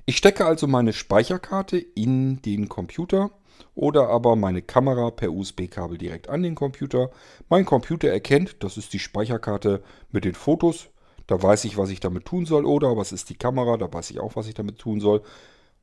Ich 0.06 0.18
stecke 0.18 0.46
also 0.46 0.66
meine 0.66 0.94
Speicherkarte 0.94 1.78
in 1.78 2.42
den 2.42 2.68
Computer 2.68 3.32
oder 3.76 4.10
aber 4.10 4.36
meine 4.36 4.62
Kamera 4.62 5.12
per 5.12 5.32
USB-Kabel 5.32 5.98
direkt 5.98 6.30
an 6.30 6.42
den 6.42 6.56
Computer. 6.56 7.12
Mein 7.50 7.66
Computer 7.66 8.10
erkennt, 8.10 8.58
das 8.64 8.78
ist 8.78 8.94
die 8.94 9.00
Speicherkarte 9.00 9.84
mit 10.12 10.26
den 10.26 10.34
Fotos. 10.34 10.90
Da 11.28 11.42
weiß 11.42 11.66
ich, 11.66 11.78
was 11.78 11.92
ich 11.92 12.00
damit 12.00 12.26
tun 12.26 12.46
soll. 12.46 12.66
Oder 12.66 12.98
was 12.98 13.12
ist 13.12 13.30
die 13.30 13.38
Kamera, 13.38 13.78
da 13.78 13.92
weiß 13.94 14.10
ich 14.10 14.20
auch, 14.20 14.36
was 14.36 14.48
ich 14.48 14.56
damit 14.56 14.80
tun 14.80 15.00
soll. 15.00 15.22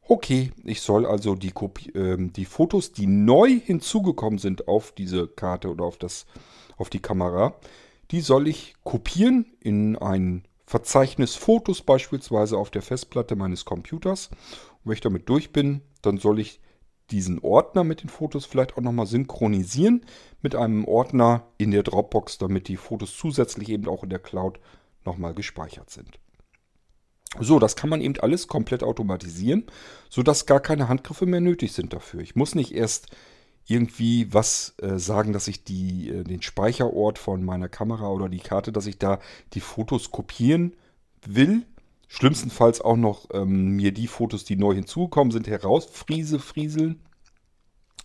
Okay, 0.09 0.53
ich 0.63 0.83
soll 0.83 1.05
also 1.05 1.35
die, 1.35 1.51
Kopie, 1.51 1.91
äh, 1.91 2.17
die 2.19 2.45
Fotos, 2.45 2.93
die 2.93 3.09
neu 3.09 3.49
hinzugekommen 3.49 4.39
sind 4.39 4.69
auf 4.69 4.93
diese 4.93 5.27
Karte 5.27 5.69
oder 5.69 5.85
auf, 5.85 5.99
das, 5.99 6.27
auf 6.77 6.91
die 6.91 7.01
Kamera, 7.01 7.57
die 8.13 8.21
soll 8.21 8.47
ich 8.47 8.75
kopieren 8.85 9.47
in 9.59 9.97
ein 9.97 10.45
Verzeichnis 10.65 11.35
Fotos 11.35 11.83
beispielsweise 11.83 12.57
auf 12.57 12.71
der 12.71 12.83
Festplatte 12.83 13.35
meines 13.35 13.65
Computers. 13.65 14.29
Und 14.29 14.85
wenn 14.85 14.93
ich 14.95 15.01
damit 15.01 15.29
durch 15.29 15.53
bin, 15.53 15.83
dann 16.03 16.19
soll 16.19 16.39
ich 16.39 16.61
diesen 17.11 17.41
Ordner 17.41 17.83
mit 17.83 18.03
den 18.03 18.09
Fotos 18.09 18.47
vielleicht 18.47 18.77
auch 18.77 18.83
nochmal 18.83 19.07
synchronisieren 19.07 20.05
mit 20.41 20.55
einem 20.55 20.85
Ordner 20.85 21.47
in 21.59 21.73
der 21.73 21.83
Dropbox, 21.83 22.39
damit 22.39 22.69
die 22.69 22.77
Fotos 22.77 23.17
zusätzlich 23.17 23.69
eben 23.71 23.89
auch 23.89 24.05
in 24.05 24.11
der 24.11 24.19
Cloud 24.21 24.61
nochmal 25.05 25.35
gespeichert 25.35 25.91
sind. 25.91 26.19
So, 27.41 27.59
das 27.59 27.77
kann 27.77 27.91
man 27.91 28.01
eben 28.01 28.19
alles 28.21 28.49
komplett 28.49 28.83
automatisieren, 28.83 29.65
sodass 30.09 30.47
gar 30.47 30.61
keine 30.61 30.89
Handgriffe 30.89 31.27
mehr 31.27 31.41
nötig 31.41 31.73
sind 31.73 31.93
dafür. 31.93 32.21
Ich 32.21 32.37
muss 32.37 32.55
nicht 32.55 32.73
erst 32.73 33.09
irgendwie 33.67 34.33
was 34.33 34.75
äh, 34.81 34.99
sagen, 34.99 35.33
dass 35.33 35.49
ich 35.49 35.65
die, 35.65 36.09
äh, 36.09 36.25
den 36.25 36.43
Speicherort 36.43 37.19
von 37.19 37.45
meiner 37.45 37.69
Kamera 37.69 38.09
oder 38.09 38.29
die 38.29 38.39
Karte, 38.39 38.73
dass 38.73 38.87
ich 38.87 38.99
da 38.99 39.19
die 39.55 39.61
Fotos 39.61 40.13
kopieren 40.13 40.75
will. 41.27 41.63
Schlimmstenfalls 42.09 42.81
auch 42.81 42.97
noch 42.97 43.29
ähm, 43.33 43.71
mir 43.71 43.93
die 43.93 44.07
Fotos, 44.07 44.45
die 44.45 44.57
neu 44.57 44.75
hinzugekommen 44.75 45.33
sind, 45.33 45.49
herausfriese, 45.49 46.39
frieseln. 46.39 47.01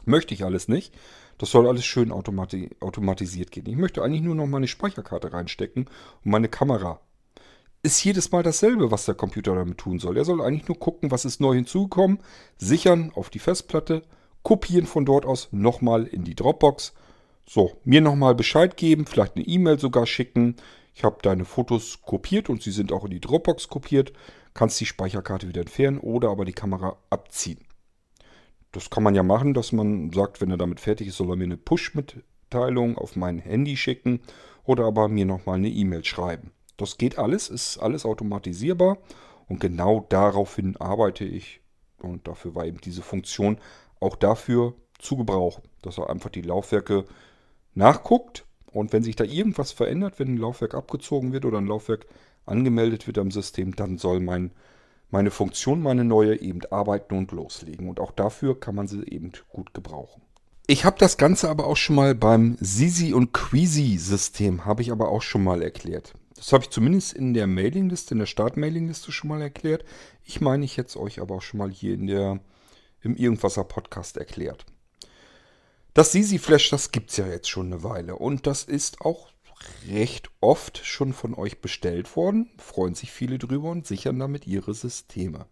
Möchte 0.05 0.33
ich 0.33 0.43
alles 0.43 0.67
nicht. 0.67 0.95
Das 1.37 1.51
soll 1.51 1.67
alles 1.67 1.85
schön 1.85 2.11
automati 2.11 2.71
automatisiert 2.79 3.51
gehen. 3.51 3.67
Ich 3.67 3.75
möchte 3.75 4.01
eigentlich 4.01 4.21
nur 4.21 4.35
noch 4.35 4.47
meine 4.47 4.67
Speicherkarte 4.67 5.31
reinstecken 5.31 5.85
und 5.85 6.31
meine 6.31 6.49
Kamera 6.49 6.99
ist 7.83 8.03
jedes 8.03 8.31
Mal 8.31 8.43
dasselbe, 8.43 8.91
was 8.91 9.05
der 9.05 9.15
Computer 9.15 9.55
damit 9.55 9.77
tun 9.77 9.99
soll. 9.99 10.17
Er 10.17 10.25
soll 10.25 10.41
eigentlich 10.41 10.67
nur 10.67 10.79
gucken, 10.79 11.11
was 11.11 11.25
ist 11.25 11.41
neu 11.41 11.55
hinzugekommen, 11.55 12.19
sichern 12.57 13.11
auf 13.15 13.29
die 13.29 13.39
Festplatte, 13.39 14.03
kopieren 14.43 14.85
von 14.85 15.05
dort 15.05 15.25
aus 15.25 15.49
nochmal 15.51 16.05
in 16.05 16.23
die 16.23 16.35
Dropbox. 16.35 16.93
So, 17.47 17.73
mir 17.83 18.01
nochmal 18.01 18.35
Bescheid 18.35 18.77
geben, 18.77 19.05
vielleicht 19.05 19.35
eine 19.35 19.45
E-Mail 19.45 19.79
sogar 19.79 20.05
schicken. 20.05 20.55
Ich 20.93 21.03
habe 21.03 21.17
deine 21.21 21.45
Fotos 21.45 22.01
kopiert 22.01 22.49
und 22.49 22.61
sie 22.61 22.71
sind 22.71 22.91
auch 22.91 23.05
in 23.05 23.11
die 23.11 23.19
Dropbox 23.19 23.67
kopiert. 23.67 24.13
Kannst 24.53 24.79
die 24.79 24.85
Speicherkarte 24.85 25.47
wieder 25.47 25.61
entfernen 25.61 25.97
oder 25.97 26.29
aber 26.29 26.45
die 26.45 26.53
Kamera 26.53 26.97
abziehen. 27.09 27.59
Das 28.71 28.89
kann 28.89 29.03
man 29.03 29.15
ja 29.15 29.23
machen, 29.23 29.53
dass 29.53 29.71
man 29.71 30.11
sagt, 30.11 30.39
wenn 30.39 30.51
er 30.51 30.57
damit 30.57 30.79
fertig 30.79 31.07
ist, 31.07 31.17
soll 31.17 31.29
er 31.29 31.35
mir 31.35 31.45
eine 31.45 31.57
Push-Mitteilung 31.57 32.97
auf 32.97 33.15
mein 33.15 33.39
Handy 33.39 33.75
schicken 33.75 34.21
oder 34.63 34.85
aber 34.85 35.07
mir 35.07 35.25
nochmal 35.25 35.55
eine 35.55 35.69
E-Mail 35.69 36.05
schreiben. 36.05 36.51
Das 36.81 36.97
geht 36.97 37.19
alles, 37.19 37.47
ist 37.49 37.77
alles 37.77 38.05
automatisierbar 38.05 38.97
und 39.47 39.59
genau 39.59 40.05
daraufhin 40.09 40.77
arbeite 40.77 41.25
ich. 41.25 41.61
Und 41.99 42.27
dafür 42.27 42.55
war 42.55 42.65
eben 42.65 42.81
diese 42.81 43.03
Funktion 43.03 43.59
auch 43.99 44.15
dafür 44.15 44.73
zu 44.97 45.15
gebrauchen, 45.15 45.61
dass 45.83 45.99
er 45.99 46.09
einfach 46.09 46.31
die 46.31 46.41
Laufwerke 46.41 47.05
nachguckt 47.75 48.45
und 48.71 48.93
wenn 48.93 49.03
sich 49.03 49.15
da 49.15 49.23
irgendwas 49.23 49.71
verändert, 49.71 50.17
wenn 50.17 50.29
ein 50.29 50.37
Laufwerk 50.37 50.73
abgezogen 50.73 51.33
wird 51.33 51.45
oder 51.45 51.59
ein 51.59 51.67
Laufwerk 51.67 52.07
angemeldet 52.47 53.05
wird 53.05 53.19
am 53.19 53.29
System, 53.29 53.75
dann 53.75 53.99
soll 53.99 54.19
mein, 54.19 54.49
meine 55.11 55.29
Funktion, 55.29 55.83
meine 55.83 56.03
neue, 56.03 56.41
eben 56.41 56.61
arbeiten 56.71 57.15
und 57.15 57.31
loslegen. 57.31 57.89
Und 57.89 57.99
auch 57.99 58.11
dafür 58.11 58.59
kann 58.59 58.73
man 58.73 58.87
sie 58.87 59.03
eben 59.03 59.33
gut 59.49 59.75
gebrauchen. 59.75 60.23
Ich 60.65 60.83
habe 60.83 60.97
das 60.97 61.17
Ganze 61.17 61.47
aber 61.47 61.67
auch 61.67 61.77
schon 61.77 61.95
mal 61.95 62.15
beim 62.15 62.57
Sisi 62.59 63.13
und 63.13 63.33
Queasy 63.33 63.99
System, 63.99 64.65
habe 64.65 64.81
ich 64.81 64.91
aber 64.91 65.09
auch 65.09 65.21
schon 65.21 65.43
mal 65.43 65.61
erklärt. 65.61 66.15
Das 66.41 66.53
habe 66.53 66.63
ich 66.63 66.71
zumindest 66.71 67.13
in 67.13 67.35
der 67.35 67.45
Mailingliste, 67.45 68.15
in 68.15 68.19
der 68.19 68.25
Start-Mailingliste 68.25 69.11
schon 69.11 69.27
mal 69.27 69.43
erklärt. 69.43 69.85
Ich 70.25 70.41
meine, 70.41 70.65
ich 70.65 70.79
es 70.79 70.97
euch 70.97 71.21
aber 71.21 71.35
auch 71.35 71.41
schon 71.43 71.59
mal 71.59 71.69
hier 71.69 71.93
in 71.93 72.07
der, 72.07 72.39
im 73.01 73.15
Irgendwasser 73.15 73.63
Podcast 73.63 74.17
erklärt. 74.17 74.65
Das 75.93 76.11
Sisi 76.11 76.39
Flash, 76.39 76.71
das 76.71 76.91
gibt 76.91 77.11
es 77.11 77.17
ja 77.17 77.27
jetzt 77.27 77.47
schon 77.47 77.67
eine 77.67 77.83
Weile 77.83 78.15
und 78.15 78.47
das 78.47 78.63
ist 78.63 79.01
auch 79.01 79.29
recht 79.87 80.31
oft 80.39 80.83
schon 80.83 81.13
von 81.13 81.35
euch 81.35 81.61
bestellt 81.61 82.15
worden. 82.15 82.49
Freuen 82.57 82.95
sich 82.95 83.11
viele 83.11 83.37
drüber 83.37 83.69
und 83.69 83.85
sichern 83.85 84.17
damit 84.17 84.47
ihre 84.47 84.73
Systeme. 84.73 85.45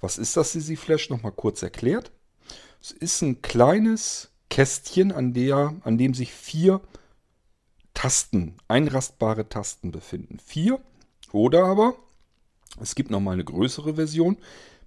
Was 0.00 0.16
ist 0.16 0.38
das 0.38 0.52
Sisi 0.52 0.76
Flash? 0.76 1.10
Nochmal 1.10 1.32
kurz 1.32 1.62
erklärt. 1.62 2.12
Es 2.80 2.92
ist 2.92 3.20
ein 3.20 3.42
kleines 3.42 4.30
Kästchen, 4.48 5.12
an, 5.12 5.34
der, 5.34 5.74
an 5.82 5.98
dem 5.98 6.14
sich 6.14 6.32
vier 6.32 6.80
Tasten, 8.04 8.56
einrastbare 8.68 9.48
Tasten 9.48 9.90
befinden. 9.90 10.38
Vier 10.38 10.78
oder 11.32 11.64
aber 11.64 11.94
es 12.78 12.94
gibt 12.94 13.10
nochmal 13.10 13.32
eine 13.32 13.44
größere 13.44 13.94
Version 13.94 14.36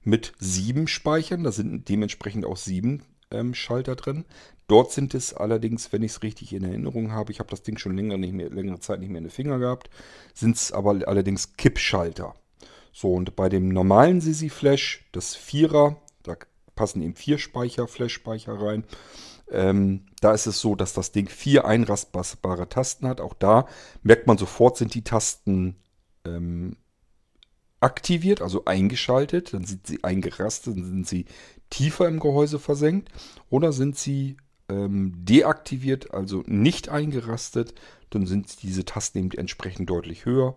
mit 0.04 0.34
sieben 0.38 0.88
Speichern. 0.88 1.44
Da 1.44 1.52
sind 1.52 1.90
dementsprechend 1.90 2.46
auch 2.46 2.58
sieben 2.58 3.02
ähm, 3.32 3.56
Schalter 3.56 3.96
drin. 3.96 4.26
Dort 4.68 4.92
sind 4.92 5.16
es 5.16 5.34
allerdings, 5.34 5.92
wenn 5.92 6.04
ich 6.04 6.12
es 6.12 6.22
richtig 6.22 6.54
in 6.54 6.64
Erinnerung 6.64 7.12
habe, 7.12 7.32
ich 7.32 7.40
habe 7.40 7.50
das 7.50 7.64
Ding 7.64 7.80
schon 7.80 7.98
länger 7.98 8.18
nicht 8.18 8.36
mehr, 8.36 8.52
längere 8.52 8.82
Zeit 8.82 9.00
nicht 9.00 9.10
mehr 9.10 9.18
in 9.18 9.24
den 9.24 9.32
Finger 9.32 9.58
gehabt, 9.58 9.90
sind 10.36 10.56
es 10.56 10.72
aber 10.72 10.92
allerdings 11.08 11.58
Kippschalter. 11.58 12.36
So, 12.94 13.14
und 13.14 13.36
bei 13.36 13.50
dem 13.50 13.70
normalen 13.70 14.22
Sisi 14.22 14.50
Flash, 14.50 15.10
das 15.12 15.34
Vierer, 15.36 16.00
da 16.22 16.38
passen 16.76 17.02
eben 17.02 17.16
vier 17.16 17.40
Speicher, 17.40 17.88
Flash-Speicher 17.88 18.62
rein. 18.62 18.84
Ähm, 19.52 20.06
da 20.20 20.34
ist 20.34 20.48
es 20.48 20.60
so, 20.60 20.76
dass 20.76 20.94
das 20.94 21.12
Ding 21.12 21.30
vier 21.30 21.66
einrastbare 21.66 22.70
Tasten 22.70 23.08
hat. 23.08 23.22
Auch 23.22 23.34
da 23.34 23.68
merkt 24.04 24.28
man 24.28 24.38
sofort, 24.38 24.78
sind 24.78 24.94
die 24.94 25.04
Tasten 25.04 25.76
ähm, 26.26 26.76
aktiviert, 27.80 28.42
also 28.42 28.66
eingeschaltet. 28.66 29.54
Dann 29.54 29.64
sind 29.64 29.88
sie 29.88 30.04
eingerastet, 30.04 30.76
dann 30.76 30.84
sind 30.84 31.08
sie 31.08 31.26
tiefer 31.70 32.08
im 32.08 32.20
Gehäuse 32.20 32.60
versenkt. 32.60 33.10
Oder 33.50 33.72
sind 33.72 33.98
sie 33.98 34.38
ähm, 34.70 35.14
deaktiviert, 35.18 36.14
also 36.14 36.44
nicht 36.46 36.90
eingerastet. 36.90 37.74
Dann 38.10 38.26
sind 38.26 38.64
diese 38.64 38.86
Tasten 38.86 39.20
eben 39.20 39.32
entsprechend 39.32 39.90
deutlich 39.90 40.26
höher. 40.26 40.56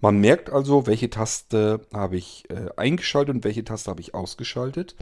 Man 0.00 0.18
merkt 0.20 0.50
also, 0.50 0.86
welche 0.86 1.08
Taste 1.08 1.80
habe 1.92 2.16
ich 2.16 2.50
äh, 2.50 2.68
eingeschaltet 2.76 3.34
und 3.34 3.44
welche 3.44 3.64
Taste 3.64 3.90
habe 3.90 4.02
ich 4.02 4.14
ausgeschaltet 4.14 4.94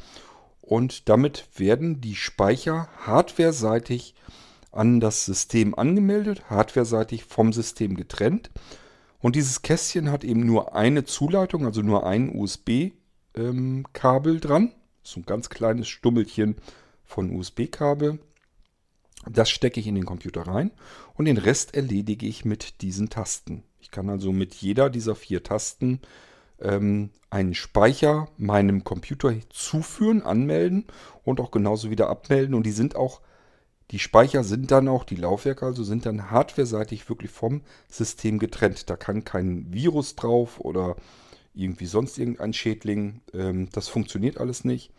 und 0.65 1.11
damit 1.11 1.47
werden 1.57 2.01
die 2.01 2.15
Speicher 2.15 2.89
hardwareseitig 3.05 4.15
an 4.73 4.99
das 4.99 5.27
System 5.27 5.75
angemeldet, 5.75 6.49
hardwareseitig 6.49 7.25
vom 7.25 7.53
System 7.53 7.97
getrennt. 7.97 8.51
Und 9.21 9.37
dieses 9.37 9.61
Kästchen 9.61 10.11
hat 10.11 10.25
eben 10.25 10.41
nur 10.47 10.75
eine 10.75 11.05
Zuleitung, 11.05 11.67
also 11.67 11.83
nur 11.83 12.07
ein 12.07 12.35
USB-Kabel 12.35 12.95
ähm, 14.35 14.41
dran. 14.41 14.73
So 15.03 15.21
ein 15.21 15.27
ganz 15.27 15.51
kleines 15.51 15.87
Stummelchen 15.89 16.57
von 17.05 17.31
USB-Kabel. 17.31 18.19
Das 19.31 19.51
stecke 19.51 19.81
ich 19.81 19.87
in 19.87 19.95
den 19.97 20.07
Computer 20.07 20.47
rein 20.47 20.71
und 21.15 21.27
den 21.27 21.37
Rest 21.37 21.75
erledige 21.75 22.27
ich 22.27 22.47
mit 22.47 22.81
diesen 22.81 23.11
Tasten. 23.11 23.65
Ich 23.81 23.91
kann 23.91 24.09
also 24.09 24.33
mit 24.33 24.55
jeder 24.55 24.89
dieser 24.89 25.15
vier 25.15 25.43
Tasten 25.43 26.01
ähm, 26.65 27.11
einen 27.31 27.55
Speicher 27.55 28.29
meinem 28.37 28.85
Computer 28.85 29.35
zuführen, 29.51 30.23
anmelden 30.23 30.87
und 31.25 31.41
auch 31.41 31.51
genauso 31.51 31.91
wieder 31.91 32.09
abmelden. 32.09 32.55
Und 32.55 32.65
die 32.65 32.73
sind 32.73 32.97
auch, 32.97 33.21
die 33.91 33.99
Speicher 33.99 34.45
sind 34.45 34.71
dann 34.71 34.89
auch, 34.89 35.05
die 35.05 35.17
Laufwerke 35.17 35.67
also 35.67 35.85
sind 35.85 36.07
dann 36.07 36.31
hardwareseitig 36.31 37.09
wirklich 37.09 37.31
vom 37.31 37.63
System 37.89 38.39
getrennt. 38.39 38.89
Da 38.89 38.97
kann 38.97 39.25
kein 39.25 39.73
Virus 39.73 40.17
drauf 40.17 40.61
oder 40.61 40.97
irgendwie 41.55 41.87
sonst 41.87 42.19
irgendein 42.19 42.53
Schädling. 42.53 43.21
Ähm, 43.33 43.69
das 43.73 43.89
funktioniert 43.89 44.39
alles 44.39 44.65
nicht. 44.65 44.91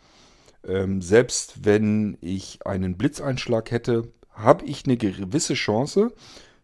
Ähm, 0.66 1.02
selbst 1.02 1.64
wenn 1.64 2.16
ich 2.20 2.66
einen 2.66 2.96
Blitzeinschlag 2.96 3.70
hätte, 3.70 4.12
habe 4.30 4.64
ich 4.66 4.84
eine 4.84 4.96
gewisse 4.96 5.54
Chance, 5.54 6.12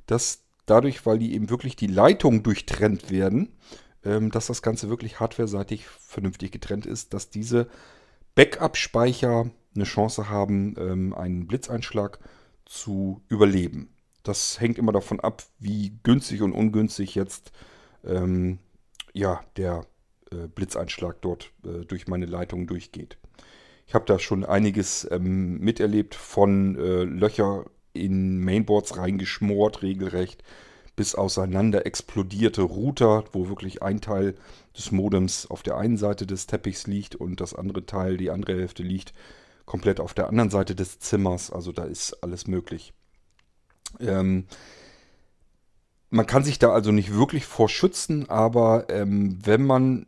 dass 0.07 0.43
dadurch, 0.67 1.07
weil 1.07 1.19
die 1.19 1.35
eben 1.35 1.51
wirklich 1.51 1.77
die 1.77 1.87
Leitungen 1.87 2.43
durchtrennt 2.43 3.11
werden, 3.11 3.53
dass 4.03 4.49
das 4.49 4.63
Ganze 4.63 4.89
wirklich 4.89 5.21
hardware-seitig 5.21 5.87
vernünftig 5.87 6.51
getrennt 6.51 6.87
ist, 6.87 7.15
dass 7.15 7.31
diese 7.31 7.69
Backup-Speicher 8.35 9.51
eine 9.75 9.85
Chance 9.85 10.29
haben, 10.29 10.75
ähm, 10.79 11.15
einen 11.15 11.47
Blitzeinschlag 11.47 12.19
zu 12.65 13.23
überleben. 13.29 13.95
Das 14.23 14.61
hängt 14.61 14.79
immer 14.79 14.93
davon 14.93 15.21
ab, 15.21 15.45
wie 15.59 15.99
günstig 16.03 16.43
und 16.43 16.53
ungünstig 16.53 17.15
jetzt 17.15 17.53
ähm, 18.05 18.59
ja, 19.13 19.45
der 19.57 19.87
äh, 20.31 20.49
Blitzeinschlag 20.49 21.21
dort 21.21 21.53
äh, 21.65 21.85
durch 21.85 22.07
meine 22.07 22.27
Leitung 22.27 22.67
durchgeht. 22.67 23.19
Ich 23.87 23.95
habe 23.95 24.05
da 24.07 24.19
schon 24.19 24.45
einiges 24.45 25.09
ähm, 25.11 25.59
miterlebt, 25.59 26.15
von 26.15 26.77
äh, 26.77 27.05
Löcher 27.05 27.65
in 27.93 28.39
Mainboards 28.39 28.97
reingeschmort, 28.97 29.83
regelrecht, 29.83 30.43
bis 31.03 31.17
auseinander 31.17 31.85
explodierte 31.85 32.63
Router, 32.63 33.25
wo 33.33 33.49
wirklich 33.49 33.83
ein 33.83 34.01
Teil 34.01 34.37
des 34.79 34.93
Modems 34.93 35.51
auf 35.51 35.65
der 35.65 35.77
einen 35.77 35.97
Seite 35.97 36.29
des 36.29 36.47
Teppichs 36.47 36.87
liegt 36.87 37.17
und 37.17 37.41
das 37.41 37.57
andere 37.57 37.85
Teil, 37.87 38.17
die 38.17 38.31
andere 38.31 38.53
Hälfte 38.53 38.85
liegt 38.85 39.13
komplett 39.65 39.99
auf 39.99 40.15
der 40.15 40.29
anderen 40.29 40.51
Seite 40.51 40.77
des 40.77 41.01
Zimmers. 41.01 41.51
Also 41.51 41.73
da 41.73 41.83
ist 41.83 42.23
alles 42.23 42.47
möglich. 42.47 42.93
Ähm, 43.99 44.47
man 46.11 46.27
kann 46.27 46.45
sich 46.45 46.61
da 46.61 46.71
also 46.71 46.93
nicht 46.93 47.13
wirklich 47.13 47.45
vor 47.45 47.69
schützen, 47.69 48.31
aber 48.31 48.89
ähm, 48.89 49.41
wenn 49.45 49.67
man 49.67 50.07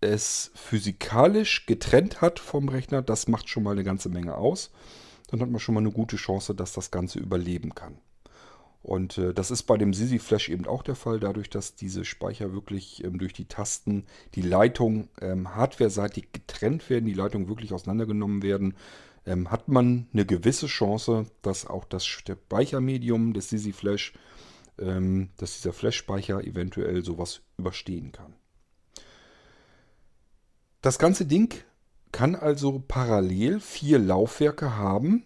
es 0.00 0.52
physikalisch 0.54 1.66
getrennt 1.66 2.20
hat 2.20 2.38
vom 2.38 2.68
Rechner, 2.68 3.02
das 3.02 3.26
macht 3.26 3.48
schon 3.48 3.64
mal 3.64 3.72
eine 3.72 3.82
ganze 3.82 4.08
Menge 4.08 4.36
aus. 4.36 4.70
Dann 5.32 5.40
hat 5.40 5.50
man 5.50 5.58
schon 5.58 5.74
mal 5.74 5.80
eine 5.80 5.90
gute 5.90 6.14
Chance, 6.14 6.54
dass 6.54 6.74
das 6.74 6.92
Ganze 6.92 7.18
überleben 7.18 7.74
kann. 7.74 7.98
Und 8.82 9.18
äh, 9.18 9.34
das 9.34 9.50
ist 9.50 9.64
bei 9.64 9.76
dem 9.76 9.92
Sisi 9.92 10.18
Flash 10.18 10.48
eben 10.48 10.66
auch 10.66 10.82
der 10.82 10.94
Fall, 10.94 11.20
dadurch, 11.20 11.50
dass 11.50 11.74
diese 11.74 12.04
Speicher 12.04 12.52
wirklich 12.52 13.04
ähm, 13.04 13.18
durch 13.18 13.32
die 13.32 13.46
Tasten, 13.46 14.06
die 14.34 14.42
Leitung 14.42 15.08
ähm, 15.20 15.54
hardware-seitig 15.54 16.32
getrennt 16.32 16.88
werden, 16.88 17.06
die 17.06 17.14
Leitung 17.14 17.48
wirklich 17.48 17.72
auseinandergenommen 17.72 18.42
werden, 18.42 18.74
ähm, 19.26 19.50
hat 19.50 19.68
man 19.68 20.06
eine 20.12 20.24
gewisse 20.24 20.66
Chance, 20.66 21.26
dass 21.42 21.66
auch 21.66 21.84
das 21.84 22.06
Speichermedium 22.06 23.34
des 23.34 23.50
Sisi 23.50 23.72
Flash, 23.72 24.14
ähm, 24.78 25.30
dass 25.36 25.56
dieser 25.56 25.72
Flash-Speicher 25.72 26.44
eventuell 26.44 27.04
sowas 27.04 27.42
überstehen 27.58 28.12
kann. 28.12 28.34
Das 30.80 30.98
ganze 30.98 31.26
Ding 31.26 31.52
kann 32.12 32.36
also 32.36 32.82
parallel 32.86 33.60
vier 33.60 33.98
Laufwerke 33.98 34.76
haben. 34.76 35.24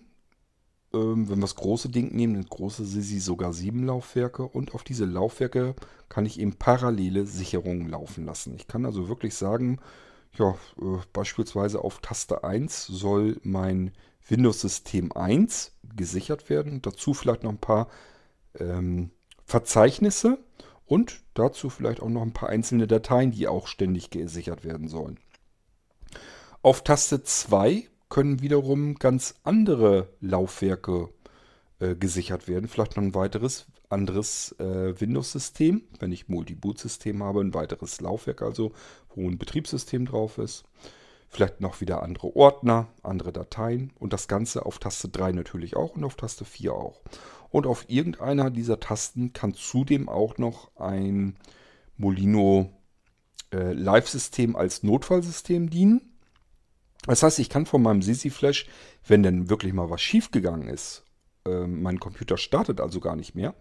Ähm, 0.94 1.28
wenn 1.28 1.38
wir 1.38 1.42
das 1.42 1.56
große 1.56 1.88
Ding 1.88 2.14
nehmen, 2.14 2.40
das 2.40 2.50
große 2.50 2.84
Sisi 2.84 3.20
sogar 3.20 3.52
sieben 3.52 3.84
Laufwerke. 3.84 4.44
Und 4.44 4.74
auf 4.74 4.84
diese 4.84 5.04
Laufwerke 5.04 5.74
kann 6.08 6.26
ich 6.26 6.38
eben 6.38 6.54
parallele 6.54 7.26
Sicherungen 7.26 7.88
laufen 7.88 8.24
lassen. 8.24 8.54
Ich 8.54 8.68
kann 8.68 8.84
also 8.84 9.08
wirklich 9.08 9.34
sagen, 9.34 9.78
ja, 10.38 10.50
äh, 10.80 10.98
beispielsweise 11.12 11.82
auf 11.82 12.00
Taste 12.00 12.44
1 12.44 12.86
soll 12.86 13.38
mein 13.42 13.92
Windows-System 14.28 15.12
1 15.12 15.72
gesichert 15.96 16.48
werden. 16.48 16.82
Dazu 16.82 17.14
vielleicht 17.14 17.42
noch 17.42 17.52
ein 17.52 17.58
paar 17.58 17.88
ähm, 18.58 19.10
Verzeichnisse 19.44 20.38
und 20.86 21.22
dazu 21.34 21.70
vielleicht 21.70 22.00
auch 22.00 22.08
noch 22.08 22.22
ein 22.22 22.32
paar 22.32 22.48
einzelne 22.48 22.86
Dateien, 22.86 23.30
die 23.30 23.48
auch 23.48 23.66
ständig 23.66 24.10
gesichert 24.10 24.64
werden 24.64 24.88
sollen. 24.88 25.18
Auf 26.62 26.84
Taste 26.84 27.22
2 27.22 27.88
können 28.12 28.42
wiederum 28.42 28.96
ganz 28.96 29.36
andere 29.42 30.06
Laufwerke 30.20 31.08
äh, 31.80 31.94
gesichert 31.94 32.46
werden. 32.46 32.68
Vielleicht 32.68 32.94
noch 32.98 33.02
ein 33.02 33.14
weiteres 33.14 33.64
anderes 33.88 34.54
äh, 34.58 35.00
Windows-System, 35.00 35.80
wenn 35.98 36.12
ich 36.12 36.28
Multi-Boot-System 36.28 37.22
habe, 37.22 37.40
ein 37.40 37.54
weiteres 37.54 38.02
Laufwerk 38.02 38.42
also, 38.42 38.72
wo 39.14 39.26
ein 39.26 39.38
Betriebssystem 39.38 40.04
drauf 40.04 40.36
ist. 40.36 40.64
Vielleicht 41.30 41.62
noch 41.62 41.80
wieder 41.80 42.02
andere 42.02 42.36
Ordner, 42.36 42.88
andere 43.02 43.32
Dateien 43.32 43.94
und 43.98 44.12
das 44.12 44.28
Ganze 44.28 44.66
auf 44.66 44.78
Taste 44.78 45.08
3 45.08 45.32
natürlich 45.32 45.74
auch 45.74 45.96
und 45.96 46.04
auf 46.04 46.16
Taste 46.16 46.44
4 46.44 46.74
auch. 46.74 47.00
Und 47.48 47.66
auf 47.66 47.86
irgendeiner 47.88 48.50
dieser 48.50 48.78
Tasten 48.78 49.32
kann 49.32 49.54
zudem 49.54 50.10
auch 50.10 50.36
noch 50.36 50.76
ein 50.76 51.38
Molino 51.96 52.78
äh, 53.54 53.72
Live-System 53.72 54.54
als 54.54 54.82
Notfallsystem 54.82 55.70
dienen. 55.70 56.11
Das 57.06 57.22
heißt, 57.22 57.38
ich 57.38 57.48
kann 57.48 57.66
von 57.66 57.82
meinem 57.82 58.02
Sisi 58.02 58.30
Flash, 58.30 58.66
wenn 59.06 59.22
denn 59.22 59.50
wirklich 59.50 59.72
mal 59.72 59.90
was 59.90 60.00
schiefgegangen 60.00 60.68
ist, 60.68 61.04
äh, 61.44 61.66
mein 61.66 61.98
Computer 62.00 62.36
startet 62.36 62.80
also 62.80 63.00
gar 63.00 63.16
nicht 63.16 63.34
mehr, 63.34 63.54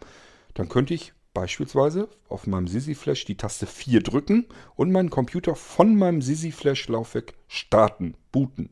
dann 0.54 0.70
könnte 0.70 0.94
ich 0.94 1.14
beispielsweise 1.34 2.10
auf 2.28 2.46
meinem 2.46 2.68
Sisi 2.68 2.94
Flash 2.94 3.26
die 3.26 3.38
Taste 3.38 3.66
4 3.66 4.02
drücken 4.04 4.46
und 4.76 4.92
meinen 4.92 5.10
Computer 5.10 5.56
von 5.56 5.96
meinem 5.96 6.22
Sisi 6.22 6.52
Flash 6.52 6.88
Laufwerk 6.88 7.34
starten, 7.48 8.16
booten. 8.32 8.70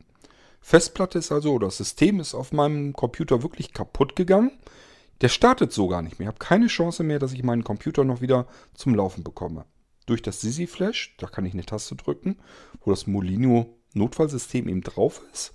Festplatte 0.61 1.17
ist 1.17 1.31
also, 1.31 1.53
oder 1.53 1.67
das 1.67 1.77
System 1.77 2.19
ist 2.19 2.35
auf 2.35 2.51
meinem 2.51 2.93
Computer 2.93 3.41
wirklich 3.43 3.73
kaputt 3.73 4.15
gegangen. 4.15 4.51
Der 5.21 5.29
startet 5.29 5.71
so 5.71 5.87
gar 5.87 6.01
nicht 6.01 6.19
mehr. 6.19 6.27
Ich 6.27 6.35
habe 6.35 6.45
keine 6.45 6.67
Chance 6.67 7.03
mehr, 7.03 7.19
dass 7.19 7.33
ich 7.33 7.43
meinen 7.43 7.63
Computer 7.63 8.03
noch 8.03 8.21
wieder 8.21 8.45
zum 8.73 8.93
Laufen 8.93 9.23
bekomme. 9.23 9.65
Durch 10.05 10.21
das 10.21 10.41
Sisi 10.41 10.67
Flash, 10.67 11.15
da 11.17 11.27
kann 11.27 11.45
ich 11.45 11.53
eine 11.53 11.65
Taste 11.65 11.95
drücken, 11.95 12.37
wo 12.81 12.91
das 12.91 13.07
Molino 13.07 13.78
Notfallsystem 13.93 14.67
eben 14.67 14.81
drauf 14.81 15.21
ist. 15.33 15.53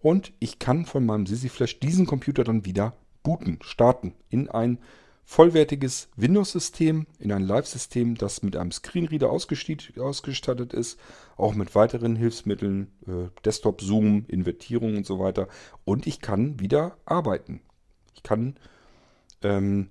Und 0.00 0.32
ich 0.38 0.58
kann 0.58 0.84
von 0.84 1.06
meinem 1.06 1.26
Sisi 1.26 1.48
Flash 1.48 1.80
diesen 1.80 2.06
Computer 2.06 2.44
dann 2.44 2.64
wieder 2.64 2.94
booten, 3.22 3.58
starten 3.62 4.14
in 4.28 4.50
ein 4.50 4.78
vollwertiges 5.24 6.08
Windows-System, 6.16 7.06
in 7.18 7.32
ein 7.32 7.42
Live-System, 7.42 8.14
das 8.14 8.42
mit 8.42 8.56
einem 8.56 8.70
Screenreader 8.70 9.30
ausgestattet 9.30 10.74
ist, 10.74 11.00
auch 11.36 11.54
mit 11.54 11.74
weiteren 11.74 12.14
Hilfsmitteln, 12.14 12.92
äh, 13.06 13.30
Desktop-Zoom, 13.44 14.26
Invertierung 14.28 14.96
und 14.96 15.06
so 15.06 15.18
weiter. 15.18 15.48
Und 15.84 16.06
ich 16.06 16.20
kann 16.20 16.60
wieder 16.60 16.98
arbeiten. 17.06 17.62
Ich 18.14 18.22
kann 18.22 18.56
ähm, 19.42 19.88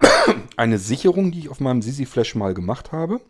eine 0.56 0.78
Sicherung, 0.78 1.30
die 1.30 1.40
ich 1.40 1.48
auf 1.48 1.60
meinem 1.60 1.82
Sisi 1.82 2.04
Flash 2.04 2.34
mal 2.34 2.54
gemacht 2.54 2.90
habe, 2.90 3.20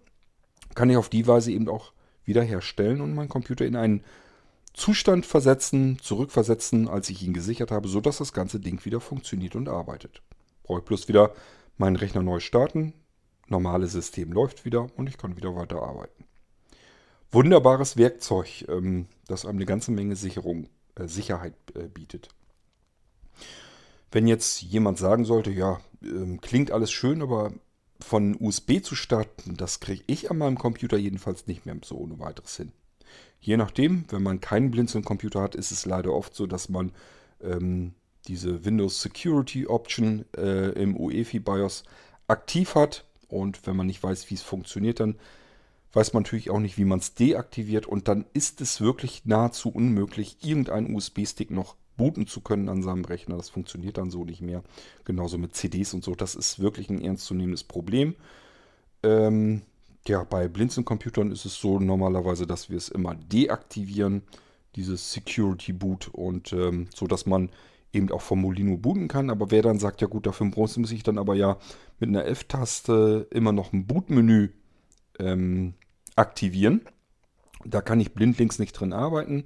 kann 0.75 0.91
ich 0.91 0.97
auf 0.97 1.09
die 1.09 1.27
Weise 1.27 1.53
eben 1.53 1.69
auch 1.69 1.93
wiederherstellen 2.29 3.01
und 3.01 3.15
meinen 3.15 3.29
Computer 3.29 3.67
in 3.67 3.75
einen 3.75 4.05
Zustand 4.75 5.27
versetzen, 5.27 5.99
zurückversetzen, 6.01 6.89
als 6.89 7.11
ich 7.11 7.23
ihn 7.23 7.33
gesichert 7.33 7.73
habe, 7.73 7.89
sodass 7.89 8.19
das 8.19 8.33
ganze 8.33 8.61
Ding 8.61 8.85
wieder 8.85 9.01
funktioniert 9.01 9.57
und 9.57 9.69
arbeitet. 9.69 10.23
Brauche 10.63 10.79
ich 10.79 10.85
bloß 10.85 11.09
wieder 11.09 11.33
meinen 11.79 11.97
Rechner 11.97 12.23
neu 12.23 12.39
starten, 12.39 12.93
normales 13.49 13.93
System 13.93 14.33
läuft 14.33 14.65
wieder 14.65 14.87
und 14.97 15.09
ich 15.09 15.19
kann 15.19 15.37
wieder 15.37 15.57
weiter 15.57 15.83
arbeiten. 15.83 16.25
Wunderbares 17.33 17.97
Werkzeug, 17.97 18.65
ähm, 18.69 19.07
das 19.27 19.45
einem 19.45 19.59
eine 19.59 19.67
ganze 19.67 19.91
Menge 19.91 20.17
Sicherung, 20.17 20.69
äh, 20.95 21.09
Sicherheit 21.09 21.55
äh, 21.75 21.89
bietet. 21.89 22.29
Wenn 24.11 24.27
jetzt 24.27 24.63
jemand 24.63 24.99
sagen 24.99 25.25
sollte, 25.25 25.51
ja, 25.51 25.81
ähm, 26.03 26.41
klingt 26.41 26.71
alles 26.71 26.91
schön, 26.91 27.21
aber 27.21 27.53
von 28.01 28.37
USB 28.39 28.83
zu 28.83 28.95
starten, 28.95 29.57
das 29.57 29.81
kriege 29.81 30.05
ich 30.07 30.31
an 30.31 30.39
meinem 30.39 30.59
Computer 30.59 30.97
jedenfalls 30.97 31.47
nicht 31.47 31.67
mehr 31.67 31.77
so 31.85 31.97
ohne 31.97 32.19
weiteres 32.19 32.57
hin. 32.57 32.73
Je 33.41 33.57
nachdem, 33.57 34.05
wenn 34.11 34.23
man 34.23 34.41
keinen 34.41 34.71
Blinzeln-Computer 34.71 35.41
hat, 35.41 35.55
ist 35.55 35.71
es 35.71 35.87
leider 35.87 36.13
oft 36.13 36.35
so, 36.35 36.47
dass 36.47 36.69
man 36.69 36.93
ähm, 37.41 37.95
diese 38.27 38.65
Windows 38.65 39.01
Security 39.01 39.67
Option 39.67 40.25
äh, 40.37 40.71
im 40.71 40.97
UEFI 40.97 41.41
BIOS 41.41 41.85
aktiv 42.27 42.75
hat. 42.75 43.05
Und 43.29 43.67
wenn 43.67 43.77
man 43.77 43.87
nicht 43.87 44.03
weiß, 44.03 44.31
wie 44.31 44.35
es 44.35 44.43
funktioniert, 44.43 45.01
dann 45.01 45.17
weiß 45.93 46.13
man 46.13 46.23
natürlich 46.23 46.51
auch 46.51 46.61
nicht, 46.61 46.79
wie 46.79 46.85
man 46.85 46.99
es 46.99 47.15
deaktiviert. 47.15 47.87
Und 47.87 48.09
dann 48.09 48.27
ist 48.33 48.61
es 48.61 48.81
wirklich 48.81 49.25
nahezu 49.25 49.71
unmöglich, 49.71 50.39
irgendeinen 50.43 50.95
USB-Stick 50.95 51.51
noch 51.51 51.77
booten 51.99 52.27
zu 52.27 52.41
können 52.41 52.71
an 52.71 52.83
seinem 52.83 53.05
Rechner. 53.05 53.37
Das 53.37 53.51
funktioniert 53.51 53.99
dann 53.99 54.11
so 54.11 54.25
nicht 54.25 54.41
mehr. 54.41 54.63
Genauso 55.05 55.37
mit 55.37 55.55
CDs 55.55 55.93
und 55.93 56.03
so. 56.03 56.15
Das 56.15 56.35
ist 56.35 56.61
wirklich 56.61 56.89
ein 56.89 57.03
ernstzunehmendes 57.03 57.65
Problem. 57.65 58.15
Ähm, 59.03 59.61
ja, 60.07 60.25
bei 60.25 60.49
Blinzeln-Computern 60.49 61.31
ist 61.31 61.45
es 61.45 61.57
so 61.57 61.79
normalerweise, 61.79 62.47
dass 62.47 62.71
wir 62.71 62.79
es 62.79 62.89
immer 62.89 63.15
deaktivieren, 63.15 64.23
dieses 64.77 65.13
Security 65.13 65.75
Boot, 65.75 66.09
und 66.09 66.55
ähm, 66.55 66.89
so, 66.95 67.07
dass 67.07 67.27
man 67.27 67.51
eben 67.93 68.11
auch 68.11 68.23
vom 68.23 68.41
Molino 68.41 68.77
booten 68.77 69.09
kann. 69.09 69.29
Aber 69.29 69.51
wer 69.51 69.63
dann 69.63 69.79
sagt, 69.79 70.01
ja 70.01 70.07
gut, 70.07 70.27
dafür 70.27 70.47
muss 70.47 70.77
ich 70.77 71.03
dann 71.03 71.19
aber 71.19 71.35
ja 71.35 71.59
mit 71.99 72.09
einer 72.09 72.27
F-Taste 72.27 73.27
immer 73.31 73.53
noch 73.53 73.73
ein 73.73 73.87
Bootmenü 73.87 74.51
ähm, 75.19 75.75
aktivieren. 76.17 76.83
Da 77.65 77.81
kann 77.81 78.01
ich 78.01 78.15
blindlings 78.15 78.59
nicht 78.59 78.73
drin 78.73 78.93
arbeiten. 78.93 79.45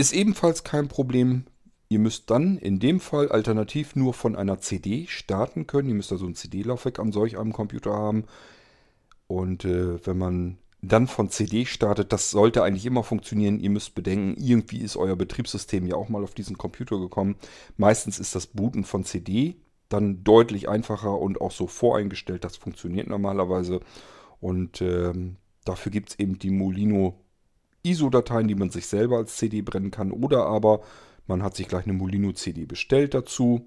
Ist 0.00 0.14
ebenfalls 0.14 0.64
kein 0.64 0.88
Problem. 0.88 1.44
Ihr 1.90 1.98
müsst 1.98 2.30
dann 2.30 2.56
in 2.56 2.80
dem 2.80 3.00
Fall 3.00 3.28
alternativ 3.28 3.96
nur 3.96 4.14
von 4.14 4.34
einer 4.34 4.58
CD 4.58 5.06
starten 5.08 5.66
können. 5.66 5.90
Ihr 5.90 5.94
müsst 5.94 6.10
also 6.10 6.24
ein 6.24 6.34
CD-Laufwerk 6.34 6.98
an 6.98 7.12
solch 7.12 7.36
einem 7.36 7.52
Computer 7.52 7.92
haben. 7.92 8.24
Und 9.26 9.66
äh, 9.66 10.06
wenn 10.06 10.16
man 10.16 10.56
dann 10.80 11.06
von 11.06 11.28
CD 11.28 11.66
startet. 11.66 12.14
Das 12.14 12.30
sollte 12.30 12.62
eigentlich 12.62 12.86
immer 12.86 13.02
funktionieren. 13.02 13.60
Ihr 13.60 13.68
müsst 13.68 13.94
bedenken, 13.94 14.42
irgendwie 14.42 14.78
ist 14.78 14.96
euer 14.96 15.16
Betriebssystem 15.16 15.86
ja 15.86 15.96
auch 15.96 16.08
mal 16.08 16.24
auf 16.24 16.32
diesen 16.32 16.56
Computer 16.56 16.98
gekommen. 16.98 17.36
Meistens 17.76 18.18
ist 18.18 18.34
das 18.34 18.46
Booten 18.46 18.84
von 18.84 19.04
CD 19.04 19.56
dann 19.90 20.24
deutlich 20.24 20.70
einfacher 20.70 21.18
und 21.18 21.42
auch 21.42 21.52
so 21.52 21.66
voreingestellt. 21.66 22.44
Das 22.44 22.56
funktioniert 22.56 23.06
normalerweise. 23.06 23.80
Und 24.40 24.80
ähm, 24.80 25.36
dafür 25.66 25.92
gibt 25.92 26.08
es 26.08 26.18
eben 26.18 26.38
die 26.38 26.50
Molino 26.50 27.20
ISO-Dateien, 27.82 28.48
die 28.48 28.54
man 28.54 28.70
sich 28.70 28.86
selber 28.86 29.18
als 29.18 29.36
CD 29.36 29.62
brennen 29.62 29.90
kann. 29.90 30.12
Oder 30.12 30.46
aber 30.46 30.80
man 31.26 31.42
hat 31.42 31.56
sich 31.56 31.68
gleich 31.68 31.84
eine 31.84 31.92
Molino 31.92 32.32
CD 32.32 32.66
bestellt 32.66 33.14
dazu 33.14 33.66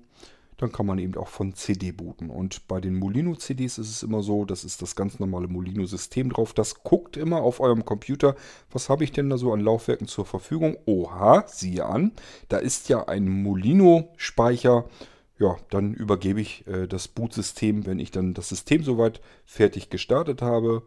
dann 0.57 0.71
kann 0.71 0.85
man 0.85 0.99
eben 0.99 1.15
auch 1.17 1.27
von 1.27 1.53
CD 1.53 1.91
booten. 1.91 2.29
Und 2.29 2.67
bei 2.67 2.79
den 2.79 2.95
Molino-CDs 2.95 3.77
ist 3.77 3.89
es 3.89 4.03
immer 4.03 4.23
so, 4.23 4.45
das 4.45 4.63
ist 4.63 4.81
das 4.81 4.95
ganz 4.95 5.19
normale 5.19 5.47
Molino-System 5.47 6.29
drauf. 6.29 6.53
Das 6.53 6.83
guckt 6.83 7.17
immer 7.17 7.41
auf 7.41 7.59
eurem 7.59 7.85
Computer, 7.85 8.35
was 8.71 8.89
habe 8.89 9.03
ich 9.03 9.11
denn 9.11 9.29
da 9.29 9.37
so 9.37 9.51
an 9.53 9.59
Laufwerken 9.59 10.07
zur 10.07 10.25
Verfügung? 10.25 10.77
Oha, 10.85 11.45
siehe 11.47 11.85
an, 11.85 12.11
da 12.49 12.57
ist 12.57 12.89
ja 12.89 13.07
ein 13.07 13.27
Molino-Speicher. 13.27 14.85
Ja, 15.39 15.57
dann 15.69 15.93
übergebe 15.93 16.39
ich 16.39 16.65
äh, 16.67 16.87
das 16.87 17.07
Bootsystem, 17.07 17.85
wenn 17.85 17.99
ich 17.99 18.11
dann 18.11 18.33
das 18.33 18.49
System 18.49 18.83
soweit 18.83 19.19
fertig 19.45 19.89
gestartet 19.89 20.41
habe. 20.41 20.83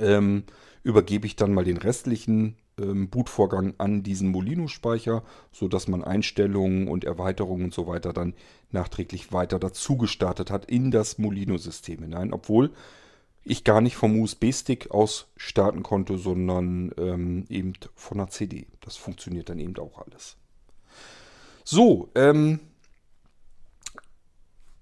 Ähm, 0.00 0.44
übergebe 0.86 1.26
ich 1.26 1.34
dann 1.34 1.52
mal 1.52 1.64
den 1.64 1.78
restlichen 1.78 2.56
ähm, 2.78 3.10
Bootvorgang 3.10 3.74
an 3.78 4.04
diesen 4.04 4.28
Molino-Speicher, 4.28 5.24
sodass 5.50 5.88
man 5.88 6.04
Einstellungen 6.04 6.86
und 6.86 7.02
Erweiterungen 7.02 7.64
und 7.64 7.74
so 7.74 7.88
weiter 7.88 8.12
dann 8.12 8.34
nachträglich 8.70 9.32
weiter 9.32 9.58
dazu 9.58 9.96
gestartet 9.96 10.52
hat 10.52 10.64
in 10.66 10.92
das 10.92 11.18
Molino-System 11.18 12.02
hinein, 12.02 12.32
obwohl 12.32 12.70
ich 13.42 13.64
gar 13.64 13.80
nicht 13.80 13.96
vom 13.96 14.20
USB-Stick 14.20 14.92
aus 14.92 15.26
starten 15.36 15.82
konnte, 15.82 16.18
sondern 16.18 16.92
ähm, 16.98 17.46
eben 17.48 17.72
von 17.96 18.18
der 18.18 18.28
CD. 18.28 18.68
Das 18.80 18.96
funktioniert 18.96 19.48
dann 19.48 19.58
eben 19.58 19.76
auch 19.78 19.98
alles. 20.06 20.36
So, 21.64 22.10
ähm, 22.14 22.60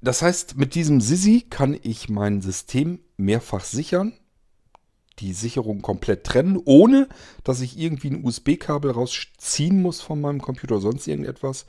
das 0.02 0.20
heißt, 0.20 0.58
mit 0.58 0.74
diesem 0.74 1.00
Sisi 1.00 1.46
kann 1.48 1.78
ich 1.82 2.10
mein 2.10 2.42
System 2.42 2.98
mehrfach 3.16 3.64
sichern 3.64 4.12
die 5.18 5.32
Sicherung 5.32 5.82
komplett 5.82 6.24
trennen, 6.24 6.60
ohne 6.64 7.08
dass 7.44 7.60
ich 7.60 7.78
irgendwie 7.78 8.10
ein 8.10 8.24
USB-Kabel 8.24 8.90
rausziehen 8.90 9.80
muss 9.80 10.00
von 10.00 10.20
meinem 10.20 10.40
Computer 10.40 10.80
sonst 10.80 11.06
irgendetwas. 11.06 11.66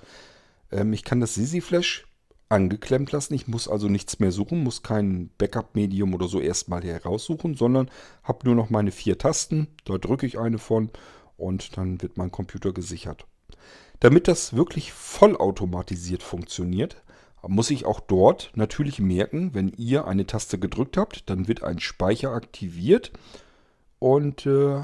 Ähm, 0.72 0.94
ich 0.94 1.04
kann 1.04 1.20
das 1.20 1.36
Sisi-Flash 1.36 2.06
angeklemmt 2.50 3.12
lassen. 3.12 3.34
Ich 3.34 3.48
muss 3.48 3.68
also 3.68 3.88
nichts 3.88 4.20
mehr 4.20 4.32
suchen, 4.32 4.64
muss 4.64 4.84
kein 4.84 5.30
Backup-Medium 5.38 6.14
oder 6.14 6.28
so 6.28 6.40
erstmal 6.40 6.84
heraussuchen, 6.84 7.56
sondern 7.56 7.90
habe 8.24 8.46
nur 8.46 8.56
noch 8.56 8.70
meine 8.70 8.92
vier 8.92 9.18
Tasten. 9.18 9.68
Da 9.86 9.98
drücke 9.98 10.26
ich 10.26 10.40
eine 10.40 10.58
von 10.58 10.90
und 11.38 11.78
dann 11.78 12.02
wird 12.02 12.18
mein 12.18 12.32
Computer 12.32 12.72
gesichert. 12.72 13.26
Damit 14.00 14.28
das 14.28 14.56
wirklich 14.56 14.92
vollautomatisiert 14.92 16.22
funktioniert, 16.22 17.02
muss 17.48 17.70
ich 17.72 17.86
auch 17.86 18.00
dort 18.00 18.52
natürlich 18.56 19.00
merken, 19.00 19.54
wenn 19.54 19.70
ihr 19.70 20.06
eine 20.08 20.26
Taste 20.26 20.60
gedrückt 20.60 20.98
habt, 20.98 21.30
dann 21.30 21.48
wird 21.48 21.64
ein 21.64 21.80
Speicher 21.80 22.32
aktiviert 22.32 23.12
und 24.00 24.46
äh, 24.46 24.82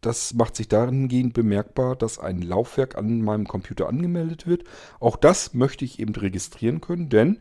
das 0.00 0.34
macht 0.34 0.56
sich 0.56 0.68
dahingehend 0.68 1.34
bemerkbar, 1.34 1.96
dass 1.96 2.18
ein 2.18 2.40
Laufwerk 2.40 2.96
an 2.96 3.22
meinem 3.22 3.48
Computer 3.48 3.88
angemeldet 3.88 4.46
wird. 4.46 4.64
Auch 5.00 5.16
das 5.16 5.54
möchte 5.54 5.84
ich 5.84 5.98
eben 5.98 6.14
registrieren 6.14 6.80
können, 6.80 7.08
denn 7.08 7.38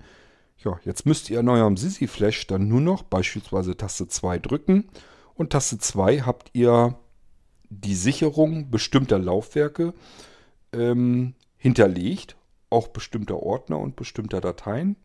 ja, 0.63 0.79
jetzt 0.83 1.05
müsst 1.05 1.29
ihr 1.29 1.39
an 1.39 1.49
eurem 1.49 1.77
Sisi 1.77 2.07
Flash 2.07 2.47
dann 2.47 2.67
nur 2.67 2.81
noch 2.81 3.03
beispielsweise 3.03 3.77
Taste 3.77 4.07
2 4.07 4.39
drücken 4.39 4.89
und 5.35 5.51
Taste 5.51 5.77
2 5.77 6.21
habt 6.21 6.49
ihr 6.53 6.97
die 7.69 7.95
Sicherung 7.95 8.71
bestimmter 8.71 9.19
Laufwerke 9.19 9.93
ähm, 10.71 11.35
hinterlegt 11.57 12.35
auch 12.75 12.89
bestimmter 12.89 13.41
Ordner 13.41 13.79
und 13.79 13.95
bestimmter 13.95 14.41
Dateien. 14.41 14.97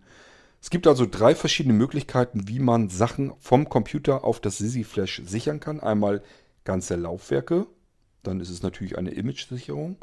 Es 0.61 0.69
gibt 0.69 0.87
also 0.87 1.07
drei 1.07 1.35
verschiedene 1.35 1.75
Möglichkeiten, 1.75 2.47
wie 2.49 2.59
man 2.59 2.91
Sachen 2.91 3.33
vom 3.39 3.69
Computer 3.69 4.25
auf 4.25 4.41
das 4.41 4.59
Sisi 4.59 4.85
Flash 4.85 5.23
sichern 5.25 5.61
kann. 5.61 5.81
Einmal 5.81 6.23
ganze 6.65 6.97
Laufwerke, 6.97 7.67
dann 8.23 8.41
ist 8.41 8.51
es 8.51 8.63
natürlich 8.63 8.99
eine 8.99 9.13
Image-Sicherung. 9.13 9.97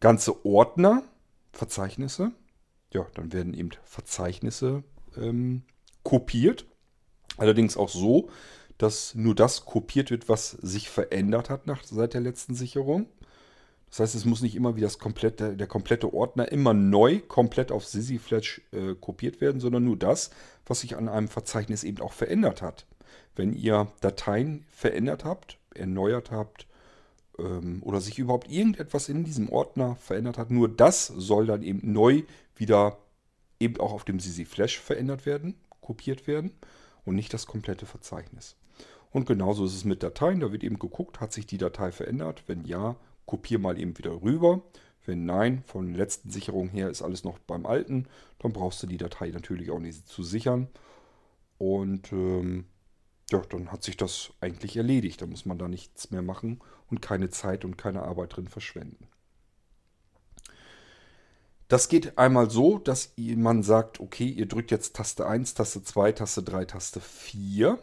Ganze 0.00 0.44
Ordner, 0.44 1.04
Verzeichnisse, 1.52 2.32
ja, 2.92 3.06
dann 3.14 3.32
werden 3.32 3.54
eben 3.54 3.70
Verzeichnisse 3.84 4.82
ähm, 5.16 5.62
kopiert. 6.02 6.66
Allerdings 7.36 7.76
auch 7.76 7.90
so, 7.90 8.30
dass 8.78 9.14
nur 9.14 9.34
das 9.34 9.66
kopiert 9.66 10.10
wird, 10.10 10.28
was 10.28 10.50
sich 10.50 10.88
verändert 10.88 11.50
hat 11.50 11.66
nach, 11.66 11.84
seit 11.84 12.14
der 12.14 12.22
letzten 12.22 12.54
Sicherung. 12.54 13.06
Das 13.90 14.00
heißt, 14.00 14.14
es 14.14 14.24
muss 14.24 14.40
nicht 14.40 14.54
immer 14.54 14.76
wie 14.76 14.80
das 14.80 14.98
komplette, 14.98 15.56
der 15.56 15.66
komplette 15.66 16.14
Ordner 16.14 16.50
immer 16.52 16.72
neu 16.72 17.18
komplett 17.20 17.72
auf 17.72 17.84
SYSI-Flash 17.84 18.62
äh, 18.72 18.94
kopiert 18.94 19.40
werden, 19.40 19.60
sondern 19.60 19.84
nur 19.84 19.96
das, 19.96 20.30
was 20.64 20.80
sich 20.80 20.96
an 20.96 21.08
einem 21.08 21.28
Verzeichnis 21.28 21.82
eben 21.82 22.00
auch 22.00 22.12
verändert 22.12 22.62
hat. 22.62 22.86
Wenn 23.34 23.52
ihr 23.52 23.88
Dateien 24.00 24.64
verändert 24.70 25.24
habt, 25.24 25.58
erneuert 25.74 26.30
habt 26.30 26.68
ähm, 27.38 27.82
oder 27.82 28.00
sich 28.00 28.18
überhaupt 28.18 28.48
irgendetwas 28.48 29.08
in 29.08 29.24
diesem 29.24 29.48
Ordner 29.48 29.96
verändert 29.96 30.38
hat, 30.38 30.52
nur 30.52 30.68
das 30.68 31.08
soll 31.08 31.46
dann 31.46 31.62
eben 31.62 31.92
neu 31.92 32.22
wieder 32.54 32.98
eben 33.58 33.78
auch 33.80 33.92
auf 33.92 34.04
dem 34.04 34.20
SYSI-Flash 34.20 34.78
verändert 34.78 35.26
werden, 35.26 35.56
kopiert 35.80 36.28
werden 36.28 36.52
und 37.04 37.16
nicht 37.16 37.34
das 37.34 37.46
komplette 37.46 37.86
Verzeichnis. 37.86 38.56
Und 39.10 39.26
genauso 39.26 39.64
ist 39.64 39.74
es 39.74 39.84
mit 39.84 40.02
Dateien. 40.04 40.40
Da 40.40 40.52
wird 40.52 40.62
eben 40.62 40.78
geguckt, 40.78 41.20
hat 41.20 41.32
sich 41.32 41.46
die 41.46 41.58
Datei 41.58 41.90
verändert? 41.90 42.44
Wenn 42.46 42.64
ja, 42.64 42.96
kopiere 43.30 43.60
mal 43.60 43.78
eben 43.78 43.96
wieder 43.96 44.22
rüber. 44.22 44.62
Wenn 45.06 45.24
nein, 45.24 45.62
von 45.64 45.86
der 45.86 45.96
letzten 45.96 46.30
Sicherung 46.30 46.68
her 46.68 46.90
ist 46.90 47.00
alles 47.00 47.22
noch 47.22 47.38
beim 47.38 47.64
alten, 47.64 48.06
dann 48.40 48.52
brauchst 48.52 48.82
du 48.82 48.86
die 48.88 48.96
Datei 48.96 49.28
natürlich 49.30 49.70
auch 49.70 49.78
nicht 49.78 50.08
zu 50.08 50.24
sichern. 50.24 50.68
Und 51.56 52.12
ähm, 52.12 52.64
ja, 53.30 53.40
dann 53.48 53.70
hat 53.70 53.84
sich 53.84 53.96
das 53.96 54.32
eigentlich 54.40 54.76
erledigt. 54.76 55.22
Da 55.22 55.26
muss 55.26 55.46
man 55.46 55.58
da 55.58 55.68
nichts 55.68 56.10
mehr 56.10 56.22
machen 56.22 56.60
und 56.90 57.00
keine 57.00 57.30
Zeit 57.30 57.64
und 57.64 57.78
keine 57.78 58.02
Arbeit 58.02 58.36
drin 58.36 58.48
verschwenden. 58.48 59.06
Das 61.68 61.88
geht 61.88 62.18
einmal 62.18 62.50
so, 62.50 62.78
dass 62.78 63.14
man 63.16 63.62
sagt, 63.62 64.00
okay, 64.00 64.28
ihr 64.28 64.46
drückt 64.46 64.72
jetzt 64.72 64.96
Taste 64.96 65.24
1, 65.24 65.54
Taste 65.54 65.84
2, 65.84 66.12
Taste 66.12 66.42
3, 66.42 66.64
Taste 66.64 67.00
4 67.00 67.78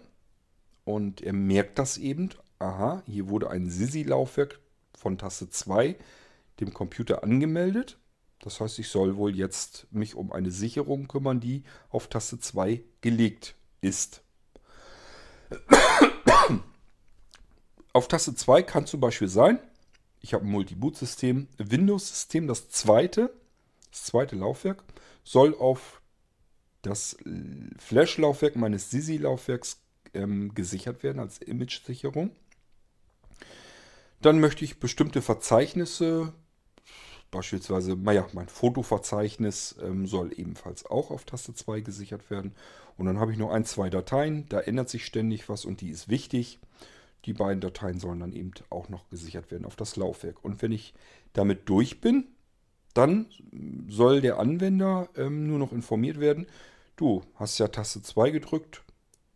und 0.84 1.22
er 1.22 1.32
merkt 1.32 1.80
das 1.80 1.98
eben. 1.98 2.32
Aha, 2.60 3.02
hier 3.06 3.30
wurde 3.30 3.50
ein 3.50 3.70
Sisi-Laufwerk 3.70 4.60
von 4.98 5.18
Taste 5.18 5.50
2 5.50 5.96
dem 6.60 6.74
Computer 6.74 7.24
angemeldet. 7.24 7.98
Das 8.40 8.60
heißt, 8.60 8.80
ich 8.80 8.90
soll 8.90 9.16
wohl 9.16 9.36
jetzt 9.36 9.88
mich 9.92 10.16
um 10.16 10.32
eine 10.32 10.52
Sicherung 10.52 11.08
kümmern, 11.08 11.40
die 11.40 11.64
auf 11.90 12.08
Taste 12.08 12.40
2 12.40 12.84
gelegt 13.02 13.56
ist. 13.82 14.22
Auf 17.94 18.08
Taste 18.08 18.36
2 18.36 18.64
kann 18.64 18.86
zum 18.86 19.00
Beispiel 19.00 19.28
sein, 19.28 19.60
ich 20.22 20.34
habe 20.34 20.46
ein 20.46 20.52
Multiboot-System, 20.52 21.48
Windows-System, 21.58 22.48
das 22.48 22.70
zweite, 22.70 23.34
das 23.92 24.04
zweite 24.04 24.36
Laufwerk, 24.36 24.84
soll 25.24 25.56
auf 25.56 26.02
das 26.82 27.18
Flash-Laufwerk 27.78 28.56
meines 28.56 28.90
Sisi-Laufwerks 28.92 29.80
ähm, 30.14 30.54
gesichert 30.54 31.04
werden 31.04 31.20
als 31.20 31.40
Image-Sicherung. 31.40 32.32
Dann 34.22 34.40
möchte 34.40 34.66
ich 34.66 34.80
bestimmte 34.80 35.22
Verzeichnisse, 35.22 36.34
beispielsweise, 37.30 37.96
naja, 37.96 38.28
mein 38.34 38.48
Fotoverzeichnis 38.48 39.76
ähm, 39.82 40.08
soll 40.08 40.32
ebenfalls 40.36 40.86
auch 40.86 41.12
auf 41.12 41.26
Taste 41.26 41.54
2 41.54 41.82
gesichert 41.82 42.30
werden. 42.30 42.54
Und 42.98 43.06
dann 43.06 43.20
habe 43.20 43.32
ich 43.32 43.38
noch 43.38 43.52
ein, 43.52 43.66
zwei 43.66 43.90
Dateien, 43.90 44.48
da 44.50 44.60
ändert 44.60 44.90
sich 44.90 45.06
ständig 45.06 45.50
was 45.50 45.66
und 45.66 45.82
die 45.82 45.90
ist 45.90 46.10
wichtig. 46.10 46.60
Die 47.26 47.34
beiden 47.34 47.62
Dateien 47.62 48.00
sollen 48.00 48.22
dann 48.22 48.34
eben 48.34 48.52
auch 48.70 48.90
noch 48.90 49.10
gesichert 49.10 49.52
werden 49.52 49.66
auf 49.66 49.76
das 49.76 49.98
Laufwerk. 49.98 50.44
Und 50.44 50.62
wenn 50.62 50.72
ich 50.72 50.94
damit 51.34 51.70
durch 51.70 52.02
bin, 52.02 52.26
dann 52.94 53.28
soll 53.88 54.22
der 54.22 54.40
Anwender 54.40 55.10
ähm, 55.16 55.48
nur 55.48 55.60
noch 55.60 55.72
informiert 55.72 56.20
werden, 56.20 56.48
du 56.96 57.22
hast 57.36 57.60
ja 57.60 57.68
Taste 57.68 58.02
2 58.02 58.32
gedrückt, 58.32 58.82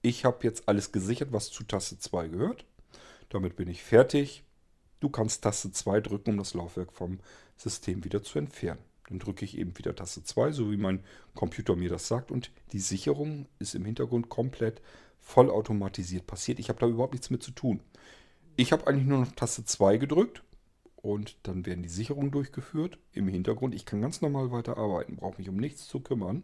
ich 0.02 0.26
habe 0.26 0.40
jetzt 0.42 0.68
alles 0.68 0.92
gesichert, 0.92 1.32
was 1.32 1.52
zu 1.52 1.64
Taste 1.64 2.00
2 2.00 2.30
gehört. 2.30 2.66
Damit 3.30 3.56
bin 3.56 3.68
ich 3.68 3.84
fertig. 3.84 4.44
Du 5.02 5.10
kannst 5.10 5.44
Taste 5.44 5.72
2 5.72 6.00
drücken, 6.00 6.32
um 6.32 6.38
das 6.38 6.54
Laufwerk 6.54 6.94
vom 6.94 7.20
System 7.58 8.06
wieder 8.06 8.24
zu 8.24 8.40
entfernen. 8.40 8.80
Dann 9.10 9.20
drücke 9.20 9.44
ich 9.44 9.58
eben 9.58 9.78
wieder 9.78 9.94
Taste 9.96 10.24
2, 10.24 10.54
so 10.54 10.72
wie 10.72 10.78
mein 10.78 11.04
Computer 11.36 11.76
mir 11.76 11.90
das 11.90 12.08
sagt. 12.08 12.32
Und 12.32 12.52
die 12.72 12.80
Sicherung 12.80 13.48
ist 13.60 13.76
im 13.76 13.84
Hintergrund 13.86 14.30
komplett 14.30 14.82
vollautomatisiert 15.20 16.26
passiert. 16.28 16.60
Ich 16.60 16.70
habe 16.70 16.80
da 16.80 16.88
überhaupt 16.88 17.14
nichts 17.14 17.30
mit 17.30 17.44
zu 17.44 17.52
tun. 17.52 17.82
Ich 18.56 18.72
habe 18.72 18.88
eigentlich 18.88 19.08
nur 19.08 19.20
noch 19.20 19.32
Taste 19.34 19.66
2 19.66 19.98
gedrückt 19.98 20.44
und 20.96 21.38
dann 21.44 21.66
werden 21.66 21.84
die 21.84 21.90
Sicherungen 21.90 22.32
durchgeführt 22.32 22.98
im 23.12 23.28
Hintergrund. 23.28 23.76
Ich 23.76 23.86
kann 23.86 24.02
ganz 24.02 24.22
normal 24.22 24.52
weiterarbeiten, 24.52 25.18
brauche 25.18 25.38
mich 25.40 25.50
um 25.50 25.58
nichts 25.58 25.88
zu 25.88 26.00
kümmern. 26.00 26.44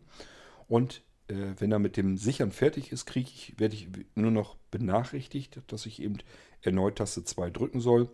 Und 0.67 1.03
Äh, 1.29 1.55
wenn 1.59 1.73
er 1.73 1.79
mit 1.79 1.97
dem 1.97 2.17
Sichern 2.17 2.51
fertig 2.51 2.93
ist, 2.93 3.05
kriege 3.05 3.29
ich, 3.33 3.59
werde 3.59 3.75
ich 3.75 3.89
nur 4.15 4.31
noch 4.31 4.55
benachrichtigt, 4.71 5.61
dass 5.67 5.85
ich 5.85 6.01
eben 6.01 6.19
erneut 6.61 6.97
Taste 6.97 7.25
2 7.25 7.49
drücken 7.49 7.81
soll, 7.81 8.09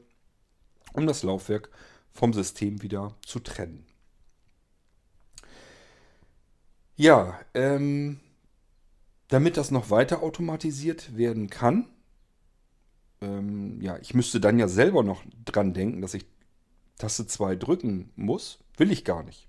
um 0.94 1.08
das 1.08 1.24
Laufwerk 1.24 1.70
vom 2.12 2.34
System 2.34 2.82
wieder 2.82 3.16
zu 3.26 3.40
trennen. 3.40 3.86
Ja, 6.96 7.40
ähm, 7.54 8.20
damit 9.30 9.58
das 9.58 9.72
noch 9.72 9.90
weiter 9.90 10.22
automatisiert 10.22 11.18
werden 11.18 11.50
kann, 11.50 11.88
ähm, 13.24 13.82
ja, 13.82 13.98
ich 13.98 14.14
müsste 14.14 14.40
dann 14.40 14.60
ja 14.60 14.68
selber 14.68 15.02
noch 15.02 15.24
dran 15.46 15.74
denken, 15.74 16.02
dass 16.02 16.14
ich 16.14 16.26
Taste 16.98 17.26
2 17.26 17.56
drücken 17.56 18.12
muss. 18.16 18.60
Will 18.78 18.92
ich 18.92 19.06
gar 19.06 19.24
nicht. 19.24 19.48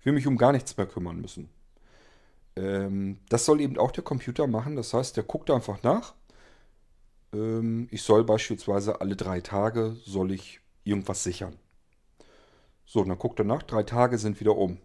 Ich 0.00 0.06
will 0.06 0.14
mich 0.14 0.26
um 0.26 0.36
gar 0.38 0.52
nichts 0.52 0.76
mehr 0.76 0.86
kümmern 0.86 1.20
müssen. 1.20 1.48
Ähm, 2.56 3.18
das 3.28 3.44
soll 3.44 3.60
eben 3.60 3.78
auch 3.78 3.90
der 3.90 4.04
Computer 4.04 4.46
machen. 4.46 4.76
Das 4.76 4.94
heißt, 4.94 5.16
der 5.16 5.24
guckt 5.24 5.50
einfach 5.50 5.82
nach. 5.82 6.14
Ähm, 7.32 7.88
ich 7.90 8.02
soll 8.02 8.24
beispielsweise 8.24 9.00
alle 9.00 9.16
drei 9.16 9.40
Tage 9.40 9.96
soll 10.04 10.32
ich 10.32 10.60
irgendwas 10.84 11.24
sichern. 11.24 11.56
So, 12.86 13.02
dann 13.02 13.18
guckt 13.18 13.38
er 13.38 13.44
nach. 13.44 13.62
Drei 13.62 13.82
Tage 13.82 14.18
sind 14.18 14.40
wieder 14.40 14.56
um. 14.56 14.78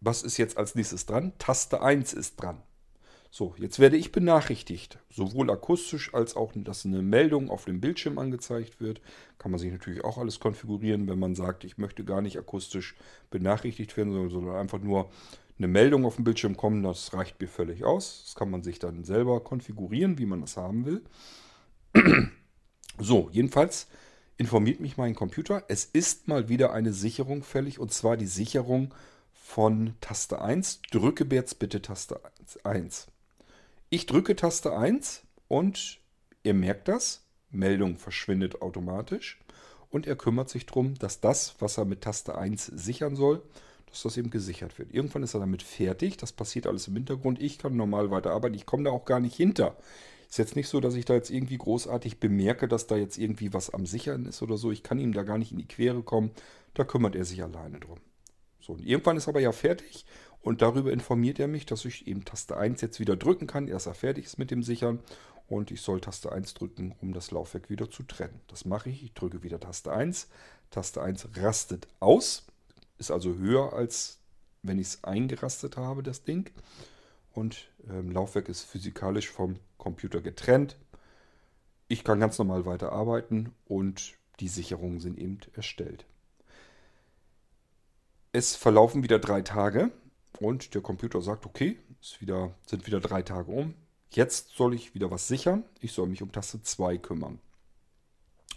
Was 0.00 0.22
ist 0.22 0.36
jetzt 0.36 0.58
als 0.58 0.74
nächstes 0.74 1.06
dran? 1.06 1.32
Taste 1.38 1.82
1 1.82 2.12
ist 2.12 2.40
dran. 2.40 2.62
So, 3.30 3.54
jetzt 3.58 3.78
werde 3.80 3.96
ich 3.96 4.12
benachrichtigt, 4.12 4.98
sowohl 5.10 5.50
akustisch 5.50 6.14
als 6.14 6.36
auch, 6.36 6.52
dass 6.54 6.86
eine 6.86 7.02
Meldung 7.02 7.50
auf 7.50 7.64
dem 7.64 7.80
Bildschirm 7.80 8.18
angezeigt 8.18 8.80
wird. 8.80 9.00
Kann 9.38 9.50
man 9.50 9.60
sich 9.60 9.72
natürlich 9.72 10.04
auch 10.04 10.16
alles 10.16 10.40
konfigurieren, 10.40 11.08
wenn 11.08 11.18
man 11.18 11.34
sagt, 11.34 11.64
ich 11.64 11.76
möchte 11.76 12.04
gar 12.04 12.22
nicht 12.22 12.38
akustisch 12.38 12.94
benachrichtigt 13.30 13.96
werden, 13.96 14.30
sondern 14.30 14.56
einfach 14.56 14.78
nur 14.78 15.10
eine 15.58 15.68
Meldung 15.68 16.04
auf 16.04 16.16
dem 16.16 16.24
Bildschirm 16.24 16.56
kommen, 16.56 16.82
das 16.82 17.12
reicht 17.14 17.40
mir 17.40 17.48
völlig 17.48 17.84
aus. 17.84 18.22
Das 18.24 18.34
kann 18.34 18.50
man 18.50 18.62
sich 18.62 18.78
dann 18.78 19.04
selber 19.04 19.40
konfigurieren, 19.42 20.18
wie 20.18 20.26
man 20.26 20.40
das 20.40 20.56
haben 20.56 20.86
will. 20.86 21.02
So, 22.98 23.28
jedenfalls 23.30 23.88
informiert 24.38 24.80
mich 24.80 24.96
mein 24.96 25.14
Computer, 25.14 25.64
es 25.68 25.84
ist 25.84 26.28
mal 26.28 26.48
wieder 26.48 26.72
eine 26.72 26.92
Sicherung 26.92 27.42
fällig 27.42 27.78
und 27.78 27.92
zwar 27.92 28.16
die 28.16 28.26
Sicherung 28.26 28.92
von 29.32 29.94
Taste 30.00 30.40
1. 30.40 30.82
Drücke 30.90 31.26
jetzt 31.30 31.58
bitte 31.58 31.80
Taste 31.80 32.20
1. 32.64 33.06
Ich 33.88 34.06
drücke 34.06 34.36
Taste 34.36 34.76
1 34.76 35.22
und 35.48 36.00
ihr 36.42 36.54
merkt 36.54 36.88
das, 36.88 37.22
Meldung 37.50 37.96
verschwindet 37.96 38.60
automatisch 38.60 39.38
und 39.90 40.06
er 40.06 40.16
kümmert 40.16 40.50
sich 40.50 40.66
darum, 40.66 40.94
dass 40.96 41.20
das, 41.20 41.54
was 41.60 41.78
er 41.78 41.84
mit 41.84 42.02
Taste 42.02 42.36
1 42.36 42.66
sichern 42.66 43.16
soll, 43.16 43.42
dass 43.86 44.02
das 44.02 44.16
eben 44.16 44.30
gesichert 44.30 44.78
wird. 44.78 44.92
Irgendwann 44.92 45.22
ist 45.22 45.34
er 45.34 45.40
damit 45.40 45.62
fertig, 45.62 46.16
das 46.16 46.32
passiert 46.32 46.66
alles 46.66 46.88
im 46.88 46.94
Hintergrund. 46.94 47.40
Ich 47.40 47.58
kann 47.58 47.76
normal 47.76 48.10
weiterarbeiten, 48.10 48.56
ich 48.56 48.66
komme 48.66 48.84
da 48.84 48.90
auch 48.90 49.04
gar 49.04 49.20
nicht 49.20 49.36
hinter. 49.36 49.76
Ist 50.28 50.38
jetzt 50.38 50.56
nicht 50.56 50.68
so, 50.68 50.80
dass 50.80 50.94
ich 50.94 51.04
da 51.04 51.14
jetzt 51.14 51.30
irgendwie 51.30 51.58
großartig 51.58 52.18
bemerke, 52.18 52.68
dass 52.68 52.86
da 52.86 52.96
jetzt 52.96 53.18
irgendwie 53.18 53.52
was 53.52 53.70
am 53.70 53.86
Sichern 53.86 54.26
ist 54.26 54.42
oder 54.42 54.56
so. 54.56 54.72
Ich 54.72 54.82
kann 54.82 54.98
ihm 54.98 55.12
da 55.12 55.22
gar 55.22 55.38
nicht 55.38 55.52
in 55.52 55.58
die 55.58 55.68
Quere 55.68 56.02
kommen. 56.02 56.30
Da 56.74 56.84
kümmert 56.84 57.14
er 57.14 57.24
sich 57.24 57.42
alleine 57.42 57.80
drum. 57.80 57.98
So, 58.60 58.72
und 58.72 58.84
irgendwann 58.84 59.16
ist 59.16 59.28
aber 59.28 59.40
ja 59.40 59.52
fertig 59.52 60.04
und 60.40 60.62
darüber 60.62 60.92
informiert 60.92 61.38
er 61.38 61.48
mich, 61.48 61.66
dass 61.66 61.84
ich 61.84 62.06
eben 62.06 62.24
Taste 62.24 62.56
1 62.56 62.80
jetzt 62.80 63.00
wieder 63.00 63.16
drücken 63.16 63.46
kann, 63.46 63.68
erst 63.68 63.86
er 63.86 63.94
fertig 63.94 64.26
ist 64.26 64.38
mit 64.38 64.50
dem 64.50 64.62
Sichern. 64.62 65.00
Und 65.48 65.70
ich 65.70 65.80
soll 65.80 66.00
Taste 66.00 66.32
1 66.32 66.54
drücken, 66.54 66.94
um 67.00 67.12
das 67.12 67.30
Laufwerk 67.30 67.70
wieder 67.70 67.88
zu 67.88 68.02
trennen. 68.02 68.40
Das 68.48 68.64
mache 68.64 68.90
ich. 68.90 69.04
Ich 69.04 69.14
drücke 69.14 69.44
wieder 69.44 69.60
Taste 69.60 69.92
1. 69.92 70.28
Taste 70.70 71.00
1 71.00 71.28
rastet 71.36 71.86
aus. 72.00 72.46
Ist 72.98 73.12
also 73.12 73.34
höher 73.34 73.72
als 73.72 74.18
wenn 74.66 74.78
ich 74.78 74.88
es 74.88 75.04
eingerastet 75.04 75.76
habe, 75.76 76.02
das 76.02 76.24
Ding. 76.24 76.50
Und 77.32 77.68
ähm, 77.88 78.10
Laufwerk 78.10 78.48
ist 78.48 78.64
physikalisch 78.64 79.30
vom 79.30 79.56
Computer 79.78 80.20
getrennt. 80.20 80.76
Ich 81.88 82.04
kann 82.04 82.20
ganz 82.20 82.38
normal 82.38 82.66
weiterarbeiten 82.66 83.52
und 83.66 84.14
die 84.40 84.48
Sicherungen 84.48 85.00
sind 85.00 85.18
eben 85.18 85.38
erstellt. 85.54 86.04
Es 88.32 88.56
verlaufen 88.56 89.02
wieder 89.02 89.18
drei 89.18 89.40
Tage 89.42 89.90
und 90.40 90.74
der 90.74 90.82
Computer 90.82 91.22
sagt, 91.22 91.46
okay, 91.46 91.78
ist 92.00 92.20
wieder, 92.20 92.54
sind 92.66 92.86
wieder 92.86 93.00
drei 93.00 93.22
Tage 93.22 93.50
um. 93.50 93.74
Jetzt 94.10 94.50
soll 94.56 94.74
ich 94.74 94.94
wieder 94.94 95.10
was 95.10 95.28
sichern. 95.28 95.64
Ich 95.80 95.92
soll 95.92 96.06
mich 96.06 96.22
um 96.22 96.32
Taste 96.32 96.62
2 96.62 96.98
kümmern. 96.98 97.38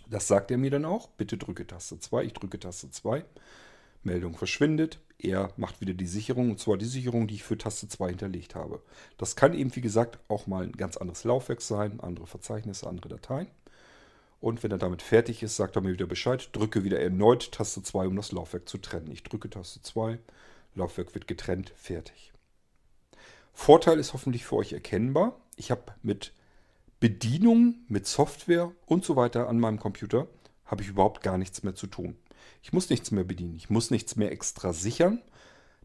Das 0.09 0.27
sagt 0.27 0.51
er 0.51 0.57
mir 0.57 0.71
dann 0.71 0.85
auch. 0.85 1.07
Bitte 1.09 1.37
drücke 1.37 1.65
Taste 1.65 1.99
2. 1.99 2.23
Ich 2.23 2.33
drücke 2.33 2.59
Taste 2.59 2.91
2. 2.91 3.23
Meldung 4.03 4.37
verschwindet. 4.37 4.99
Er 5.21 5.51
macht 5.57 5.81
wieder 5.81 5.93
die 5.93 6.07
Sicherung, 6.07 6.49
und 6.49 6.59
zwar 6.59 6.77
die 6.77 6.85
Sicherung, 6.85 7.27
die 7.27 7.35
ich 7.35 7.43
für 7.43 7.57
Taste 7.57 7.89
2 7.89 8.09
hinterlegt 8.09 8.55
habe. 8.55 8.81
Das 9.17 9.35
kann 9.35 9.53
eben, 9.53 9.75
wie 9.75 9.81
gesagt, 9.81 10.17
auch 10.29 10.47
mal 10.47 10.63
ein 10.63 10.71
ganz 10.71 10.95
anderes 10.95 11.25
Laufwerk 11.25 11.61
sein, 11.61 11.99
andere 11.99 12.25
Verzeichnisse, 12.25 12.87
andere 12.87 13.09
Dateien. 13.09 13.47
Und 14.39 14.63
wenn 14.63 14.71
er 14.71 14.77
damit 14.77 15.01
fertig 15.01 15.43
ist, 15.43 15.57
sagt 15.57 15.75
er 15.75 15.81
mir 15.81 15.91
wieder 15.91 16.07
Bescheid. 16.07 16.47
Drücke 16.53 16.85
wieder 16.85 17.01
erneut 17.01 17.51
Taste 17.51 17.83
2, 17.83 18.07
um 18.07 18.15
das 18.15 18.31
Laufwerk 18.31 18.69
zu 18.69 18.77
trennen. 18.77 19.11
Ich 19.11 19.23
drücke 19.23 19.49
Taste 19.49 19.81
2, 19.81 20.19
Laufwerk 20.75 21.13
wird 21.13 21.27
getrennt, 21.27 21.73
fertig. 21.75 22.31
Vorteil 23.51 23.99
ist 23.99 24.13
hoffentlich 24.13 24.45
für 24.45 24.55
euch 24.55 24.71
erkennbar. 24.71 25.37
Ich 25.57 25.69
habe 25.69 25.83
mit 26.01 26.31
Bedienung, 27.01 27.75
mit 27.89 28.07
Software 28.07 28.71
und 28.85 29.03
so 29.03 29.17
weiter 29.17 29.49
an 29.49 29.59
meinem 29.59 29.79
Computer 29.79 30.27
habe 30.63 30.83
ich 30.83 30.89
überhaupt 30.89 31.21
gar 31.23 31.37
nichts 31.37 31.63
mehr 31.63 31.75
zu 31.75 31.87
tun. 31.87 32.15
Ich 32.61 32.73
muss 32.73 32.89
nichts 32.89 33.11
mehr 33.11 33.23
bedienen. 33.23 33.55
Ich 33.55 33.69
muss 33.69 33.91
nichts 33.91 34.15
mehr 34.15 34.31
extra 34.31 34.73
sichern. 34.73 35.21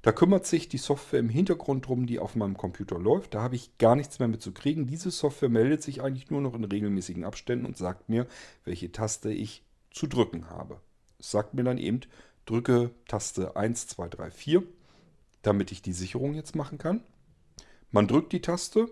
Da 0.03 0.13
kümmert 0.13 0.45
sich 0.47 0.69
die 0.69 0.79
Software 0.79 1.21
im 1.21 1.31
Hintergrund 1.31 1.87
drum, 1.87 2.07
die 2.07 2.19
auf 2.19 2.37
meinem 2.37 2.59
Computer 2.59 2.99
läuft. 2.99 3.33
Da 3.33 3.41
habe 3.41 3.57
ich 3.57 3.79
gar 3.79 3.97
nichts 3.97 4.19
mehr 4.19 4.29
mit 4.29 4.43
zu 4.43 4.53
kriegen. 4.53 4.87
Diese 4.87 5.11
Software 5.11 5.49
meldet 5.49 5.83
sich 5.83 6.03
eigentlich 6.03 6.31
nur 6.31 6.43
noch 6.43 6.55
in 6.55 6.65
regelmäßigen 6.65 7.25
Abständen 7.25 7.65
und 7.65 7.79
sagt 7.79 8.11
mir, 8.11 8.27
welche 8.65 8.93
Taste 8.93 9.33
ich 9.33 9.63
zu 9.91 10.07
drücken 10.07 10.51
habe. 10.51 10.81
Es 11.19 11.31
sagt 11.31 11.55
mir 11.55 11.65
dann 11.65 11.79
eben, 11.79 12.01
drücke 12.45 12.91
Taste 13.09 13.57
1, 13.57 13.87
2, 13.87 14.09
3, 14.09 14.31
4, 14.31 14.63
damit 15.41 15.73
ich 15.73 15.81
die 15.81 15.95
Sicherung 15.95 16.35
jetzt 16.35 16.55
machen 16.55 16.77
kann. 16.77 17.03
Man 17.91 18.07
drückt 18.07 18.33
die 18.33 18.43
Taste, 18.43 18.91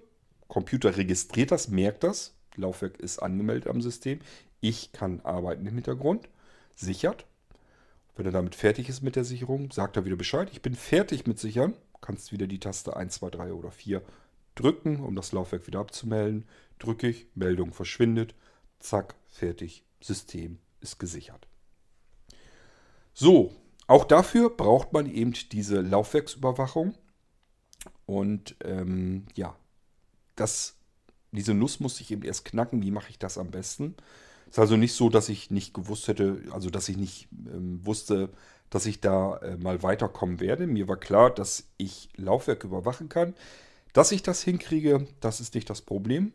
Computer 0.48 0.96
registriert 0.96 1.51
das, 1.51 1.68
merkt 1.68 2.05
das, 2.05 2.35
Laufwerk 2.57 2.98
ist 3.01 3.18
angemeldet 3.18 3.66
am 3.66 3.81
System. 3.83 4.20
Ich 4.61 4.92
kann 4.92 5.20
arbeiten 5.20 5.66
im 5.66 5.75
Hintergrund, 5.75 6.29
sichert. 6.75 7.27
Wenn 8.14 8.27
er 8.27 8.33
damit 8.33 8.55
fertig 8.55 8.88
ist 8.88 9.03
mit 9.03 9.16
der 9.16 9.25
Sicherung, 9.25 9.70
sagt 9.70 9.96
er 9.96 10.05
wieder 10.05 10.16
Bescheid. 10.16 10.48
Ich 10.53 10.62
bin 10.62 10.75
fertig 10.75 11.27
mit 11.27 11.38
Sichern. 11.38 11.75
Kannst 12.01 12.33
wieder 12.33 12.46
die 12.46 12.59
Taste 12.59 12.96
1, 12.96 13.14
2, 13.14 13.31
3 13.31 13.53
oder 13.53 13.70
4 13.70 14.03
drücken, 14.55 15.01
um 15.01 15.16
das 15.16 15.33
Laufwerk 15.33 15.66
wieder 15.66 15.81
abzumelden. 15.81 16.44
Drücke 16.79 17.09
ich, 17.09 17.27
Meldung 17.35 17.72
verschwindet. 17.72 18.35
Zack, 18.81 19.14
fertig. 19.29 19.85
System 20.01 20.59
ist 20.81 20.98
gesichert. 20.98 21.46
So, 23.14 23.55
auch 23.87 24.05
dafür 24.05 24.51
braucht 24.51 24.92
man 24.92 25.07
eben 25.07 25.33
diese 25.53 25.81
Laufwerksüberwachung. 25.81 26.94
Und 28.07 28.57
ähm, 28.64 29.27
ja, 29.35 29.57
das, 30.37 30.77
diese 31.31 31.55
Nuss 31.55 31.81
muss 31.81 32.01
ich 32.01 32.11
eben 32.11 32.22
erst 32.22 32.44
knacken. 32.44 32.83
Wie 32.83 32.90
mache 32.90 33.11
ich 33.11 33.18
das 33.18 33.38
am 33.38 33.51
besten? 33.51 33.94
Ist 34.53 34.59
also 34.59 34.77
nicht 34.77 34.93
so, 34.93 35.09
dass 35.09 35.31
ich 35.31 35.51
nicht 35.51 35.73
gewusst 35.73 36.09
hätte, 36.09 36.43
also 36.51 36.69
dass 36.69 36.87
ich 36.91 36.99
nicht 36.99 37.27
ähm, 37.47 37.81
wusste, 37.87 38.29
dass 38.69 38.85
ich 38.85 39.01
da 39.01 39.38
äh, 39.38 39.57
mal 39.57 39.83
weiterkommen 39.83 40.41
werde. 40.41 40.67
Mir 40.67 40.88
war 40.88 40.99
klar, 40.99 41.31
dass 41.31 41.71
ich 41.79 42.11
Laufwerk 42.17 42.62
überwachen 42.62 43.09
kann. 43.09 43.33
Dass 43.95 44.12
ich 44.12 44.23
das 44.23 44.43
hinkriege, 44.43 45.07
das 45.21 45.41
ist 45.41 45.55
nicht 45.55 45.71
das 45.71 45.81
Problem. 45.81 46.35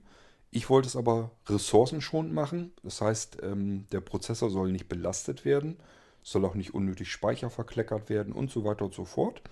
Ich 0.49 0.67
wollte 0.67 0.87
es 0.87 0.95
aber 0.95 1.29
ressourcenschonend 1.45 2.33
machen. 2.33 2.71
Das 2.81 3.01
heißt, 3.01 3.37
ähm, 3.43 3.85
der 3.91 4.01
Prozessor 4.01 4.49
soll 4.49 4.71
nicht 4.71 4.89
belastet 4.89 5.45
werden, 5.45 5.77
soll 6.23 6.43
auch 6.45 6.55
nicht 6.55 6.73
unnötig 6.73 7.11
Speicher 7.11 7.51
verkleckert 7.51 8.09
werden 8.09 8.33
und 8.33 8.49
so 8.49 8.63
weiter 8.63 8.85
und 8.85 8.95
so 8.95 9.05
fort. 9.05 9.43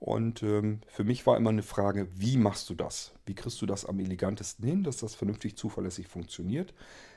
Und 0.00 0.42
ähm, 0.42 0.80
für 0.86 1.04
mich 1.04 1.26
war 1.26 1.38
immer 1.38 1.50
eine 1.50 1.62
Frage, 1.62 2.08
wie 2.14 2.36
machst 2.36 2.68
du 2.68 2.74
das? 2.74 3.12
Wie 3.24 3.34
kriegst 3.34 3.62
du 3.62 3.66
das 3.66 3.86
am 3.86 4.00
elegantesten 4.00 4.66
hin, 4.66 4.82
dass 4.82 4.98
das 4.98 5.14
vernünftig 5.14 5.56
zuverlässig 5.56 6.08
funktioniert? 6.08 6.74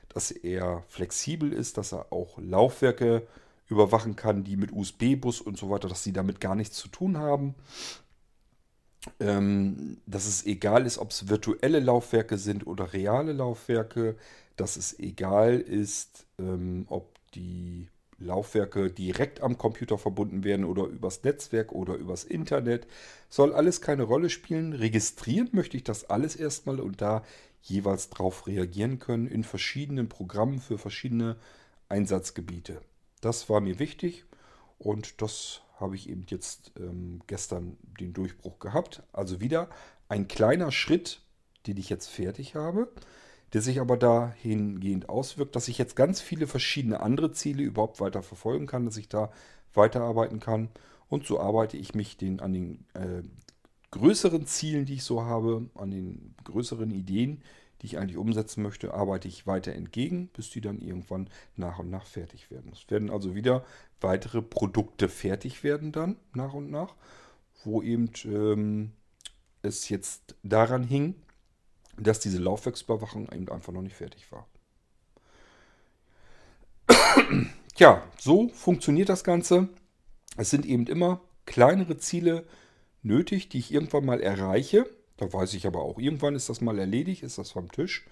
Dass 0.09 0.31
er 0.31 0.83
flexibel 0.87 1.51
ist, 1.51 1.77
dass 1.77 1.93
er 1.93 2.11
auch 2.11 2.37
Laufwerke 2.37 3.27
überwachen 3.67 4.15
kann, 4.15 4.43
die 4.43 4.57
mit 4.57 4.71
USB-Bus 4.71 5.41
und 5.41 5.57
so 5.57 5.69
weiter, 5.69 5.87
dass 5.87 6.03
sie 6.03 6.13
damit 6.13 6.39
gar 6.39 6.55
nichts 6.55 6.77
zu 6.77 6.87
tun 6.87 7.17
haben. 7.17 7.55
Ähm, 9.19 9.97
dass 10.07 10.25
es 10.25 10.45
egal 10.45 10.85
ist, 10.85 10.97
ob 10.97 11.11
es 11.11 11.29
virtuelle 11.29 11.79
Laufwerke 11.79 12.37
sind 12.37 12.65
oder 12.65 12.93
reale 12.93 13.33
Laufwerke, 13.33 14.15
dass 14.55 14.77
es 14.77 14.97
egal 14.97 15.59
ist, 15.59 16.25
ähm, 16.39 16.85
ob 16.89 17.13
die 17.33 17.87
Laufwerke 18.17 18.89
direkt 18.89 19.41
am 19.41 19.57
Computer 19.57 19.97
verbunden 19.97 20.43
werden 20.43 20.65
oder 20.65 20.85
übers 20.85 21.23
Netzwerk 21.23 21.71
oder 21.71 21.95
übers 21.95 22.23
Internet. 22.23 22.87
Soll 23.29 23.53
alles 23.53 23.81
keine 23.81 24.03
Rolle 24.03 24.29
spielen. 24.29 24.73
Registrieren 24.73 25.49
möchte 25.51 25.77
ich 25.77 25.83
das 25.83 26.09
alles 26.09 26.35
erstmal 26.35 26.79
und 26.79 27.01
da 27.01 27.23
jeweils 27.69 28.09
darauf 28.09 28.47
reagieren 28.47 28.99
können 28.99 29.27
in 29.27 29.43
verschiedenen 29.43 30.07
Programmen 30.09 30.59
für 30.59 30.77
verschiedene 30.77 31.35
Einsatzgebiete. 31.89 32.81
Das 33.21 33.49
war 33.49 33.59
mir 33.61 33.79
wichtig 33.79 34.25
und 34.77 35.21
das 35.21 35.61
habe 35.79 35.95
ich 35.95 36.09
eben 36.09 36.25
jetzt 36.29 36.71
ähm, 36.79 37.21
gestern 37.27 37.77
den 37.99 38.13
Durchbruch 38.13 38.59
gehabt. 38.59 39.03
Also 39.13 39.41
wieder 39.41 39.69
ein 40.07 40.27
kleiner 40.27 40.71
Schritt, 40.71 41.21
den 41.67 41.77
ich 41.77 41.89
jetzt 41.89 42.07
fertig 42.07 42.55
habe, 42.55 42.91
der 43.53 43.61
sich 43.61 43.79
aber 43.79 43.97
dahingehend 43.97 45.09
auswirkt, 45.09 45.55
dass 45.55 45.67
ich 45.67 45.77
jetzt 45.77 45.95
ganz 45.95 46.21
viele 46.21 46.47
verschiedene 46.47 46.99
andere 46.99 47.31
Ziele 47.31 47.63
überhaupt 47.63 47.99
weiter 47.99 48.21
verfolgen 48.21 48.67
kann, 48.67 48.85
dass 48.85 48.97
ich 48.97 49.09
da 49.09 49.31
weiterarbeiten 49.73 50.39
kann. 50.39 50.69
Und 51.09 51.25
so 51.25 51.39
arbeite 51.39 51.77
ich 51.77 51.93
mich 51.93 52.17
den, 52.17 52.39
an 52.39 52.53
den 52.53 52.85
äh, 52.93 53.23
größeren 53.91 54.45
Zielen, 54.45 54.85
die 54.85 54.95
ich 54.95 55.03
so 55.03 55.23
habe, 55.23 55.69
an 55.75 55.91
den 55.91 56.35
größeren 56.43 56.91
Ideen, 56.91 57.41
die 57.81 57.87
ich 57.87 57.97
eigentlich 57.97 58.17
umsetzen 58.17 58.63
möchte, 58.63 58.93
arbeite 58.93 59.27
ich 59.27 59.47
weiter 59.47 59.73
entgegen, 59.73 60.29
bis 60.33 60.49
die 60.49 60.61
dann 60.61 60.79
irgendwann 60.79 61.29
nach 61.55 61.79
und 61.79 61.89
nach 61.89 62.05
fertig 62.05 62.49
werden. 62.49 62.71
Es 62.73 62.89
werden 62.89 63.09
also 63.09 63.35
wieder 63.35 63.65
weitere 64.01 64.41
Produkte 64.41 65.09
fertig 65.09 65.63
werden 65.63 65.91
dann 65.91 66.15
nach 66.33 66.53
und 66.53 66.71
nach, 66.71 66.95
wo 67.63 67.81
eben 67.81 68.09
ähm, 68.25 68.91
es 69.61 69.89
jetzt 69.89 70.35
daran 70.43 70.83
hing, 70.83 71.15
dass 71.97 72.19
diese 72.19 72.39
Laufwerksüberwachung 72.39 73.31
eben 73.31 73.49
einfach 73.49 73.73
noch 73.73 73.81
nicht 73.81 73.95
fertig 73.95 74.31
war. 74.31 74.47
Tja, 77.75 78.03
so 78.19 78.49
funktioniert 78.49 79.09
das 79.09 79.23
Ganze. 79.23 79.69
Es 80.37 80.49
sind 80.49 80.65
eben 80.65 80.87
immer 80.87 81.21
kleinere 81.45 81.97
Ziele 81.97 82.45
nötig, 83.05 83.49
die 83.49 83.59
ich 83.59 83.73
irgendwann 83.73 84.05
mal 84.05 84.21
erreiche. 84.21 84.85
Da 85.17 85.31
weiß 85.31 85.53
ich 85.53 85.65
aber 85.65 85.81
auch, 85.81 85.97
irgendwann 85.97 86.35
ist 86.35 86.49
das 86.49 86.61
mal 86.61 86.77
erledigt, 86.77 87.23
ist 87.23 87.37
das 87.37 87.51
vom 87.51 87.71
Tisch. 87.71 88.05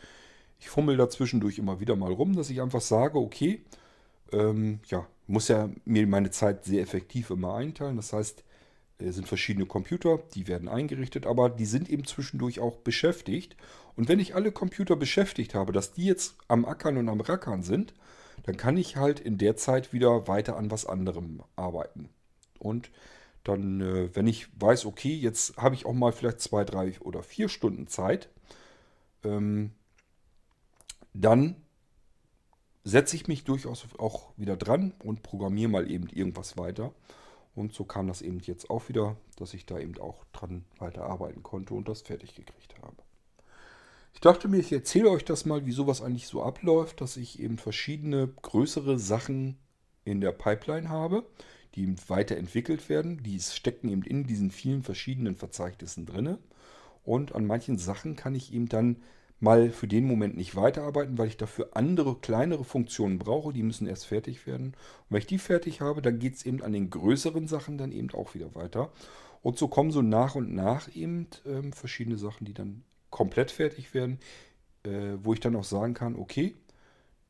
Ich 0.59 0.69
fummel 0.69 0.95
dazwischendurch 0.95 1.57
immer 1.57 1.79
wieder 1.79 1.95
mal 1.95 2.13
rum, 2.13 2.35
dass 2.35 2.49
ich 2.49 2.61
einfach 2.61 2.81
sage, 2.81 3.17
okay, 3.17 3.61
ähm, 4.31 4.79
ja, 4.87 5.05
muss 5.27 5.49
ja 5.49 5.69
mir 5.85 6.07
meine 6.07 6.31
Zeit 6.31 6.65
sehr 6.65 6.81
effektiv 6.81 7.29
immer 7.29 7.55
einteilen. 7.55 7.97
Das 7.97 8.13
heißt, 8.13 8.43
es 8.99 9.15
sind 9.15 9.27
verschiedene 9.27 9.65
Computer, 9.65 10.19
die 10.33 10.47
werden 10.47 10.69
eingerichtet, 10.69 11.25
aber 11.25 11.49
die 11.49 11.65
sind 11.65 11.89
eben 11.89 12.05
zwischendurch 12.05 12.59
auch 12.59 12.77
beschäftigt. 12.77 13.57
Und 13.95 14.07
wenn 14.07 14.19
ich 14.19 14.35
alle 14.35 14.51
Computer 14.51 14.95
beschäftigt 14.95 15.55
habe, 15.55 15.73
dass 15.73 15.93
die 15.93 16.05
jetzt 16.05 16.35
am 16.47 16.65
Ackern 16.65 16.97
und 16.97 17.09
am 17.09 17.21
Rackern 17.21 17.63
sind, 17.63 17.93
dann 18.43 18.57
kann 18.57 18.77
ich 18.77 18.95
halt 18.95 19.19
in 19.19 19.37
der 19.37 19.55
Zeit 19.57 19.93
wieder 19.93 20.27
weiter 20.27 20.57
an 20.57 20.71
was 20.71 20.85
anderem 20.85 21.43
arbeiten. 21.55 22.09
Und 22.59 22.89
dann, 23.43 23.81
äh, 23.81 24.15
wenn 24.15 24.27
ich 24.27 24.47
weiß, 24.59 24.85
okay, 24.85 25.13
jetzt 25.13 25.57
habe 25.57 25.75
ich 25.75 25.85
auch 25.85 25.93
mal 25.93 26.11
vielleicht 26.11 26.41
zwei, 26.41 26.63
drei 26.63 26.99
oder 27.01 27.23
vier 27.23 27.49
Stunden 27.49 27.87
Zeit, 27.87 28.29
ähm, 29.23 29.71
dann 31.13 31.55
setze 32.83 33.15
ich 33.15 33.27
mich 33.27 33.43
durchaus 33.43 33.85
auch 33.97 34.31
wieder 34.37 34.57
dran 34.57 34.93
und 35.03 35.23
programmiere 35.23 35.69
mal 35.69 35.89
eben 35.89 36.07
irgendwas 36.09 36.57
weiter. 36.57 36.93
Und 37.55 37.73
so 37.73 37.85
kam 37.85 38.07
das 38.07 38.21
eben 38.21 38.39
jetzt 38.39 38.69
auch 38.69 38.89
wieder, 38.89 39.15
dass 39.37 39.53
ich 39.53 39.65
da 39.65 39.79
eben 39.79 39.97
auch 39.99 40.25
dran 40.33 40.65
weiterarbeiten 40.79 41.43
konnte 41.43 41.73
und 41.73 41.87
das 41.87 42.01
fertig 42.01 42.35
gekriegt 42.35 42.75
habe. 42.81 42.95
Ich 44.13 44.21
dachte 44.21 44.47
mir, 44.47 44.57
ich 44.57 44.71
erzähle 44.71 45.09
euch 45.09 45.25
das 45.25 45.45
mal, 45.45 45.65
wie 45.65 45.71
sowas 45.71 46.01
eigentlich 46.01 46.27
so 46.27 46.43
abläuft, 46.43 47.01
dass 47.01 47.17
ich 47.17 47.39
eben 47.39 47.57
verschiedene 47.57 48.27
größere 48.27 48.99
Sachen 48.99 49.57
in 50.03 50.21
der 50.21 50.31
Pipeline 50.31 50.89
habe, 50.89 51.23
die 51.75 51.95
weiterentwickelt 52.07 52.89
werden. 52.89 53.21
Die 53.23 53.39
stecken 53.39 53.89
eben 53.89 54.03
in 54.03 54.25
diesen 54.25 54.51
vielen 54.51 54.83
verschiedenen 54.83 55.35
Verzeichnissen 55.35 56.05
drin. 56.05 56.37
Und 57.03 57.35
an 57.35 57.45
manchen 57.45 57.77
Sachen 57.77 58.15
kann 58.15 58.35
ich 58.35 58.53
eben 58.53 58.69
dann 58.69 58.97
mal 59.39 59.71
für 59.71 59.87
den 59.87 60.05
Moment 60.05 60.37
nicht 60.37 60.55
weiterarbeiten, 60.55 61.17
weil 61.17 61.27
ich 61.27 61.37
dafür 61.37 61.71
andere, 61.73 62.15
kleinere 62.15 62.63
Funktionen 62.63 63.19
brauche. 63.19 63.51
Die 63.51 63.63
müssen 63.63 63.87
erst 63.87 64.05
fertig 64.05 64.47
werden. 64.47 64.67
Und 64.67 64.75
wenn 65.09 65.19
ich 65.19 65.27
die 65.27 65.37
fertig 65.37 65.81
habe, 65.81 66.01
dann 66.01 66.19
geht 66.19 66.35
es 66.35 66.45
eben 66.45 66.61
an 66.61 66.71
den 66.71 66.89
größeren 66.89 67.47
Sachen 67.47 67.77
dann 67.77 67.91
eben 67.91 68.11
auch 68.11 68.35
wieder 68.35 68.55
weiter. 68.55 68.91
Und 69.41 69.57
so 69.57 69.67
kommen 69.67 69.91
so 69.91 70.01
nach 70.01 70.35
und 70.35 70.55
nach 70.55 70.95
eben 70.95 71.27
äh, 71.45 71.71
verschiedene 71.73 72.17
Sachen, 72.17 72.45
die 72.45 72.53
dann 72.53 72.83
komplett 73.09 73.51
fertig 73.51 73.93
werden, 73.93 74.19
äh, 74.83 75.17
wo 75.21 75.33
ich 75.33 75.41
dann 75.41 75.57
auch 75.57 75.65
sagen 75.65 75.93
kann, 75.93 76.15
okay, 76.15 76.55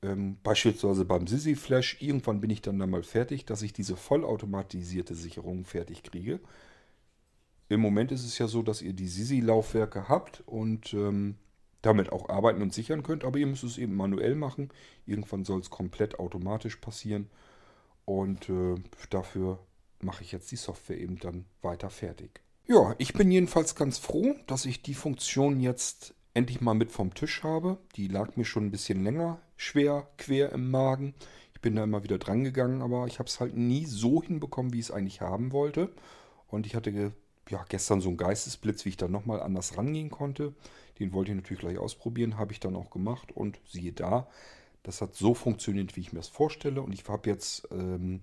ähm, 0.03 0.37
beispielsweise 0.43 1.05
beim 1.05 1.27
Sisi 1.27 1.55
Flash, 1.55 2.01
irgendwann 2.01 2.41
bin 2.41 2.49
ich 2.49 2.61
dann, 2.61 2.79
dann 2.79 2.89
mal 2.89 3.03
fertig, 3.03 3.45
dass 3.45 3.61
ich 3.61 3.73
diese 3.73 3.95
vollautomatisierte 3.95 5.15
Sicherung 5.15 5.65
fertig 5.65 6.03
kriege. 6.03 6.39
Im 7.69 7.79
Moment 7.79 8.11
ist 8.11 8.25
es 8.25 8.37
ja 8.37 8.47
so, 8.47 8.61
dass 8.61 8.81
ihr 8.81 8.93
die 8.93 9.07
Sisi-Laufwerke 9.07 10.09
habt 10.09 10.43
und 10.45 10.93
ähm, 10.93 11.35
damit 11.81 12.11
auch 12.11 12.29
arbeiten 12.29 12.61
und 12.61 12.73
sichern 12.73 13.03
könnt, 13.03 13.23
aber 13.23 13.39
ihr 13.39 13.47
müsst 13.47 13.63
es 13.63 13.77
eben 13.77 13.95
manuell 13.95 14.35
machen. 14.35 14.69
Irgendwann 15.05 15.45
soll 15.45 15.59
es 15.59 15.69
komplett 15.69 16.19
automatisch 16.19 16.77
passieren 16.77 17.29
und 18.05 18.49
äh, 18.49 18.75
dafür 19.09 19.59
mache 19.99 20.23
ich 20.23 20.31
jetzt 20.31 20.51
die 20.51 20.57
Software 20.57 20.99
eben 20.99 21.19
dann 21.19 21.45
weiter 21.61 21.89
fertig. 21.89 22.41
Ja, 22.65 22.95
ich 22.97 23.13
bin 23.13 23.31
jedenfalls 23.31 23.75
ganz 23.75 23.97
froh, 23.97 24.35
dass 24.47 24.65
ich 24.65 24.81
die 24.81 24.93
Funktion 24.93 25.59
jetzt 25.59 26.15
endlich 26.33 26.61
mal 26.61 26.73
mit 26.73 26.91
vom 26.91 27.13
Tisch 27.13 27.43
habe. 27.43 27.77
Die 27.95 28.07
lag 28.07 28.35
mir 28.35 28.45
schon 28.45 28.65
ein 28.65 28.71
bisschen 28.71 29.03
länger 29.03 29.39
schwer 29.55 30.07
quer 30.17 30.51
im 30.51 30.71
Magen. 30.71 31.13
Ich 31.53 31.61
bin 31.61 31.75
da 31.75 31.83
immer 31.83 32.03
wieder 32.03 32.17
dran 32.17 32.43
gegangen, 32.43 32.81
aber 32.81 33.07
ich 33.07 33.19
habe 33.19 33.29
es 33.29 33.39
halt 33.39 33.55
nie 33.55 33.85
so 33.85 34.21
hinbekommen, 34.21 34.73
wie 34.73 34.79
ich 34.79 34.85
es 34.85 34.91
eigentlich 34.91 35.21
haben 35.21 35.51
wollte. 35.51 35.89
Und 36.47 36.65
ich 36.65 36.75
hatte 36.75 37.13
ja, 37.49 37.65
gestern 37.69 38.01
so 38.01 38.09
einen 38.09 38.17
Geistesblitz, 38.17 38.85
wie 38.85 38.89
ich 38.89 38.97
da 38.97 39.07
nochmal 39.07 39.41
anders 39.41 39.77
rangehen 39.77 40.09
konnte. 40.09 40.53
Den 40.99 41.13
wollte 41.13 41.31
ich 41.31 41.37
natürlich 41.37 41.61
gleich 41.61 41.77
ausprobieren, 41.77 42.37
habe 42.37 42.51
ich 42.51 42.59
dann 42.59 42.75
auch 42.75 42.89
gemacht 42.89 43.31
und 43.31 43.59
siehe 43.65 43.93
da, 43.93 44.27
das 44.83 45.01
hat 45.01 45.15
so 45.15 45.33
funktioniert, 45.33 45.95
wie 45.95 46.01
ich 46.01 46.11
mir 46.11 46.19
das 46.19 46.27
vorstelle. 46.27 46.81
Und 46.81 46.93
ich 46.93 47.07
habe 47.07 47.29
jetzt, 47.29 47.67
ähm, 47.71 48.21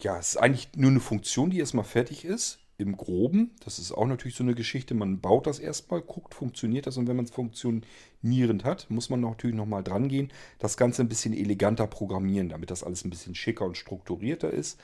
ja, 0.00 0.18
es 0.18 0.30
ist 0.30 0.36
eigentlich 0.36 0.70
nur 0.76 0.90
eine 0.90 1.00
Funktion, 1.00 1.50
die 1.50 1.58
erstmal 1.58 1.84
fertig 1.84 2.24
ist 2.24 2.61
im 2.78 2.96
Groben. 2.96 3.52
Das 3.64 3.78
ist 3.78 3.92
auch 3.92 4.06
natürlich 4.06 4.36
so 4.36 4.44
eine 4.44 4.54
Geschichte. 4.54 4.94
Man 4.94 5.20
baut 5.20 5.46
das 5.46 5.58
erstmal, 5.58 6.00
guckt, 6.00 6.34
funktioniert 6.34 6.86
das 6.86 6.96
und 6.96 7.06
wenn 7.06 7.16
man 7.16 7.24
es 7.24 7.30
funktionierend 7.30 8.64
hat, 8.64 8.90
muss 8.90 9.10
man 9.10 9.20
natürlich 9.20 9.56
nochmal 9.56 9.82
dran 9.82 10.08
gehen, 10.08 10.32
das 10.58 10.76
Ganze 10.76 11.02
ein 11.02 11.08
bisschen 11.08 11.34
eleganter 11.34 11.86
programmieren, 11.86 12.48
damit 12.48 12.70
das 12.70 12.82
alles 12.82 13.04
ein 13.04 13.10
bisschen 13.10 13.34
schicker 13.34 13.64
und 13.64 13.76
strukturierter 13.76 14.50
ist. 14.50 14.80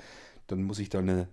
Dann 0.46 0.62
muss 0.62 0.78
ich 0.78 0.88
da 0.88 1.00
eine 1.00 1.28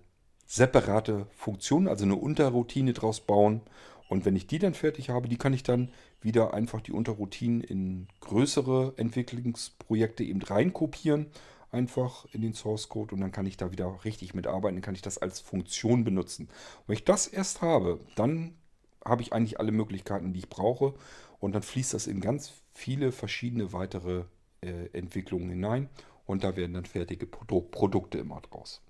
separate 0.46 1.26
Funktion, 1.34 1.88
also 1.88 2.04
eine 2.04 2.16
Unterroutine 2.16 2.92
draus 2.92 3.20
bauen. 3.20 3.60
Und 4.08 4.24
wenn 4.24 4.36
ich 4.36 4.46
die 4.46 4.60
dann 4.60 4.74
fertig 4.74 5.10
habe, 5.10 5.28
die 5.28 5.36
kann 5.36 5.52
ich 5.52 5.64
dann 5.64 5.90
wieder 6.20 6.54
einfach 6.54 6.80
die 6.80 6.92
Unterroutinen 6.92 7.60
in 7.60 8.06
größere 8.20 8.94
Entwicklungsprojekte 8.96 10.22
eben 10.22 10.42
reinkopieren 10.42 11.26
einfach 11.76 12.26
in 12.32 12.40
den 12.40 12.54
Source 12.54 12.88
Code 12.88 13.14
und 13.14 13.20
dann 13.20 13.32
kann 13.32 13.46
ich 13.46 13.56
da 13.56 13.70
wieder 13.70 14.04
richtig 14.04 14.34
mitarbeiten, 14.34 14.76
dann 14.76 14.82
kann 14.82 14.94
ich 14.94 15.02
das 15.02 15.18
als 15.18 15.40
Funktion 15.40 16.04
benutzen. 16.04 16.46
Und 16.46 16.88
wenn 16.88 16.94
ich 16.94 17.04
das 17.04 17.26
erst 17.26 17.60
habe, 17.62 18.00
dann 18.16 18.54
habe 19.04 19.22
ich 19.22 19.32
eigentlich 19.32 19.60
alle 19.60 19.72
Möglichkeiten, 19.72 20.32
die 20.32 20.40
ich 20.40 20.48
brauche 20.48 20.94
und 21.38 21.54
dann 21.54 21.62
fließt 21.62 21.94
das 21.94 22.06
in 22.06 22.20
ganz 22.20 22.52
viele 22.72 23.12
verschiedene 23.12 23.72
weitere 23.72 24.24
äh, 24.62 24.86
Entwicklungen 24.92 25.50
hinein 25.50 25.88
und 26.24 26.42
da 26.42 26.56
werden 26.56 26.74
dann 26.74 26.86
fertige 26.86 27.26
Produ 27.26 27.60
Produkte 27.60 28.18
immer 28.18 28.40
draus. 28.40 28.82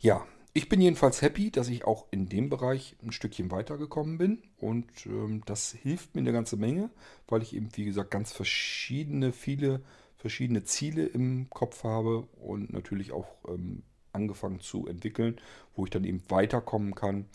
Ja, 0.00 0.26
ich 0.52 0.68
bin 0.68 0.80
jedenfalls 0.80 1.22
happy, 1.22 1.50
dass 1.50 1.68
ich 1.68 1.84
auch 1.84 2.06
in 2.10 2.28
dem 2.28 2.48
Bereich 2.48 2.96
ein 3.02 3.12
Stückchen 3.12 3.50
weitergekommen 3.50 4.18
bin 4.18 4.42
und 4.58 5.06
ähm, 5.06 5.42
das 5.46 5.72
hilft 5.72 6.14
mir 6.14 6.20
eine 6.20 6.32
ganze 6.32 6.56
Menge, 6.56 6.90
weil 7.26 7.42
ich 7.42 7.54
eben, 7.56 7.70
wie 7.74 7.84
gesagt, 7.84 8.10
ganz 8.10 8.32
verschiedene, 8.32 9.32
viele 9.32 9.82
verschiedene 10.24 10.64
Ziele 10.64 11.04
im 11.04 11.50
Kopf 11.50 11.84
habe 11.84 12.20
und 12.40 12.72
natürlich 12.72 13.12
auch 13.12 13.26
ähm, 13.46 13.82
angefangen 14.14 14.58
zu 14.58 14.86
entwickeln, 14.86 15.38
wo 15.76 15.84
ich 15.84 15.90
dann 15.90 16.04
eben 16.04 16.22
weiterkommen 16.30 16.94
kann. 16.94 17.26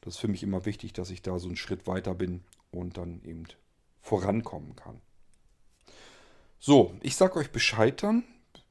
Das 0.00 0.14
ist 0.14 0.20
für 0.20 0.28
mich 0.28 0.44
immer 0.44 0.64
wichtig, 0.64 0.92
dass 0.92 1.10
ich 1.10 1.22
da 1.22 1.40
so 1.40 1.48
einen 1.48 1.56
Schritt 1.56 1.88
weiter 1.88 2.14
bin 2.14 2.44
und 2.70 2.98
dann 2.98 3.20
eben 3.24 3.48
vorankommen 4.00 4.76
kann. 4.76 5.00
So, 6.60 6.94
ich 7.02 7.16
sage 7.16 7.36
euch 7.40 7.50
Bescheid 7.50 8.00
dann, 8.04 8.22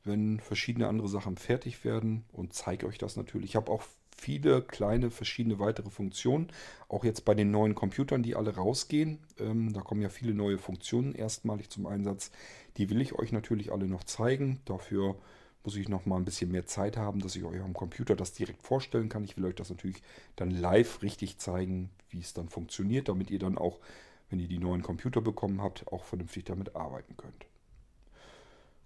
wenn 0.05 0.39
verschiedene 0.39 0.87
andere 0.87 1.09
Sachen 1.09 1.35
fertig 1.35 1.83
werden 1.83 2.23
und 2.31 2.53
zeige 2.53 2.87
euch 2.87 2.97
das 2.97 3.17
natürlich. 3.17 3.49
Ich 3.49 3.55
habe 3.57 3.73
auch 3.73 3.83
viele 4.15 4.61
kleine 4.61 5.11
verschiedene 5.11 5.59
weitere 5.59 5.89
Funktionen. 5.89 6.47
Auch 6.87 7.03
jetzt 7.03 7.25
bei 7.25 7.35
den 7.35 7.51
neuen 7.51 7.75
Computern, 7.75 8.23
die 8.23 8.35
alle 8.35 8.55
rausgehen. 8.55 9.19
Ähm, 9.39 9.73
da 9.73 9.81
kommen 9.81 10.01
ja 10.01 10.09
viele 10.09 10.33
neue 10.33 10.57
Funktionen 10.57 11.13
erstmalig 11.13 11.69
zum 11.69 11.85
Einsatz. 11.85 12.31
Die 12.77 12.89
will 12.89 13.01
ich 13.01 13.13
euch 13.13 13.31
natürlich 13.31 13.71
alle 13.71 13.87
noch 13.87 14.03
zeigen. 14.03 14.61
Dafür 14.65 15.15
muss 15.63 15.75
ich 15.75 15.89
noch 15.89 16.05
mal 16.05 16.17
ein 16.17 16.25
bisschen 16.25 16.51
mehr 16.51 16.65
Zeit 16.65 16.95
haben, 16.95 17.19
dass 17.19 17.35
ich 17.35 17.43
euch 17.43 17.61
am 17.61 17.73
Computer 17.73 18.15
das 18.15 18.33
direkt 18.33 18.61
vorstellen 18.61 19.09
kann. 19.09 19.23
Ich 19.23 19.35
will 19.35 19.45
euch 19.45 19.55
das 19.55 19.69
natürlich 19.69 20.01
dann 20.35 20.51
live 20.51 21.01
richtig 21.01 21.39
zeigen, 21.39 21.89
wie 22.09 22.19
es 22.19 22.33
dann 22.33 22.49
funktioniert, 22.49 23.09
damit 23.09 23.31
ihr 23.31 23.39
dann 23.39 23.57
auch, 23.57 23.79
wenn 24.29 24.39
ihr 24.39 24.47
die 24.47 24.59
neuen 24.59 24.83
Computer 24.83 25.21
bekommen 25.21 25.61
habt, 25.61 25.87
auch 25.87 26.03
vernünftig 26.03 26.45
damit 26.45 26.75
arbeiten 26.75 27.17
könnt. 27.17 27.47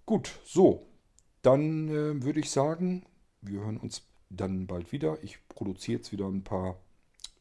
Gut, 0.06 0.40
so, 0.44 0.86
dann 1.42 1.88
äh, 1.88 2.22
würde 2.22 2.40
ich 2.40 2.50
sagen, 2.50 3.04
wir 3.42 3.60
hören 3.60 3.76
uns 3.76 4.02
dann 4.30 4.66
bald 4.66 4.92
wieder. 4.92 5.22
Ich 5.22 5.38
produziere 5.48 5.98
jetzt 5.98 6.12
wieder 6.12 6.26
ein 6.26 6.42
paar 6.42 6.76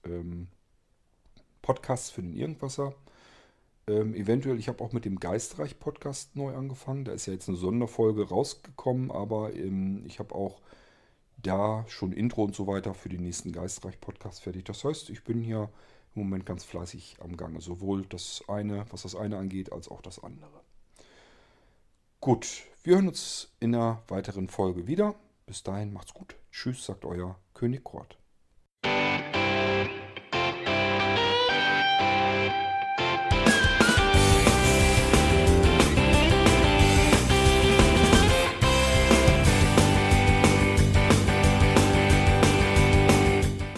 ähm, 0.03 0.47
Podcasts 1.61 2.09
für 2.09 2.21
den 2.21 2.35
Irgendwasser. 2.35 2.93
Ähm, 3.87 4.13
eventuell, 4.13 4.59
ich 4.59 4.67
habe 4.67 4.83
auch 4.83 4.91
mit 4.91 5.05
dem 5.05 5.19
Geistreich-Podcast 5.19 6.35
neu 6.35 6.55
angefangen. 6.55 7.05
Da 7.05 7.11
ist 7.11 7.25
ja 7.25 7.33
jetzt 7.33 7.47
eine 7.47 7.57
Sonderfolge 7.57 8.27
rausgekommen, 8.27 9.11
aber 9.11 9.53
ähm, 9.55 10.03
ich 10.05 10.19
habe 10.19 10.35
auch 10.35 10.61
da 11.41 11.85
schon 11.87 12.11
Intro 12.11 12.43
und 12.43 12.55
so 12.55 12.67
weiter 12.67 12.93
für 12.93 13.09
den 13.09 13.23
nächsten 13.23 13.51
Geistreich-Podcast 13.51 14.41
fertig. 14.41 14.65
Das 14.65 14.83
heißt, 14.83 15.09
ich 15.09 15.23
bin 15.23 15.41
hier 15.41 15.69
im 16.15 16.23
Moment 16.23 16.45
ganz 16.45 16.63
fleißig 16.63 17.17
am 17.21 17.37
Gange. 17.37 17.61
Sowohl 17.61 18.05
das 18.05 18.43
eine, 18.47 18.85
was 18.91 19.03
das 19.03 19.15
eine 19.15 19.37
angeht, 19.37 19.71
als 19.71 19.87
auch 19.87 20.01
das 20.01 20.23
andere. 20.23 20.61
Gut, 22.19 22.63
wir 22.83 22.95
hören 22.95 23.07
uns 23.07 23.49
in 23.59 23.73
einer 23.73 24.03
weiteren 24.07 24.49
Folge 24.49 24.87
wieder. 24.87 25.15
Bis 25.49 25.63
dahin 25.63 25.91
macht's 25.91 26.13
gut. 26.13 26.37
Tschüss, 26.51 26.85
sagt 26.85 27.03
euer 27.05 27.39
König 27.55 27.83
Kurt. 27.83 28.19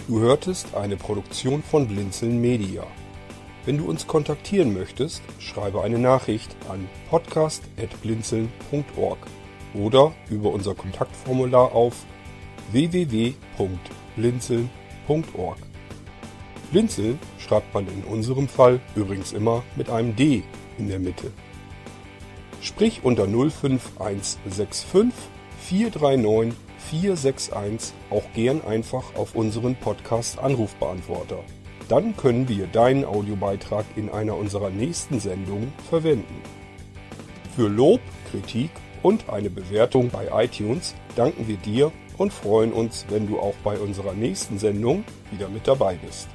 Du 0.06 0.20
hörtest 0.20 0.74
eine 0.74 0.98
Produktion 0.98 1.62
von 1.62 1.88
Blinzeln 1.88 2.38
Media. 2.38 2.86
Wenn 3.64 3.78
du 3.78 3.88
uns 3.88 4.06
kontaktieren 4.06 4.74
möchtest, 4.74 5.22
schreibe 5.38 5.80
eine 5.80 5.98
Nachricht 5.98 6.54
an 6.68 6.86
podcast.blinzeln.org 7.08 9.26
oder 9.74 10.12
über 10.30 10.50
unser 10.50 10.74
Kontaktformular 10.74 11.72
auf 11.72 11.94
www.blinzeln.org. 12.72 15.58
Blinzeln 16.70 17.18
schreibt 17.38 17.74
man 17.74 17.86
in 17.86 18.04
unserem 18.04 18.48
Fall 18.48 18.80
übrigens 18.96 19.32
immer 19.32 19.62
mit 19.76 19.90
einem 19.90 20.16
D 20.16 20.42
in 20.78 20.88
der 20.88 20.98
Mitte. 20.98 21.30
Sprich 22.62 23.00
unter 23.02 23.26
05165 23.26 25.12
439 25.60 26.54
461 26.90 27.94
auch 28.10 28.24
gern 28.34 28.62
einfach 28.62 29.14
auf 29.14 29.34
unseren 29.34 29.76
Podcast 29.76 30.38
Anrufbeantworter. 30.38 31.40
Dann 31.88 32.16
können 32.16 32.48
wir 32.48 32.66
deinen 32.66 33.04
Audiobeitrag 33.04 33.84
in 33.96 34.08
einer 34.08 34.36
unserer 34.36 34.70
nächsten 34.70 35.20
Sendungen 35.20 35.72
verwenden. 35.90 36.40
Für 37.54 37.68
Lob, 37.68 38.00
Kritik 38.30 38.70
und 39.02 39.28
eine 39.28 39.50
Bewertung 39.50 40.10
bei 40.10 40.44
iTunes 40.44 40.94
danken 41.16 41.48
wir 41.48 41.56
dir 41.56 41.92
und 42.18 42.32
freuen 42.32 42.72
uns, 42.72 43.06
wenn 43.08 43.26
du 43.26 43.38
auch 43.38 43.54
bei 43.64 43.78
unserer 43.78 44.14
nächsten 44.14 44.58
Sendung 44.58 45.04
wieder 45.30 45.48
mit 45.48 45.66
dabei 45.66 45.96
bist. 45.96 46.28